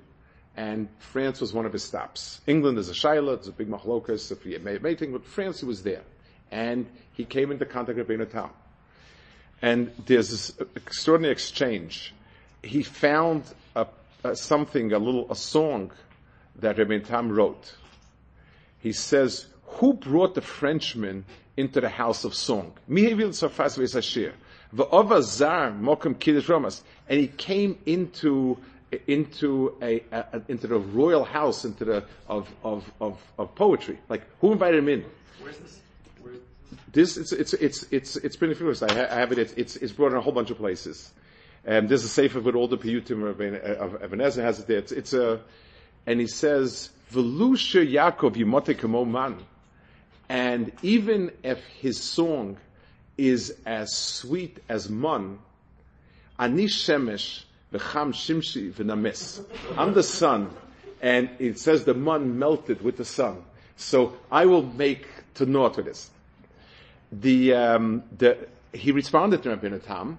and 0.56 0.88
France 0.98 1.40
was 1.40 1.52
one 1.52 1.66
of 1.66 1.72
his 1.72 1.84
stops. 1.84 2.40
England 2.46 2.78
is 2.78 2.88
a 2.88 2.94
shaila, 2.94 3.34
it's 3.34 3.48
a 3.48 3.52
big 3.52 3.68
machlokas, 3.68 4.32
if 4.32 4.42
he 4.42 4.56
made 4.58 4.82
mating, 4.82 5.12
but 5.12 5.24
France 5.24 5.60
he 5.60 5.66
was 5.66 5.82
there. 5.82 6.02
And 6.50 6.86
he 7.12 7.24
came 7.24 7.52
into 7.52 7.66
contact 7.66 7.98
with 7.98 8.08
Rabbeinu. 8.08 8.50
And 9.60 9.90
there's 10.06 10.30
this 10.30 10.52
extraordinary 10.74 11.32
exchange. 11.32 12.14
He 12.62 12.82
found 12.82 13.44
a, 13.74 13.86
a, 14.24 14.34
something, 14.34 14.92
a 14.92 14.98
little, 14.98 15.30
a 15.30 15.36
song 15.36 15.92
that 16.56 16.76
Rabbeinu 16.76 17.04
Tam 17.06 17.30
wrote. 17.30 17.74
He 18.78 18.92
says, 18.92 19.46
who 19.64 19.92
brought 19.92 20.34
the 20.34 20.40
Frenchman 20.40 21.26
into 21.56 21.80
the 21.80 21.88
house 21.88 22.24
of 22.24 22.34
song? 22.34 22.72
And 22.88 22.98
he 27.20 27.28
came 27.28 27.78
into 27.86 28.58
into 29.06 29.76
a, 29.82 30.02
a, 30.12 30.42
into 30.48 30.66
the 30.66 30.78
royal 30.78 31.24
house, 31.24 31.64
into 31.64 31.84
the 31.84 32.04
of, 32.28 32.48
of, 32.62 32.90
of, 33.00 33.20
of 33.38 33.54
poetry. 33.54 33.98
Like 34.08 34.22
who 34.40 34.52
invited 34.52 34.78
him 34.78 34.88
in? 34.88 35.04
Where's 35.40 35.58
this? 35.58 35.80
Where's... 36.22 36.38
This 36.92 37.16
it's 37.16 37.32
it's 37.32 37.52
it's 37.54 37.82
it's 37.90 38.16
it's 38.16 38.36
pretty 38.36 38.54
famous. 38.54 38.82
I, 38.82 38.92
ha- 38.92 39.08
I 39.10 39.18
have 39.18 39.32
it. 39.32 39.38
It's 39.38 39.52
it's 39.54 39.76
it's 39.76 39.92
brought 39.92 40.12
in 40.12 40.18
a 40.18 40.20
whole 40.20 40.32
bunch 40.32 40.50
of 40.50 40.56
places. 40.56 41.12
And 41.64 41.88
there's 41.88 42.04
a 42.04 42.08
sefer 42.08 42.40
with 42.40 42.54
all 42.54 42.68
the 42.68 42.78
piyutim 42.78 43.28
of, 43.28 43.40
of 43.40 44.02
Ibn 44.04 44.20
Ezra 44.20 44.44
has 44.44 44.60
it 44.60 44.68
there. 44.68 44.78
It's, 44.78 44.92
it's 44.92 45.12
a, 45.12 45.40
and 46.06 46.20
he 46.20 46.28
says, 46.28 46.90
"Velusha 47.12 47.84
Yaakov 47.84 48.36
yimote 48.36 49.10
man," 49.10 49.38
and 50.28 50.70
even 50.82 51.32
if 51.42 51.58
his 51.80 52.00
song 52.00 52.56
is 53.18 53.52
as 53.66 53.96
sweet 53.96 54.62
as 54.68 54.88
man, 54.88 55.40
ani 56.38 56.66
shemesh 56.66 57.42
shimshi. 57.78 58.72
I'm 59.76 59.94
the 59.94 60.02
sun, 60.02 60.50
and 61.00 61.30
it 61.38 61.58
says 61.58 61.84
the 61.84 61.94
man 61.94 62.38
melted 62.38 62.82
with 62.82 62.96
the 62.96 63.04
sun. 63.04 63.42
So 63.76 64.14
I 64.30 64.46
will 64.46 64.62
make 64.62 65.06
to 65.34 65.46
naught 65.46 65.76
with 65.76 65.86
this. 65.86 66.10
The, 67.12 67.54
um, 67.54 68.02
the, 68.16 68.48
he 68.72 68.92
responded 68.92 69.42
to 69.44 69.50
Rabbi 69.50 69.78
Tam, 69.78 70.18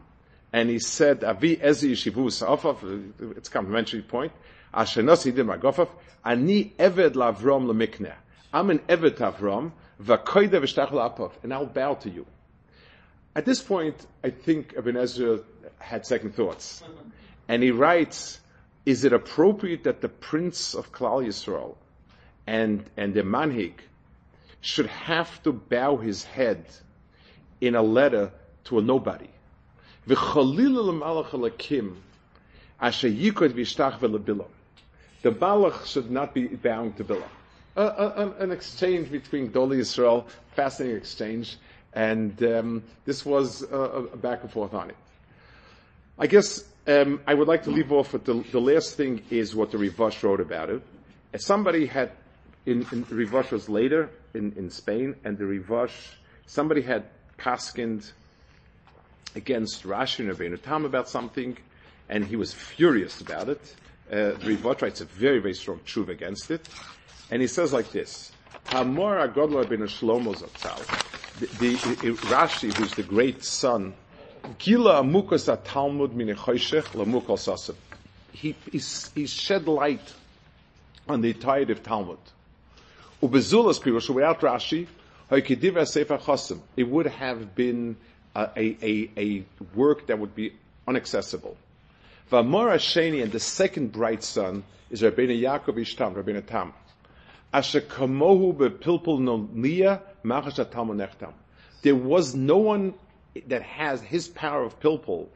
and 0.53 0.69
he 0.69 0.79
said, 0.79 1.23
Avi 1.23 1.57
ezi 1.57 1.91
yishivus 1.91 2.45
ofav, 2.45 3.37
it's 3.37 3.49
a 3.49 3.51
complimentary 3.51 4.01
point, 4.01 4.31
Ashenosi 4.73 5.35
dim 5.35 5.47
agofav, 5.47 5.89
ani 6.23 6.73
eved 6.79 7.13
lavrom 7.13 7.65
lemikneh. 7.65 8.13
I'm 8.53 8.69
an 8.69 8.79
eved 8.79 9.17
avrom, 9.17 9.71
v'koide 10.01 10.51
v'shtachel 10.51 10.93
apov, 10.93 11.31
and 11.43 11.53
I'll 11.53 11.65
bow 11.65 11.95
to 11.95 12.09
you. 12.09 12.25
At 13.35 13.45
this 13.45 13.61
point, 13.61 13.95
I 14.23 14.29
think 14.29 14.73
Ibn 14.77 14.97
Ezra 14.97 15.39
had 15.79 16.05
second 16.05 16.33
thoughts. 16.35 16.83
And 17.47 17.63
he 17.63 17.71
writes, 17.71 18.39
is 18.85 19.03
it 19.03 19.13
appropriate 19.13 19.83
that 19.83 20.01
the 20.01 20.09
prince 20.09 20.73
of 20.73 20.91
Klal 20.91 21.25
Yisrael 21.25 21.75
and, 22.45 22.83
and 22.95 23.13
the 23.13 23.21
manhig 23.21 23.73
should 24.61 24.87
have 24.87 25.41
to 25.43 25.51
bow 25.51 25.97
his 25.97 26.23
head 26.23 26.65
in 27.61 27.75
a 27.75 27.81
letter 27.81 28.31
to 28.65 28.79
a 28.79 28.81
nobody? 28.81 29.29
The 30.07 30.15
Balach 35.31 35.85
should 35.85 36.11
not 36.11 36.33
be 36.33 36.47
bound 36.47 36.95
to 36.97 37.03
Bilam. 37.03 37.23
Uh, 37.75 38.31
an 38.39 38.51
exchange 38.51 39.11
between 39.11 39.51
Doli 39.51 39.79
Yisrael, 39.79 40.25
fascinating 40.55 40.97
exchange, 40.97 41.57
and 41.93 42.41
um, 42.43 42.83
this 43.05 43.25
was 43.25 43.61
a, 43.63 43.75
a, 43.75 44.17
back 44.17 44.41
and 44.41 44.51
forth 44.51 44.73
on 44.73 44.89
it. 44.89 44.95
I 46.17 46.25
guess 46.25 46.63
um, 46.87 47.21
I 47.27 47.33
would 47.33 47.47
like 47.47 47.63
to 47.63 47.71
leave 47.71 47.91
off 47.91 48.13
with 48.13 48.25
the, 48.25 48.43
the, 48.51 48.61
last 48.61 48.95
thing 48.95 49.23
is 49.29 49.53
what 49.53 49.71
the 49.71 49.77
Rivash 49.77 50.23
wrote 50.23 50.39
about 50.39 50.69
it. 50.69 50.81
As 51.33 51.45
somebody 51.45 51.85
had, 51.85 52.11
in, 52.65 52.81
in 52.91 53.05
Rivash 53.05 53.51
was 53.51 53.67
later 53.67 54.09
in, 54.33 54.53
in 54.53 54.69
Spain, 54.69 55.15
and 55.23 55.37
the 55.37 55.43
Rivash, 55.43 55.91
somebody 56.45 56.81
had 56.81 57.03
paskined 57.37 58.11
against 59.35 59.83
Rashi 59.83 60.19
and 60.19 60.29
Rabbeinu 60.29 60.61
Tam 60.61 60.85
about 60.85 61.09
something, 61.09 61.57
and 62.09 62.25
he 62.25 62.35
was 62.35 62.53
furious 62.53 63.19
about 63.21 63.49
it. 63.49 63.75
Uh, 64.09 64.31
the 64.31 64.55
Rivash 64.55 64.81
writes 64.81 65.01
a 65.01 65.05
very, 65.05 65.39
very 65.39 65.53
strong 65.53 65.81
truth 65.85 66.07
against 66.07 66.49
it, 66.51 66.67
and 67.29 67.41
he 67.41 67.47
says 67.47 67.73
like 67.73 67.91
this, 67.91 68.31
Hamor 68.67 69.27
Shlomo 69.27 70.33
the, 71.39 71.45
the, 71.45 71.75
Rashi, 72.27 72.73
who's 72.73 72.93
the 72.95 73.03
great 73.03 73.43
son, 73.43 73.93
Gila 74.59 75.03
Amukas 75.03 75.45
Talmud 75.63 76.11
Sasim. 76.11 77.75
He, 78.31 78.55
he, 78.71 78.79
he 78.79 79.27
shed 79.27 79.67
light 79.67 80.13
on 81.09 81.21
the 81.21 81.29
entirety 81.31 81.71
of 81.71 81.83
Talmud. 81.83 82.19
Ubezulas 83.21 83.83
without 84.13 84.41
Rashi, 84.41 84.87
it 85.29 86.87
would 86.87 87.07
have 87.07 87.55
been 87.55 87.97
a, 88.35 88.49
a, 88.55 89.09
a, 89.17 89.43
work 89.75 90.07
that 90.07 90.19
would 90.19 90.35
be 90.35 90.53
inaccessible. 90.87 91.57
And 92.31 93.31
the 93.31 93.39
second 93.39 93.91
bright 93.91 94.23
sun 94.23 94.63
is 94.89 95.01
Rabbeinu 95.01 95.41
Yaakov 95.41 95.75
Ishtam, 95.75 96.15
Rabbeinu 96.15 96.45
Tam. 96.45 96.73
Asher 97.53 97.81
kamohu 97.81 98.55
bepilpul. 98.55 99.17
There 101.81 101.95
was 101.95 102.35
no 102.35 102.57
one 102.57 102.93
that 103.47 103.61
has 103.61 104.01
his 104.01 104.27
power 104.27 104.63
of 104.63 104.79
pilpul 104.79 105.27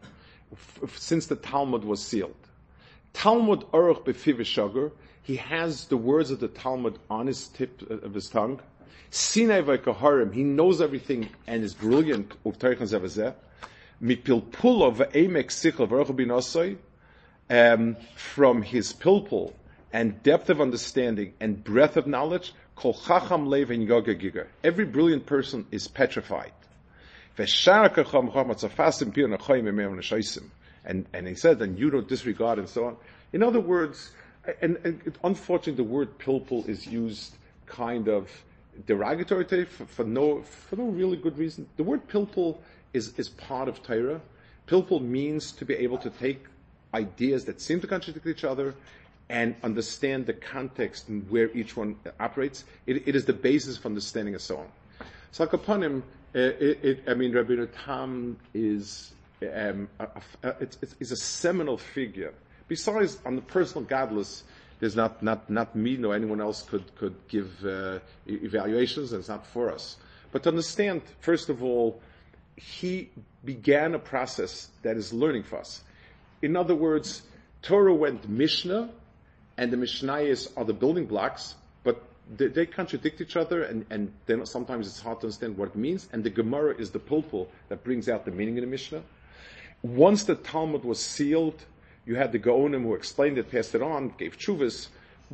f- 0.54 0.98
since 0.98 1.28
the 1.28 1.36
Talmud 1.36 1.84
was 1.84 2.02
sealed. 2.04 2.36
Talmud 3.14 3.62
Aruch 3.72 4.04
befiv 4.06 4.92
he 5.24 5.36
has 5.36 5.86
the 5.86 5.98
words 5.98 6.32
of 6.32 6.40
the 6.40 6.48
Talmud 6.48 6.98
on 7.10 7.28
his 7.28 7.48
tip 7.50 7.82
of 7.90 8.14
his 8.14 8.30
tongue. 8.30 8.60
Sinai 9.12 9.62
v'kaharim, 9.62 10.34
he 10.34 10.44
knows 10.44 10.82
everything 10.82 11.30
and 11.46 11.64
is 11.64 11.74
brilliant. 11.74 12.34
Um, 17.50 17.98
from 18.16 18.62
his 18.62 18.94
pilpul 18.94 19.54
and 19.94 20.24
depth 20.24 20.50
of 20.50 20.62
understanding 20.62 21.34
and 21.40 21.64
breadth 21.64 21.98
of 21.98 22.08
knowledge, 22.08 22.54
kol 22.76 22.94
chacham 22.94 23.50
and. 23.50 24.48
Every 24.64 24.86
brilliant 24.86 25.26
person 25.26 25.66
is 25.72 25.88
petrified. 25.88 26.54
And, 30.84 31.06
and 31.14 31.28
he 31.28 31.36
said, 31.36 31.62
and 31.62 31.78
you 31.78 31.90
don't 31.90 32.08
disregard 32.08 32.60
and 32.60 32.68
so 32.68 32.86
on. 32.86 32.98
In 33.34 33.44
other 33.44 33.60
words, 33.60 34.12
and, 34.62 34.78
and 34.84 35.18
unfortunately 35.24 35.84
the 35.84 35.90
word 35.90 36.18
pilpul 36.18 36.68
is 36.68 36.88
used 36.88 37.36
kind 37.68 38.08
of 38.08 38.30
derogatory 38.86 39.66
for, 39.66 39.86
for, 39.86 40.04
no, 40.04 40.42
for 40.42 40.76
no 40.76 40.86
really 40.86 41.18
good 41.18 41.38
reason. 41.38 41.68
The 41.78 41.84
word 41.84 42.08
pilpul 42.08 42.58
is, 42.94 43.14
is 43.18 43.30
part 43.30 43.68
of 43.68 43.84
Torah. 43.84 44.22
Pilpul 44.68 45.02
means 45.02 45.52
to 45.54 45.66
be 45.66 45.76
able 45.76 45.98
to 46.00 46.10
take 46.10 46.46
ideas 46.94 47.46
that 47.46 47.62
seem 47.62 47.80
to 47.82 47.88
contradict 47.88 48.26
each 48.26 48.44
other 48.44 48.76
and 49.30 49.56
understand 49.64 50.26
the 50.26 50.34
context 50.34 51.08
and 51.08 51.30
where 51.30 51.50
each 51.52 51.78
one 51.78 51.96
operates. 52.20 52.66
It, 52.86 53.08
it 53.08 53.16
is 53.16 53.26
the 53.26 53.34
basis 53.34 53.78
for 53.78 53.88
understanding 53.88 54.36
a 54.36 54.40
song. 54.40 54.68
So 55.32 55.46
upon 55.46 55.82
him, 55.82 56.04
uh, 56.04 56.21
it, 56.34 56.80
it, 56.84 57.04
I 57.08 57.14
mean, 57.14 57.34
Rabbi 57.34 57.56
Tam 57.86 58.38
is 58.54 59.12
um, 59.42 59.90
a, 60.00 60.08
a, 60.44 60.56
it's, 60.60 60.78
it's, 61.00 61.12
a 61.12 61.16
seminal 61.16 61.78
figure. 61.78 62.34
Besides, 62.68 63.18
on 63.26 63.36
the 63.36 63.42
personal 63.42 63.84
godless, 63.84 64.44
there's 64.80 64.96
not, 64.96 65.22
not, 65.22 65.50
not 65.50 65.76
me 65.76 65.98
nor 65.98 66.16
anyone 66.16 66.42
else 66.42 66.64
could, 66.64 66.96
could 66.96 67.16
give 67.28 67.66
uh, 67.66 68.00
evaluations, 68.28 69.12
and 69.12 69.20
it's 69.20 69.30
not 69.30 69.46
for 69.46 69.72
us. 69.72 69.98
But 70.32 70.44
to 70.44 70.50
understand, 70.50 71.02
first 71.20 71.50
of 71.50 71.64
all, 71.64 72.02
he 72.56 73.10
began 73.44 73.96
a 73.96 74.00
process 74.00 74.70
that 74.84 74.98
is 74.98 75.12
learning 75.12 75.44
for 75.44 75.60
us. 75.60 75.84
In 76.42 76.56
other 76.56 76.76
words, 76.76 77.24
Torah 77.62 77.94
went 77.94 78.30
Mishnah, 78.30 78.90
and 79.58 79.72
the 79.72 79.78
Mishnayos 79.78 80.52
are 80.56 80.66
the 80.66 80.74
building 80.74 81.06
blocks, 81.06 81.56
but 81.84 82.02
they, 82.38 82.48
they 82.48 82.66
contradict 82.66 83.22
each 83.22 83.36
other, 83.36 83.64
and, 83.64 83.86
and 83.90 84.12
sometimes 84.48 84.88
it's 84.88 85.02
hard 85.02 85.20
to 85.22 85.28
understand 85.28 85.58
what 85.58 85.70
it 85.70 85.76
means. 85.76 86.08
And 86.14 86.24
the 86.24 86.30
Gemara 86.30 86.76
is 86.76 86.92
the 86.92 87.00
pilpul 87.00 87.48
that 87.70 87.84
brings 87.84 88.10
out 88.10 88.26
the 88.26 88.32
meaning 88.32 88.58
of 88.58 88.62
the 88.62 88.70
Mishnah. 88.70 89.04
Once 89.84 90.24
the 90.24 90.36
Talmud 90.36 90.84
was 90.84 91.00
sealed, 91.00 91.66
you 92.06 92.16
had 92.16 92.32
the 92.32 92.40
Gaonim 92.40 92.84
who 92.84 92.94
explained 92.94 93.38
it, 93.38 93.52
passed 93.52 93.76
it 93.76 93.82
on, 93.82 94.14
gave 94.18 94.38
chuvas, 94.38 94.88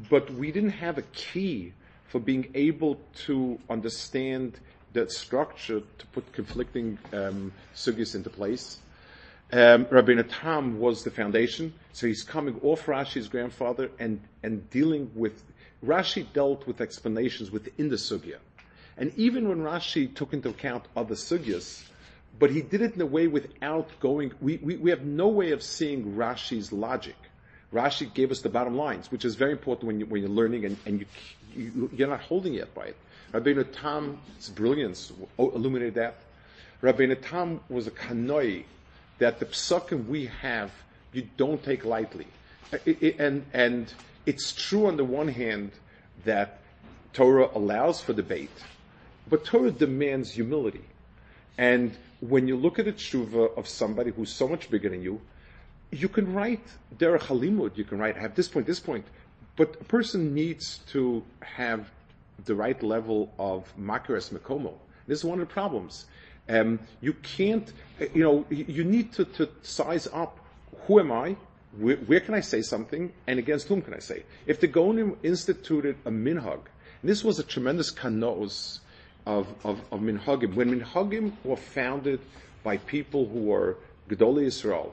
but 0.09 0.29
we 0.33 0.51
didn't 0.51 0.71
have 0.71 0.97
a 0.97 1.03
key 1.13 1.73
for 2.07 2.19
being 2.19 2.49
able 2.55 2.99
to 3.25 3.59
understand 3.69 4.59
that 4.93 5.11
structure 5.11 5.81
to 5.97 6.05
put 6.07 6.31
conflicting 6.31 6.97
um, 7.13 7.51
sugyas 7.75 8.15
into 8.15 8.29
place. 8.29 8.77
Um, 9.51 9.85
Rabbeinu 9.85 10.25
Tam 10.29 10.79
was 10.79 11.03
the 11.03 11.11
foundation, 11.11 11.73
so 11.93 12.07
he's 12.07 12.23
coming 12.23 12.59
off 12.63 12.85
Rashi's 12.85 13.27
grandfather 13.27 13.89
and, 13.99 14.19
and 14.43 14.69
dealing 14.69 15.09
with, 15.15 15.43
Rashi 15.85 16.25
dealt 16.33 16.65
with 16.65 16.81
explanations 16.81 17.51
within 17.51 17.89
the 17.89 17.95
sugya. 17.95 18.37
And 18.97 19.13
even 19.15 19.47
when 19.47 19.59
Rashi 19.59 20.13
took 20.13 20.33
into 20.33 20.49
account 20.49 20.85
other 20.95 21.15
sugyas, 21.15 21.83
but 22.39 22.49
he 22.51 22.61
did 22.61 22.81
it 22.81 22.95
in 22.95 23.01
a 23.01 23.05
way 23.05 23.27
without 23.27 23.89
going, 23.99 24.31
we, 24.41 24.57
we, 24.57 24.77
we 24.77 24.89
have 24.89 25.03
no 25.03 25.27
way 25.27 25.51
of 25.51 25.61
seeing 25.61 26.15
Rashi's 26.15 26.71
logic. 26.71 27.15
Rashi 27.73 28.11
gave 28.13 28.31
us 28.31 28.41
the 28.41 28.49
bottom 28.49 28.77
lines, 28.77 29.11
which 29.11 29.25
is 29.25 29.35
very 29.35 29.51
important 29.51 29.87
when, 29.87 29.99
you, 29.99 30.05
when 30.05 30.21
you're 30.21 30.29
learning 30.29 30.65
and, 30.65 30.77
and 30.85 31.05
you, 31.55 31.89
you, 31.95 32.05
are 32.05 32.09
not 32.09 32.21
holding 32.21 32.53
yet 32.53 32.73
by 32.73 32.85
it. 32.85 32.97
Rabbeinu 33.33 33.67
Tam's 33.73 34.49
brilliance 34.49 35.11
illuminated 35.37 35.95
that. 35.95 36.15
Rabbeinu 36.81 37.17
Tam 37.21 37.59
was 37.69 37.87
a 37.87 37.91
kanoi 37.91 38.63
that 39.19 39.39
the 39.39 39.45
psukim 39.45 40.07
we 40.07 40.27
have, 40.27 40.71
you 41.11 41.27
don't 41.37 41.61
take 41.63 41.83
lightly. 41.83 42.27
And, 43.17 43.45
and 43.53 43.93
it's 44.27 44.51
true 44.53 44.87
on 44.87 44.97
the 44.97 45.05
one 45.05 45.29
hand 45.29 45.71
that 46.25 46.59
Torah 47.13 47.49
allows 47.55 48.01
for 48.01 48.11
debate, 48.13 48.51
but 49.29 49.45
Torah 49.45 49.71
demands 49.71 50.31
humility. 50.31 50.83
And 51.57 51.97
when 52.19 52.47
you 52.47 52.57
look 52.57 52.77
at 52.77 52.87
a 52.87 52.91
tshuva 52.91 53.57
of 53.57 53.67
somebody 53.67 54.11
who's 54.11 54.31
so 54.31 54.47
much 54.47 54.69
bigger 54.69 54.89
than 54.89 55.01
you, 55.01 55.21
you 55.91 56.09
can 56.09 56.33
write 56.33 56.67
derech 56.97 57.21
halimud, 57.21 57.77
you 57.77 57.85
can 57.85 57.97
write 57.97 58.17
I 58.17 58.19
have 58.19 58.35
this 58.35 58.49
point, 58.49 58.67
this 58.67 58.81
point, 58.81 59.05
but 59.55 59.77
a 59.79 59.85
person 59.85 60.33
needs 60.33 60.79
to 60.91 61.23
have 61.41 61.89
the 62.43 62.53
right 62.53 62.81
level 62.83 63.33
of 63.39 63.73
makaras 63.79 64.29
mekomo. 64.31 64.73
This 65.07 65.19
is 65.19 65.25
one 65.25 65.39
of 65.39 65.47
the 65.47 65.53
problems. 65.53 66.05
Um, 66.49 66.79
you 66.99 67.13
can't, 67.13 67.71
you 68.13 68.23
know, 68.23 68.45
you 68.49 68.83
need 68.83 69.13
to, 69.13 69.23
to 69.25 69.49
size 69.61 70.07
up 70.11 70.37
who 70.85 70.99
am 70.99 71.13
I, 71.13 71.37
where, 71.75 71.97
where, 71.97 72.19
can 72.19 72.33
I 72.33 72.39
say 72.39 72.61
something, 72.61 73.11
and 73.27 73.39
against 73.39 73.67
whom 73.67 73.81
can 73.81 73.93
I 73.93 73.99
say? 73.99 74.23
If 74.45 74.59
the 74.59 74.67
Gonim 74.67 75.17
instituted 75.23 75.97
a 76.05 76.11
minhag, 76.11 76.61
this 77.03 77.23
was 77.23 77.39
a 77.39 77.43
tremendous 77.43 77.91
kanos 77.91 78.79
of, 79.25 79.47
of, 79.63 79.81
of 79.91 79.99
minhagim. 79.99 80.55
When 80.55 80.79
minhagim 80.79 81.33
were 81.43 81.57
founded 81.57 82.19
by 82.63 82.77
people 82.77 83.27
who 83.27 83.39
were 83.39 83.77
Gedolei 84.09 84.47
Yisrael, 84.47 84.91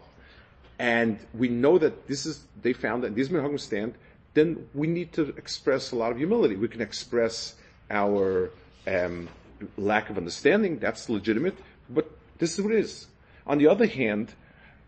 and 0.79 1.19
we 1.33 1.49
know 1.49 1.79
that 1.79 2.09
this 2.09 2.27
is, 2.27 2.45
they 2.61 2.73
found 2.73 3.05
that 3.05 3.15
these 3.15 3.29
minhagim 3.29 3.61
stand, 3.61 3.95
then 4.35 4.69
we 4.75 4.89
need 4.89 5.13
to 5.13 5.29
express 5.37 5.93
a 5.93 5.97
lot 5.97 6.11
of 6.11 6.19
humility. 6.19 6.57
We 6.57 6.69
can 6.69 6.81
express 6.81 7.55
our 7.91 8.51
um, 8.87 9.29
lack 9.77 10.11
of 10.11 10.19
understanding, 10.19 10.79
that's 10.79 11.09
legitimate, 11.09 11.57
but 11.89 12.11
this 12.39 12.59
is 12.59 12.65
what 12.65 12.75
it 12.75 12.81
is. 12.81 13.07
On 13.47 13.59
the 13.59 13.69
other 13.69 13.87
hand, 13.87 14.33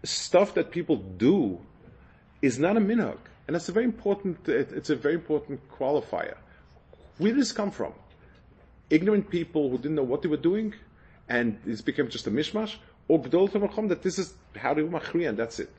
stuff 0.02 0.54
that 0.54 0.70
people 0.70 0.96
do 0.96 1.60
is 2.42 2.58
not 2.58 2.76
a 2.76 2.80
minhag. 2.80 3.18
And 3.46 3.54
that's 3.54 3.68
a 3.68 3.72
very 3.72 3.84
important, 3.84 4.48
it's 4.48 4.90
a 4.90 4.96
very 4.96 5.14
important 5.14 5.60
qualifier. 5.70 6.36
Where 7.18 7.32
did 7.32 7.40
this 7.40 7.52
come 7.52 7.70
from? 7.70 7.92
Ignorant 8.90 9.30
people 9.30 9.70
who 9.70 9.78
didn't 9.78 9.94
know 9.94 10.02
what 10.02 10.22
they 10.22 10.28
were 10.28 10.36
doing, 10.36 10.74
and 11.28 11.58
this 11.64 11.80
became 11.80 12.08
just 12.08 12.26
a 12.26 12.30
mishmash, 12.30 12.76
or 13.08 13.20
Gdol 13.20 13.88
that 13.88 14.02
this 14.02 14.18
is 14.18 14.34
how 14.56 14.74
they 14.74 14.82
machri, 14.82 15.28
and 15.28 15.38
that's 15.38 15.60
it. 15.60 15.72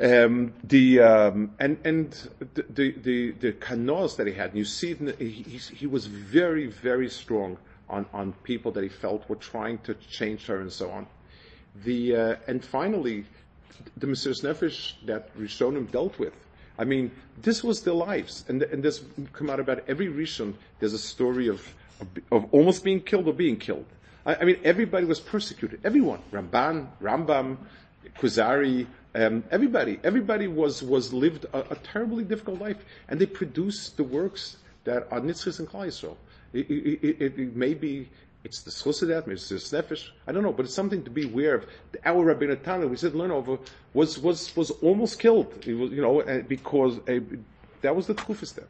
Um, 0.00 0.54
the 0.64 1.00
um, 1.00 1.52
and 1.58 1.78
and 1.84 2.12
the 2.54 2.64
the 2.70 2.92
the, 2.92 3.30
the 3.32 4.16
that 4.16 4.26
he 4.26 4.32
had, 4.32 4.50
and 4.50 4.58
you 4.58 4.64
see, 4.64 4.94
he, 5.18 5.58
he 5.58 5.86
was 5.86 6.06
very 6.06 6.66
very 6.66 7.10
strong 7.10 7.58
on 7.90 8.06
on 8.12 8.32
people 8.42 8.72
that 8.72 8.82
he 8.82 8.88
felt 8.88 9.28
were 9.28 9.36
trying 9.36 9.78
to 9.78 9.94
change 9.94 10.46
her 10.46 10.60
and 10.60 10.72
so 10.72 10.90
on. 10.90 11.06
The 11.84 12.16
uh, 12.16 12.36
and 12.46 12.64
finally, 12.64 13.26
the 13.96 14.06
Mesiras 14.06 14.42
Nefesh 14.42 14.94
that 15.06 15.36
Rishonim 15.38 15.90
dealt 15.90 16.18
with. 16.18 16.34
I 16.78 16.84
mean, 16.84 17.10
this 17.40 17.62
was 17.62 17.82
their 17.82 17.94
lives, 17.94 18.44
and 18.48 18.62
and 18.62 18.82
this 18.82 19.02
come 19.32 19.50
out 19.50 19.60
about 19.60 19.84
every 19.88 20.08
Rishon. 20.08 20.54
There's 20.80 20.94
a 20.94 20.98
story 20.98 21.48
of 21.48 21.74
of, 22.00 22.08
of 22.30 22.54
almost 22.54 22.84
being 22.84 23.00
killed 23.00 23.28
or 23.28 23.32
being 23.32 23.56
killed. 23.56 23.86
I, 24.24 24.36
I, 24.36 24.44
mean, 24.44 24.58
everybody 24.64 25.06
was 25.06 25.20
persecuted. 25.20 25.80
Everyone, 25.84 26.20
Ramban, 26.32 26.88
Rambam, 27.00 27.56
Kuzari, 28.18 28.86
um, 29.14 29.44
everybody, 29.50 30.00
everybody 30.02 30.48
was 30.48 30.82
was 30.82 31.12
lived 31.12 31.44
a, 31.52 31.72
a, 31.72 31.76
terribly 31.76 32.24
difficult 32.24 32.60
life, 32.60 32.78
and 33.08 33.20
they 33.20 33.26
produced 33.26 33.96
the 33.96 34.04
works 34.04 34.56
that 34.84 35.06
are 35.10 35.20
Nitzchis 35.20 35.58
and 35.58 35.68
Klal. 35.68 36.16
It, 36.52 36.70
it, 36.70 37.20
it, 37.20 37.38
it, 37.38 37.56
may 37.56 37.74
be 37.74 38.08
it's 38.44 38.62
the 38.62 38.70
Schusadat, 38.70 39.28
it's 39.28 39.48
the 39.48 39.56
Nefesh, 39.56 40.10
I 40.26 40.32
don't 40.32 40.42
know, 40.42 40.52
but 40.52 40.66
it's 40.66 40.74
something 40.74 41.04
to 41.04 41.10
be 41.10 41.24
aware 41.24 41.54
of. 41.56 41.66
Our 42.04 42.34
Rabbeinu 42.34 42.62
Tam, 42.62 42.88
we 42.88 42.96
said 42.96 43.14
learn 43.14 43.30
over, 43.30 43.58
was 43.94 44.18
was 44.18 44.54
was 44.56 44.70
almost 44.82 45.18
killed. 45.20 45.52
It 45.66 45.74
was, 45.74 45.90
you 45.92 46.02
know, 46.02 46.42
because 46.48 46.98
uh, 47.08 47.20
that 47.82 47.94
was 47.94 48.06
the 48.06 48.14
Kufis 48.14 48.54
then. 48.54 48.66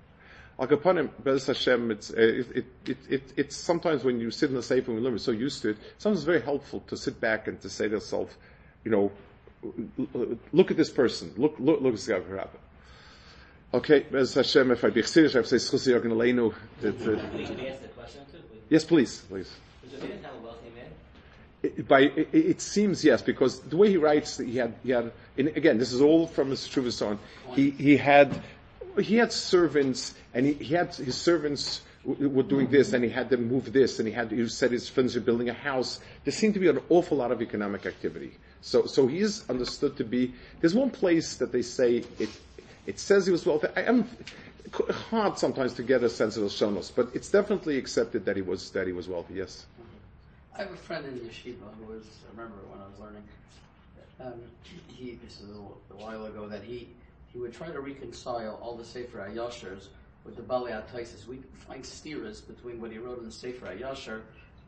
Akapanim, 0.58 1.10
Bez 1.24 1.46
Hashem, 1.46 1.90
it's, 1.90 2.10
uh, 2.10 2.14
it, 2.18 2.66
it, 2.84 2.98
it, 3.08 3.22
it's 3.36 3.56
sometimes 3.56 4.04
when 4.04 4.20
you 4.20 4.30
sit 4.30 4.50
in 4.50 4.56
the 4.56 4.62
safe 4.62 4.86
and 4.86 4.96
we 4.96 5.02
learn, 5.02 5.12
we're 5.12 5.18
so 5.18 5.32
used 5.32 5.62
to 5.62 5.70
it, 5.70 5.78
sometimes 5.98 6.20
it's 6.20 6.26
very 6.26 6.42
helpful 6.42 6.80
to 6.88 6.96
sit 6.96 7.20
back 7.20 7.48
and 7.48 7.60
to 7.62 7.70
say 7.70 7.86
to 7.88 7.94
yourself, 7.94 8.36
you 8.84 8.90
know, 8.90 9.10
look 10.52 10.70
at 10.70 10.76
this 10.76 10.90
person. 10.90 11.32
Look, 11.36 11.56
look, 11.58 11.80
look 11.80 11.94
at 11.94 12.00
this 12.00 12.06
guy 12.06 12.20
Okay, 13.74 14.00
Bez 14.00 14.34
Hashem, 14.34 14.70
if 14.70 14.84
I 14.84 14.90
be 14.90 15.02
Chassidish, 15.02 15.34
I 15.34 15.38
would 15.38 15.48
say 15.48 15.56
Schusi 15.56 15.98
Yorgen 15.98 16.12
Aleinu. 16.12 16.52
uh, 16.52 17.32
We 17.34 17.46
could 17.46 17.60
ask 17.60 17.80
the 17.82 17.88
question 17.88 18.22
Yes, 18.72 18.84
please, 18.86 19.20
please. 19.28 19.54
Was 19.84 19.92
a 20.02 20.06
wealthy 20.42 20.70
man? 20.74 20.86
It, 21.62 21.86
by, 21.86 22.00
it, 22.04 22.28
it 22.32 22.60
seems 22.62 23.04
yes, 23.04 23.20
because 23.20 23.60
the 23.60 23.76
way 23.76 23.90
he 23.90 23.98
writes, 23.98 24.38
he 24.38 24.56
had, 24.56 24.72
he 24.82 24.92
had, 24.92 25.12
again, 25.36 25.76
this 25.76 25.92
is 25.92 26.00
all 26.00 26.26
from 26.26 26.48
his 26.48 26.66
Shuvas 26.66 27.06
on. 27.06 27.18
He, 27.54 27.68
he 27.72 27.98
had, 27.98 28.42
he 28.98 29.16
had 29.16 29.30
servants, 29.30 30.14
and 30.32 30.46
he, 30.46 30.54
he 30.54 30.74
had 30.74 30.94
his 30.94 31.16
servants 31.20 31.82
w- 32.08 32.30
were 32.30 32.44
doing 32.44 32.70
this, 32.70 32.94
and 32.94 33.04
he 33.04 33.10
had 33.10 33.28
them 33.28 33.46
move 33.46 33.74
this, 33.74 33.98
and 33.98 34.08
he 34.08 34.14
had, 34.14 34.30
he 34.30 34.48
said 34.48 34.72
his 34.72 34.88
friends 34.88 35.16
were 35.16 35.20
building 35.20 35.50
a 35.50 35.52
house. 35.52 36.00
There 36.24 36.32
seemed 36.32 36.54
to 36.54 36.60
be 36.60 36.68
an 36.68 36.80
awful 36.88 37.18
lot 37.18 37.30
of 37.30 37.42
economic 37.42 37.84
activity. 37.84 38.32
So, 38.62 38.86
so 38.86 39.06
he 39.06 39.18
is 39.18 39.44
understood 39.50 39.98
to 39.98 40.04
be, 40.04 40.32
there's 40.62 40.74
one 40.74 40.88
place 40.88 41.34
that 41.34 41.52
they 41.52 41.60
say 41.60 42.04
it, 42.18 42.30
it 42.86 42.98
says 42.98 43.26
he 43.26 43.32
was 43.32 43.44
wealthy. 43.44 43.68
I 43.76 43.82
am, 43.82 44.08
hard 45.10 45.38
sometimes 45.38 45.74
to 45.74 45.82
get 45.82 46.02
a 46.02 46.08
sense 46.08 46.36
of 46.36 46.42
the 46.42 46.48
shonos, 46.48 46.92
but 46.94 47.10
it's 47.14 47.30
definitely 47.30 47.76
accepted 47.78 48.24
that 48.24 48.36
he 48.36 48.42
was, 48.42 48.70
that 48.70 48.86
he 48.86 48.92
was 48.92 49.08
wealthy, 49.08 49.34
yes. 49.34 49.66
I 50.54 50.62
have 50.62 50.72
a 50.72 50.76
friend 50.76 51.04
in 51.06 51.18
yeshiva 51.20 51.56
who 51.78 51.92
was, 51.92 52.04
I 52.28 52.36
remember 52.36 52.58
when 52.70 52.80
I 52.80 52.88
was 52.88 52.98
learning, 53.00 53.22
um, 54.20 54.40
he, 54.88 55.18
this 55.24 55.40
is 55.40 55.50
a, 55.50 55.94
while 55.94 56.26
ago, 56.26 56.48
that 56.48 56.62
he, 56.62 56.88
he 57.32 57.38
would 57.38 57.52
try 57.52 57.68
to 57.68 57.80
reconcile 57.80 58.58
all 58.62 58.76
the 58.76 58.84
Sefer 58.84 59.18
HaYashars 59.18 59.88
with 60.24 60.36
the 60.36 60.42
Baalei 60.42 60.82
Tosfos. 60.92 61.26
We 61.26 61.40
find 61.66 61.84
steers 61.84 62.40
between 62.40 62.80
what 62.80 62.92
he 62.92 62.98
wrote 62.98 63.18
in 63.18 63.24
the 63.24 63.32
Sefer 63.32 63.66
HaYashar 63.66 64.20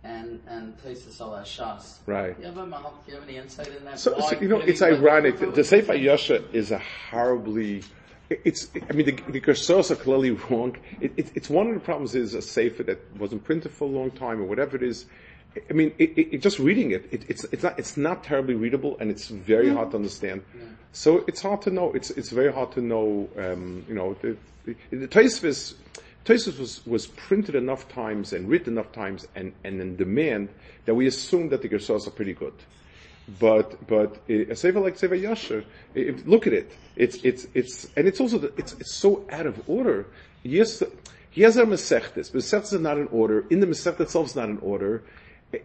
and, 0.02 0.40
and 0.46 0.76
Taisis 0.82 1.20
al 1.20 1.32
Shas. 1.42 1.98
Right. 2.06 2.36
You 2.38 2.46
have, 2.46 2.58
a, 2.58 2.66
mahal- 2.66 2.94
you 3.06 3.14
have 3.14 3.22
any 3.24 3.36
insight 3.36 3.68
in 3.68 3.84
that? 3.84 3.98
So, 3.98 4.18
so, 4.20 4.38
you 4.40 4.48
know, 4.48 4.58
it's 4.58 4.82
ironic. 4.82 5.38
The, 5.38 5.46
the 5.46 5.64
Sefer 5.64 5.94
Yashar 5.94 6.42
is 6.52 6.70
a 6.70 6.80
horribly. 7.10 7.82
It's. 8.30 8.68
I 8.88 8.92
mean, 8.92 9.06
the, 9.06 9.32
the 9.32 9.40
Gersos 9.40 9.90
are 9.90 9.96
clearly 9.96 10.30
wrong. 10.50 10.76
It, 11.00 11.12
it, 11.16 11.32
it's 11.34 11.50
one 11.50 11.68
of 11.68 11.74
the 11.74 11.80
problems 11.80 12.14
is 12.14 12.34
a 12.34 12.42
Sefer 12.42 12.82
that 12.84 12.98
wasn't 13.18 13.44
printed 13.44 13.72
for 13.72 13.84
a 13.84 13.90
long 13.90 14.10
time 14.10 14.40
or 14.40 14.44
whatever 14.44 14.76
it 14.76 14.82
is. 14.82 15.06
I 15.70 15.72
mean, 15.72 15.92
it, 15.98 16.10
it, 16.18 16.34
it- 16.34 16.38
just 16.42 16.58
reading 16.58 16.90
it, 16.90 17.06
it, 17.12 17.24
it's 17.28 17.44
it's 17.44 17.62
not 17.62 17.78
it's 17.78 17.96
not 17.96 18.24
terribly 18.24 18.54
readable 18.54 18.96
and 18.98 19.10
it's 19.10 19.28
very 19.28 19.68
hard 19.68 19.90
to 19.92 19.96
understand. 19.96 20.42
So 20.92 21.24
it's 21.28 21.42
hard 21.42 21.62
to 21.62 21.70
know. 21.70 21.92
It's 21.92 22.10
it's 22.10 22.30
very 22.30 22.52
hard 22.52 22.72
to 22.72 22.80
know. 22.80 23.28
Um, 23.36 23.84
you 23.88 23.94
know, 23.94 24.14
the 24.22 24.36
the, 24.64 24.74
the 25.06 25.06
was 26.58 26.86
was 26.86 27.06
printed 27.08 27.54
enough 27.54 27.86
times 27.88 28.32
and 28.32 28.48
written 28.48 28.72
enough 28.74 28.90
times 28.92 29.28
and 29.34 29.52
and 29.64 29.80
in 29.80 29.96
demand 29.96 30.48
that 30.86 30.94
we 30.94 31.06
assume 31.06 31.50
that 31.50 31.60
the 31.62 31.68
Gersos 31.68 32.06
are 32.06 32.10
pretty 32.10 32.32
good. 32.32 32.54
But 33.40 33.86
but 33.86 34.16
uh, 34.28 34.52
a 34.52 34.56
sefer 34.56 34.80
like 34.80 34.98
Sefer 34.98 35.16
Yashar, 35.16 35.64
if, 35.94 36.26
look 36.26 36.46
at 36.46 36.52
it. 36.52 36.72
It's 36.96 37.16
it's 37.24 37.46
it's 37.54 37.88
and 37.96 38.06
it's 38.06 38.20
also 38.20 38.38
the, 38.38 38.52
it's 38.58 38.74
it's 38.74 38.92
so 38.92 39.24
out 39.30 39.46
of 39.46 39.68
order. 39.68 40.06
Yes, 40.42 40.82
he 41.30 41.40
has 41.42 41.56
a 41.56 41.64
Masechtas. 41.64 42.32
Masechtas 42.32 42.74
is 42.74 42.80
not 42.80 42.98
in 42.98 43.06
order. 43.08 43.46
In 43.48 43.60
the 43.60 43.66
Masechta 43.66 44.00
itself 44.00 44.26
is 44.26 44.36
not 44.36 44.50
in 44.50 44.58
order. 44.58 45.02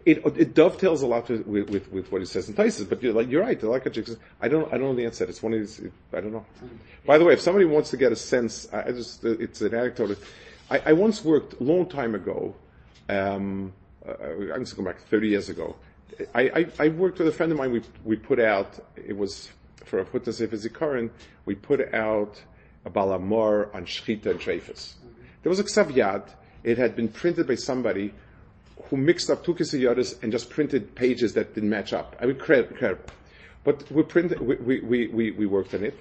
It, 0.04 0.24
it 0.24 0.54
dovetails 0.54 1.02
a 1.02 1.06
lot 1.06 1.28
with, 1.28 1.46
with, 1.46 1.90
with 1.90 2.12
what 2.12 2.20
he 2.20 2.26
says 2.26 2.48
in 2.48 2.54
Taisus, 2.54 2.88
but 2.88 3.02
you're 3.02 3.12
like 3.12 3.28
you're 3.28 3.42
right. 3.42 3.60
Says, 3.60 4.16
I 4.40 4.48
don't 4.48 4.66
I 4.72 4.78
don't 4.78 4.88
know 4.88 4.94
the 4.94 5.04
answer. 5.04 5.24
It's 5.24 5.42
one 5.42 5.52
of 5.52 5.58
these. 5.58 5.82
I 6.12 6.20
don't 6.20 6.32
know. 6.32 6.46
By 7.04 7.18
the 7.18 7.24
way, 7.24 7.34
if 7.34 7.40
somebody 7.40 7.64
wants 7.66 7.90
to 7.90 7.96
get 7.96 8.12
a 8.12 8.16
sense, 8.16 8.68
I, 8.72 8.84
I 8.84 8.92
just 8.92 9.24
it's 9.24 9.60
an 9.60 9.74
anecdote. 9.74 10.16
I, 10.70 10.78
I 10.86 10.92
once 10.92 11.24
worked 11.24 11.60
a 11.60 11.64
long 11.64 11.86
time 11.86 12.14
ago. 12.14 12.54
Um, 13.08 13.72
uh, 14.08 14.14
I'm 14.54 14.64
just 14.64 14.76
going 14.76 14.86
back 14.86 15.00
30 15.00 15.28
years 15.28 15.48
ago. 15.48 15.76
I, 16.34 16.42
I, 16.42 16.66
I 16.78 16.88
worked 16.88 17.18
with 17.18 17.28
a 17.28 17.32
friend 17.32 17.52
of 17.52 17.58
mine. 17.58 17.72
We 17.72 17.82
we 18.04 18.16
put 18.16 18.40
out 18.40 18.78
it 18.96 19.16
was 19.16 19.50
for 19.84 19.98
a 20.00 20.04
Putna 20.04 20.32
Sefer 20.32 20.56
Zikaron. 20.56 21.10
We 21.44 21.54
put 21.54 21.94
out 21.94 22.40
a 22.84 22.90
Balamor 22.90 23.74
on 23.74 23.84
Shchita 23.84 24.26
and 24.26 24.40
Treifus. 24.40 24.94
Mm-hmm. 24.94 25.22
There 25.42 25.50
was 25.50 25.58
a 25.60 25.64
Ksav 25.64 26.28
It 26.64 26.78
had 26.78 26.96
been 26.96 27.08
printed 27.08 27.46
by 27.46 27.56
somebody 27.56 28.12
who 28.84 28.96
mixed 28.96 29.30
up 29.30 29.44
two 29.44 29.54
Kisiyodis 29.54 30.22
and 30.22 30.32
just 30.32 30.50
printed 30.50 30.94
pages 30.94 31.34
that 31.34 31.54
didn't 31.54 31.70
match 31.70 31.92
up. 31.92 32.16
I 32.20 32.26
mean, 32.26 32.36
incredible. 32.36 33.04
But 33.62 33.90
we 33.90 34.02
printed, 34.02 34.40
we, 34.40 34.80
we, 34.80 35.06
we, 35.08 35.30
we, 35.32 35.46
worked 35.46 35.74
on 35.74 35.84
it. 35.84 35.98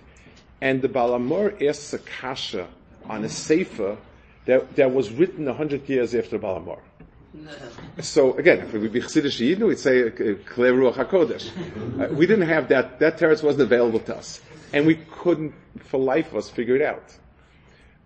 And 0.61 0.81
the 0.81 0.87
Balamor 0.87 1.61
asks 1.67 1.93
a 1.93 1.99
kasha 1.99 2.67
on 3.05 3.25
a 3.25 3.29
sefer 3.29 3.97
that, 4.45 4.75
that 4.75 4.93
was 4.93 5.11
written 5.11 5.47
a 5.47 5.53
hundred 5.53 5.87
years 5.89 6.15
after 6.15 6.39
Balamor. 6.39 6.79
So 8.01 8.33
again, 8.37 8.59
if 8.59 8.73
we 8.73 8.87
be 8.87 9.01
Chassidish 9.01 9.39
Yidnu, 9.39 9.67
we'd 9.67 9.79
say 9.79 10.03
uh, 10.03 10.09
Ruach 10.09 10.95
HaKodesh. 10.95 12.11
Uh, 12.11 12.13
we 12.13 12.25
didn't 12.25 12.47
have 12.47 12.69
that, 12.69 12.99
that 12.99 13.17
teretz 13.17 13.43
wasn't 13.43 13.63
available 13.63 13.99
to 13.99 14.15
us. 14.15 14.41
And 14.73 14.87
we 14.87 14.95
couldn't, 14.95 15.53
for 15.79 15.99
life 15.99 16.29
of 16.29 16.37
us, 16.37 16.49
figure 16.49 16.75
it 16.75 16.81
out. 16.81 17.03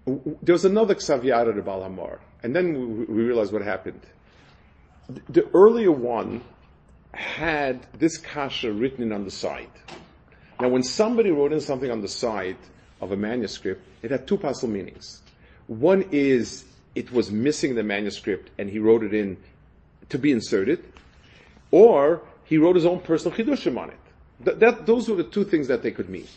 There 0.05 0.53
was 0.53 0.65
another 0.65 0.95
Ksaviyad 0.95 1.47
of 1.47 1.55
the 1.55 1.61
Balamor. 1.61 2.19
And 2.41 2.55
then 2.55 2.73
we, 2.73 3.05
we 3.05 3.23
realized 3.23 3.53
what 3.53 3.61
happened. 3.61 4.01
The 5.29 5.47
earlier 5.53 5.91
one 5.91 6.41
had 7.13 7.85
this 7.93 8.17
kasha 8.17 8.73
written 8.73 9.03
in 9.03 9.11
on 9.13 9.23
the 9.23 9.31
side. 9.31 9.69
Now, 10.59 10.69
when 10.69 10.83
somebody 10.83 11.31
wrote 11.31 11.53
in 11.53 11.61
something 11.61 11.91
on 11.91 12.01
the 12.01 12.07
side 12.07 12.57
of 12.99 13.11
a 13.11 13.17
manuscript, 13.17 13.81
it 14.01 14.11
had 14.11 14.27
two 14.27 14.37
possible 14.37 14.73
meanings. 14.73 15.21
One 15.67 16.05
is 16.11 16.65
it 16.95 17.11
was 17.11 17.31
missing 17.31 17.75
the 17.75 17.83
manuscript 17.83 18.49
and 18.57 18.69
he 18.69 18.79
wrote 18.79 19.03
it 19.03 19.13
in 19.13 19.37
to 20.09 20.17
be 20.17 20.31
inserted, 20.31 20.83
or 21.71 22.21
he 22.45 22.57
wrote 22.57 22.75
his 22.75 22.85
own 22.85 22.99
personal 22.99 23.35
chidushim 23.35 23.77
on 23.77 23.89
it. 23.89 23.99
Th- 24.45 24.57
that, 24.57 24.85
those 24.85 25.09
were 25.09 25.15
the 25.15 25.23
two 25.23 25.43
things 25.43 25.67
that 25.67 25.81
they 25.81 25.91
could 25.91 26.09
mean. 26.09 26.27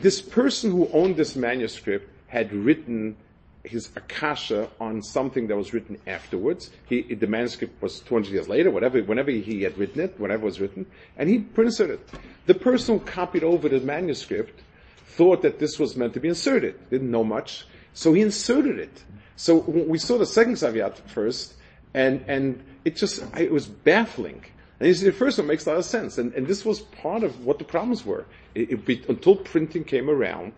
This 0.00 0.20
person 0.20 0.70
who 0.70 0.88
owned 0.92 1.16
this 1.16 1.36
manuscript 1.36 2.10
had 2.26 2.52
written 2.52 3.16
his 3.64 3.90
akasha 3.96 4.68
on 4.80 5.02
something 5.02 5.46
that 5.48 5.56
was 5.56 5.72
written 5.72 5.98
afterwards. 6.06 6.70
He, 6.86 7.02
the 7.02 7.26
manuscript 7.26 7.80
was 7.82 8.00
200 8.00 8.30
years 8.30 8.48
later, 8.48 8.70
whatever, 8.70 9.02
whenever 9.02 9.30
he 9.30 9.62
had 9.62 9.76
written 9.78 10.00
it, 10.00 10.18
whatever 10.18 10.44
was 10.44 10.60
written, 10.60 10.86
and 11.16 11.28
he 11.28 11.38
printed 11.38 11.90
it. 11.90 12.08
The 12.46 12.54
person 12.54 12.98
who 12.98 13.04
copied 13.04 13.44
over 13.44 13.68
the 13.68 13.80
manuscript 13.80 14.60
thought 15.06 15.42
that 15.42 15.58
this 15.58 15.78
was 15.78 15.96
meant 15.96 16.14
to 16.14 16.20
be 16.20 16.28
inserted, 16.28 16.90
didn't 16.90 17.10
know 17.10 17.24
much, 17.24 17.66
so 17.92 18.12
he 18.12 18.22
inserted 18.22 18.78
it. 18.78 19.02
So 19.38 19.58
we 19.58 19.98
saw 19.98 20.18
the 20.18 20.26
second 20.26 20.54
Saviat 20.54 20.98
first, 21.06 21.54
and, 21.94 22.24
and 22.26 22.60
it 22.84 22.96
just, 22.96 23.22
it 23.36 23.52
was 23.52 23.68
baffling. 23.68 24.44
And 24.80 24.92
the 24.92 25.12
first 25.12 25.38
one 25.38 25.46
makes 25.46 25.64
a 25.64 25.70
lot 25.70 25.78
of 25.78 25.84
sense, 25.84 26.18
and, 26.18 26.34
and 26.34 26.44
this 26.44 26.64
was 26.64 26.80
part 26.80 27.22
of 27.22 27.44
what 27.44 27.60
the 27.60 27.64
problems 27.64 28.04
were. 28.04 28.26
It, 28.56 28.88
it, 28.88 29.08
until 29.08 29.36
printing 29.36 29.84
came 29.84 30.10
around, 30.10 30.54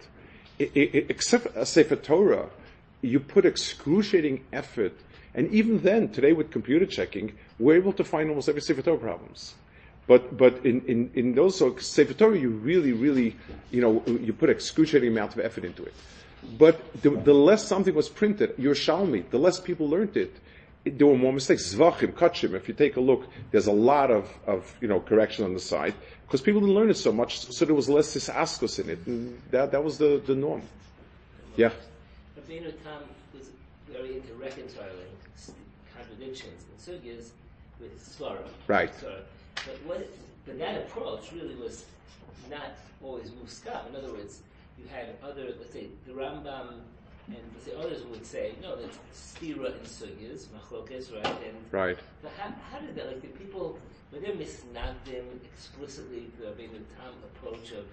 it, 0.59 1.11
except 1.11 1.55
a 1.55 1.67
Sefer 1.67 1.97
Torah, 1.97 2.49
you 3.03 3.21
put 3.21 3.45
excruciating 3.45 4.47
effort, 4.51 4.95
and 5.35 5.53
even 5.53 5.83
then, 5.83 6.09
today 6.09 6.33
with 6.33 6.51
computer 6.51 6.87
checking, 6.87 7.37
we're 7.59 7.77
able 7.77 7.93
to 7.93 8.03
find 8.03 8.31
almost 8.31 8.49
every 8.49 8.63
Sefer 8.63 8.81
Torah 8.81 8.97
problems. 8.97 9.57
But 10.07 10.39
but 10.39 10.65
in, 10.65 10.81
in, 10.87 11.11
in 11.15 11.35
those 11.35 11.59
so 11.59 11.77
Sefer 11.77 12.15
Torah, 12.15 12.39
you 12.39 12.49
really 12.49 12.93
really 12.93 13.37
you 13.71 13.81
know 13.83 14.03
you 14.07 14.33
put 14.33 14.49
excruciating 14.49 15.11
amount 15.11 15.35
of 15.35 15.41
effort 15.41 15.65
into 15.65 15.85
it. 15.85 15.95
But 16.59 17.03
the, 17.03 17.11
the 17.11 17.35
less 17.35 17.67
something 17.67 17.95
was 17.95 18.09
printed, 18.09 18.55
your 18.59 18.75
Shalmi, 18.75 19.29
the 19.31 19.39
less 19.39 19.61
people 19.61 19.89
learned 19.89 20.17
it. 20.17 20.35
it- 20.85 20.99
there 20.99 21.07
were 21.07 21.17
more 21.17 21.33
mistakes. 21.33 21.75
Zvachim, 21.75 22.13
Kachim. 22.13 22.55
If 22.55 22.67
you 22.67 22.75
take 22.75 22.97
a 22.97 23.01
look, 23.01 23.27
there's 23.51 23.67
a 23.67 23.73
lot 23.73 24.11
of, 24.11 24.29
of 24.47 24.75
you 24.81 24.89
know 24.89 25.01
correction 25.01 25.45
on 25.45 25.53
the 25.53 25.61
side 25.61 25.95
because 26.27 26.41
people 26.41 26.61
didn't 26.61 26.75
learn 26.75 26.91
it 26.91 26.97
so 26.97 27.13
much, 27.13 27.41
so 27.41 27.65
there 27.65 27.75
was 27.75 27.89
less 27.89 28.17
askos 28.29 28.79
in 28.79 28.89
it, 28.89 28.99
and 29.07 29.39
that 29.51 29.73
that 29.73 29.83
was 29.85 29.99
the, 29.99 30.23
the 30.27 30.35
norm. 30.35 30.63
Yeah. 31.57 31.71
Rabbeinu 32.39 32.73
Tam 32.83 33.03
was 33.35 33.51
very 33.91 34.17
into 34.17 34.33
reconciling 34.35 35.11
contradictions 35.95 36.65
and 36.71 36.79
sugyas 37.03 37.31
with 37.81 37.99
Svara. 38.01 38.39
Right. 38.67 38.93
But 39.03 39.79
what, 39.85 40.09
but 40.47 40.59
that 40.59 40.77
approach 40.79 41.33
really 41.33 41.57
was 41.57 41.85
not 42.49 42.73
always 43.03 43.31
muskam. 43.31 43.89
In 43.91 43.97
other 43.97 44.13
words, 44.13 44.43
you 44.81 44.89
had 44.89 45.17
other, 45.23 45.55
let's 45.59 45.73
say, 45.73 45.87
the 46.07 46.13
Rambam 46.13 46.81
and 47.29 47.39
let's 47.55 47.67
say 47.67 47.73
others 47.79 48.05
would 48.07 48.27
say, 48.27 48.55
no, 48.63 48.77
that's 48.77 48.99
stira 49.15 49.67
and 49.73 49.87
sugyas, 49.87 50.47
machlokes, 50.49 51.13
right? 51.15 51.37
And 51.47 51.57
Right. 51.71 51.99
but 52.23 52.33
how, 52.39 52.53
how 52.71 52.79
did 52.81 52.95
that, 52.97 53.07
like, 53.07 53.21
the 53.23 53.29
people, 53.29 53.79
were 54.13 54.19
they 54.19 54.29
misnagdim 54.33 55.25
explicitly 55.55 56.31
the 56.39 56.47
Rabbeinu 56.47 56.81
Tam 56.97 57.15
approach 57.35 57.73
of, 57.73 57.85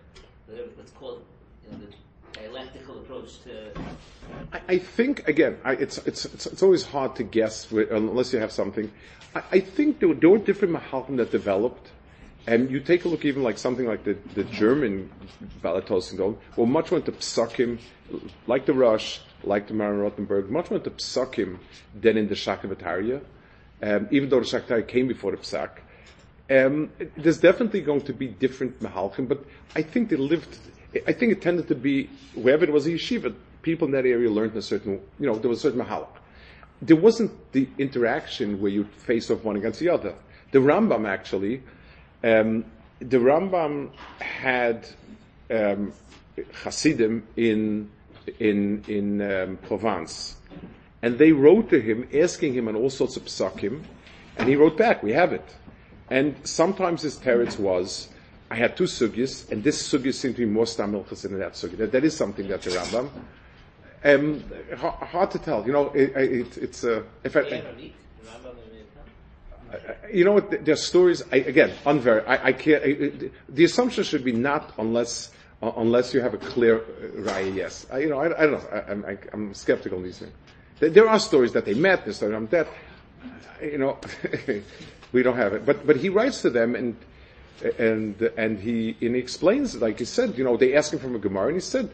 whatever, 0.47 0.69
let's 0.77 0.91
call 0.91 1.17
it, 1.17 1.23
you 1.65 1.71
know, 1.71 1.85
the 1.85 2.39
dialectical 2.39 2.97
approach 2.99 3.41
to 3.43 3.71
I, 4.53 4.61
I 4.67 4.77
think 4.77 5.27
again, 5.27 5.57
I, 5.63 5.73
it's, 5.73 5.97
it's 5.99 6.25
it's 6.25 6.45
it's 6.45 6.61
always 6.63 6.83
hard 6.83 7.15
to 7.15 7.23
guess 7.23 7.71
with, 7.71 7.89
unless 7.91 8.33
you 8.33 8.39
have 8.39 8.51
something. 8.51 8.91
I, 9.35 9.43
I 9.53 9.59
think 9.59 9.99
there, 9.99 10.09
were- 10.09 10.15
there 10.15 10.29
were 10.29 10.38
different 10.38 10.73
mahalchim 10.75 11.17
that 11.17 11.31
developed, 11.31 11.89
and 12.47 12.71
you 12.71 12.79
take 12.79 13.03
a 13.03 13.09
look 13.09 13.25
even 13.25 13.43
like 13.43 13.57
something 13.57 13.85
like 13.85 14.03
the 14.03 14.17
the 14.33 14.45
German 14.45 15.11
Balatosendom, 15.61 16.37
well, 16.55 16.65
much 16.65 16.89
went 16.91 17.05
to 17.05 17.11
psakim, 17.11 17.79
like 18.47 18.65
the 18.65 18.73
Rosh, 18.73 19.19
like 19.43 19.67
the 19.67 19.73
Maharam 19.73 20.01
Rothenburg, 20.01 20.49
much 20.49 20.69
went 20.69 20.85
to 20.85 20.91
psakim 20.91 21.59
than 21.93 22.17
in 22.17 22.27
the 22.27 22.35
Shakla 22.35 22.73
V'tarya, 22.73 23.21
um, 23.83 24.07
even 24.11 24.29
though 24.29 24.39
the 24.39 24.45
Shakla 24.45 24.67
V'tarya 24.67 24.87
came 24.87 25.07
before 25.07 25.31
the 25.31 25.37
psak. 25.37 25.69
Um, 26.49 26.89
there's 27.17 27.39
definitely 27.39 27.81
going 27.81 28.01
to 28.01 28.13
be 28.13 28.27
different 28.27 28.79
mahalchim, 28.81 29.27
but 29.27 29.45
I 29.75 29.81
think 29.81 30.07
they 30.09 30.15
lived. 30.15 30.57
I 31.05 31.11
think 31.11 31.33
it 31.33 31.41
tended 31.41 31.67
to 31.67 31.75
be 31.75 32.09
wherever 32.33 32.63
it 32.63 32.71
was 32.71 32.87
a 32.87 32.91
yeshiva, 32.91 33.35
people 33.61 33.85
in 33.85 33.91
that 33.91 34.05
area 34.05 34.29
learned 34.29 34.55
a 34.55 34.61
certain, 34.61 35.01
you 35.19 35.27
know, 35.27 35.35
there 35.35 35.49
was 35.49 35.59
a 35.59 35.61
certain 35.63 35.81
mahalach. 35.81 36.07
There 36.81 36.95
wasn't 36.95 37.51
the 37.51 37.67
interaction 37.77 38.61
where 38.61 38.71
you 38.71 38.85
face 38.85 39.29
off 39.29 39.43
one 39.43 39.57
against 39.57 39.81
the 39.81 39.89
other. 39.89 40.15
The 40.51 40.59
Rambam 40.59 41.05
actually, 41.05 41.63
um, 42.24 42.65
the 42.99 43.18
Rambam 43.18 43.91
had 44.20 44.88
um, 45.49 45.93
Hasidim 46.63 47.28
in 47.36 47.89
in 48.39 48.84
in 48.88 49.22
um, 49.22 49.57
Provence, 49.57 50.36
and 51.01 51.18
they 51.18 51.32
wrote 51.32 51.70
to 51.70 51.80
him 51.80 52.07
asking 52.13 52.53
him 52.53 52.68
on 52.68 52.76
all 52.76 52.89
sorts 52.89 53.18
of 53.18 53.24
psakim, 53.26 53.84
and 54.38 54.49
he 54.49 54.55
wrote 54.55 54.78
back, 54.78 55.03
"We 55.03 55.13
have 55.13 55.34
it." 55.34 55.55
And 56.09 56.36
sometimes 56.47 57.01
his 57.01 57.18
teretz 57.18 57.59
was, 57.59 58.09
"I 58.49 58.55
had 58.55 58.78
two 58.78 58.86
sugyas, 58.86 59.51
and 59.51 59.63
this 59.63 59.82
sugya 59.91 60.13
seemed 60.13 60.36
to 60.36 60.45
be 60.45 60.51
more 60.51 60.65
stamil 60.65 61.07
than 61.07 61.39
that 61.39 61.53
sugya." 61.53 61.78
That, 61.78 61.91
that 61.91 62.03
is 62.03 62.15
something 62.15 62.47
that 62.47 62.61
the 62.61 62.72
Rambam. 62.72 63.09
Um, 64.03 64.43
hard 64.78 65.32
to 65.32 65.39
tell, 65.39 65.65
you 65.65 65.74
know. 65.74 65.89
It, 65.89 66.15
it, 66.15 66.57
it's 66.57 66.84
uh, 66.84 67.03
if 67.24 67.36
I, 67.36 67.63
you 70.13 70.24
know 70.24 70.34
what? 70.34 70.65
There's 70.65 70.86
stories. 70.86 71.24
I, 71.32 71.38
again, 71.38 71.72
unver. 71.86 72.28
I, 72.28 72.47
I 72.49 72.53
can't. 72.53 72.84
I, 72.84 73.30
the 73.49 73.63
assumption 73.63 74.03
should 74.03 74.24
be 74.24 74.32
not 74.32 74.74
unless 74.78 75.32
uh, 75.61 75.72
unless 75.78 76.13
you 76.13 76.22
have 76.22 76.34
a 76.34 76.38
clear 76.38 76.78
uh, 76.78 76.82
raya. 77.22 77.53
Yes, 77.55 77.86
I, 77.91 77.99
you 77.99 78.09
know. 78.09 78.20
I, 78.20 78.28
don't 78.30 78.51
know. 78.51 79.07
I, 79.07 79.18
am 79.34 79.53
skeptical 79.53 79.97
on 79.97 80.03
these 80.03 80.20
things. 80.20 80.34
There, 80.80 81.09
are 81.09 81.20
stories 81.20 81.53
that 81.53 81.65
they 81.65 81.74
met. 81.74 82.03
There's 82.03 82.18
stories 82.18 82.36
I'm 82.36 82.45
dead. 82.45 82.68
You 83.61 83.80
know, 83.80 83.97
we 85.11 85.24
don't 85.24 85.38
have 85.38 85.53
it. 85.53 85.65
But 85.65 85.86
but 85.86 85.97
he 85.97 86.09
writes 86.09 86.41
to 86.43 86.49
them 86.49 86.76
and 86.76 86.95
and 87.80 88.22
and 88.38 88.59
he 88.59 88.95
and 89.01 89.15
he 89.15 89.22
explains. 89.22 89.76
Like 89.76 89.99
he 89.99 90.05
said, 90.05 90.38
you 90.38 90.43
know, 90.43 90.57
they 90.57 90.76
ask 90.76 90.93
him 90.93 90.99
from 90.99 91.15
a 91.15 91.20
gemara, 91.20 91.47
and 91.47 91.55
he 91.55 91.61
said, 91.61 91.89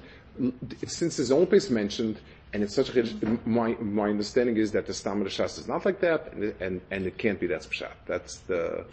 since 0.88 1.18
his 1.18 1.32
own 1.32 1.48
place 1.48 1.70
mentioned 1.70 2.20
and 2.54 2.62
it's 2.62 2.76
such 2.76 2.96
a, 2.96 3.04
my, 3.46 3.76
my 3.80 4.10
understanding 4.10 4.58
is 4.58 4.72
that 4.74 4.86
the 4.86 4.94
Stam 4.94 5.18
of 5.18 5.24
the 5.24 5.30
Shas 5.30 5.58
is 5.58 5.68
not 5.68 5.86
like 5.86 6.00
that, 6.02 6.34
and, 6.34 6.54
and, 6.60 6.82
and 6.92 7.06
it 7.08 7.18
can't 7.18 7.40
be 7.40 7.48
that 7.48 7.62
Pshat. 7.64 7.94
That's 8.06 8.38
the, 8.40 8.86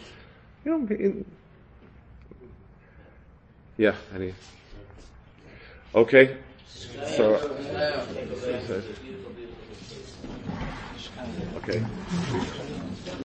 you 0.65 0.71
know, 0.71 0.95
in, 0.95 1.25
yeah, 3.77 3.95
any, 4.15 4.33
okay, 5.93 6.37
so, 7.05 7.35
okay. 11.57 11.83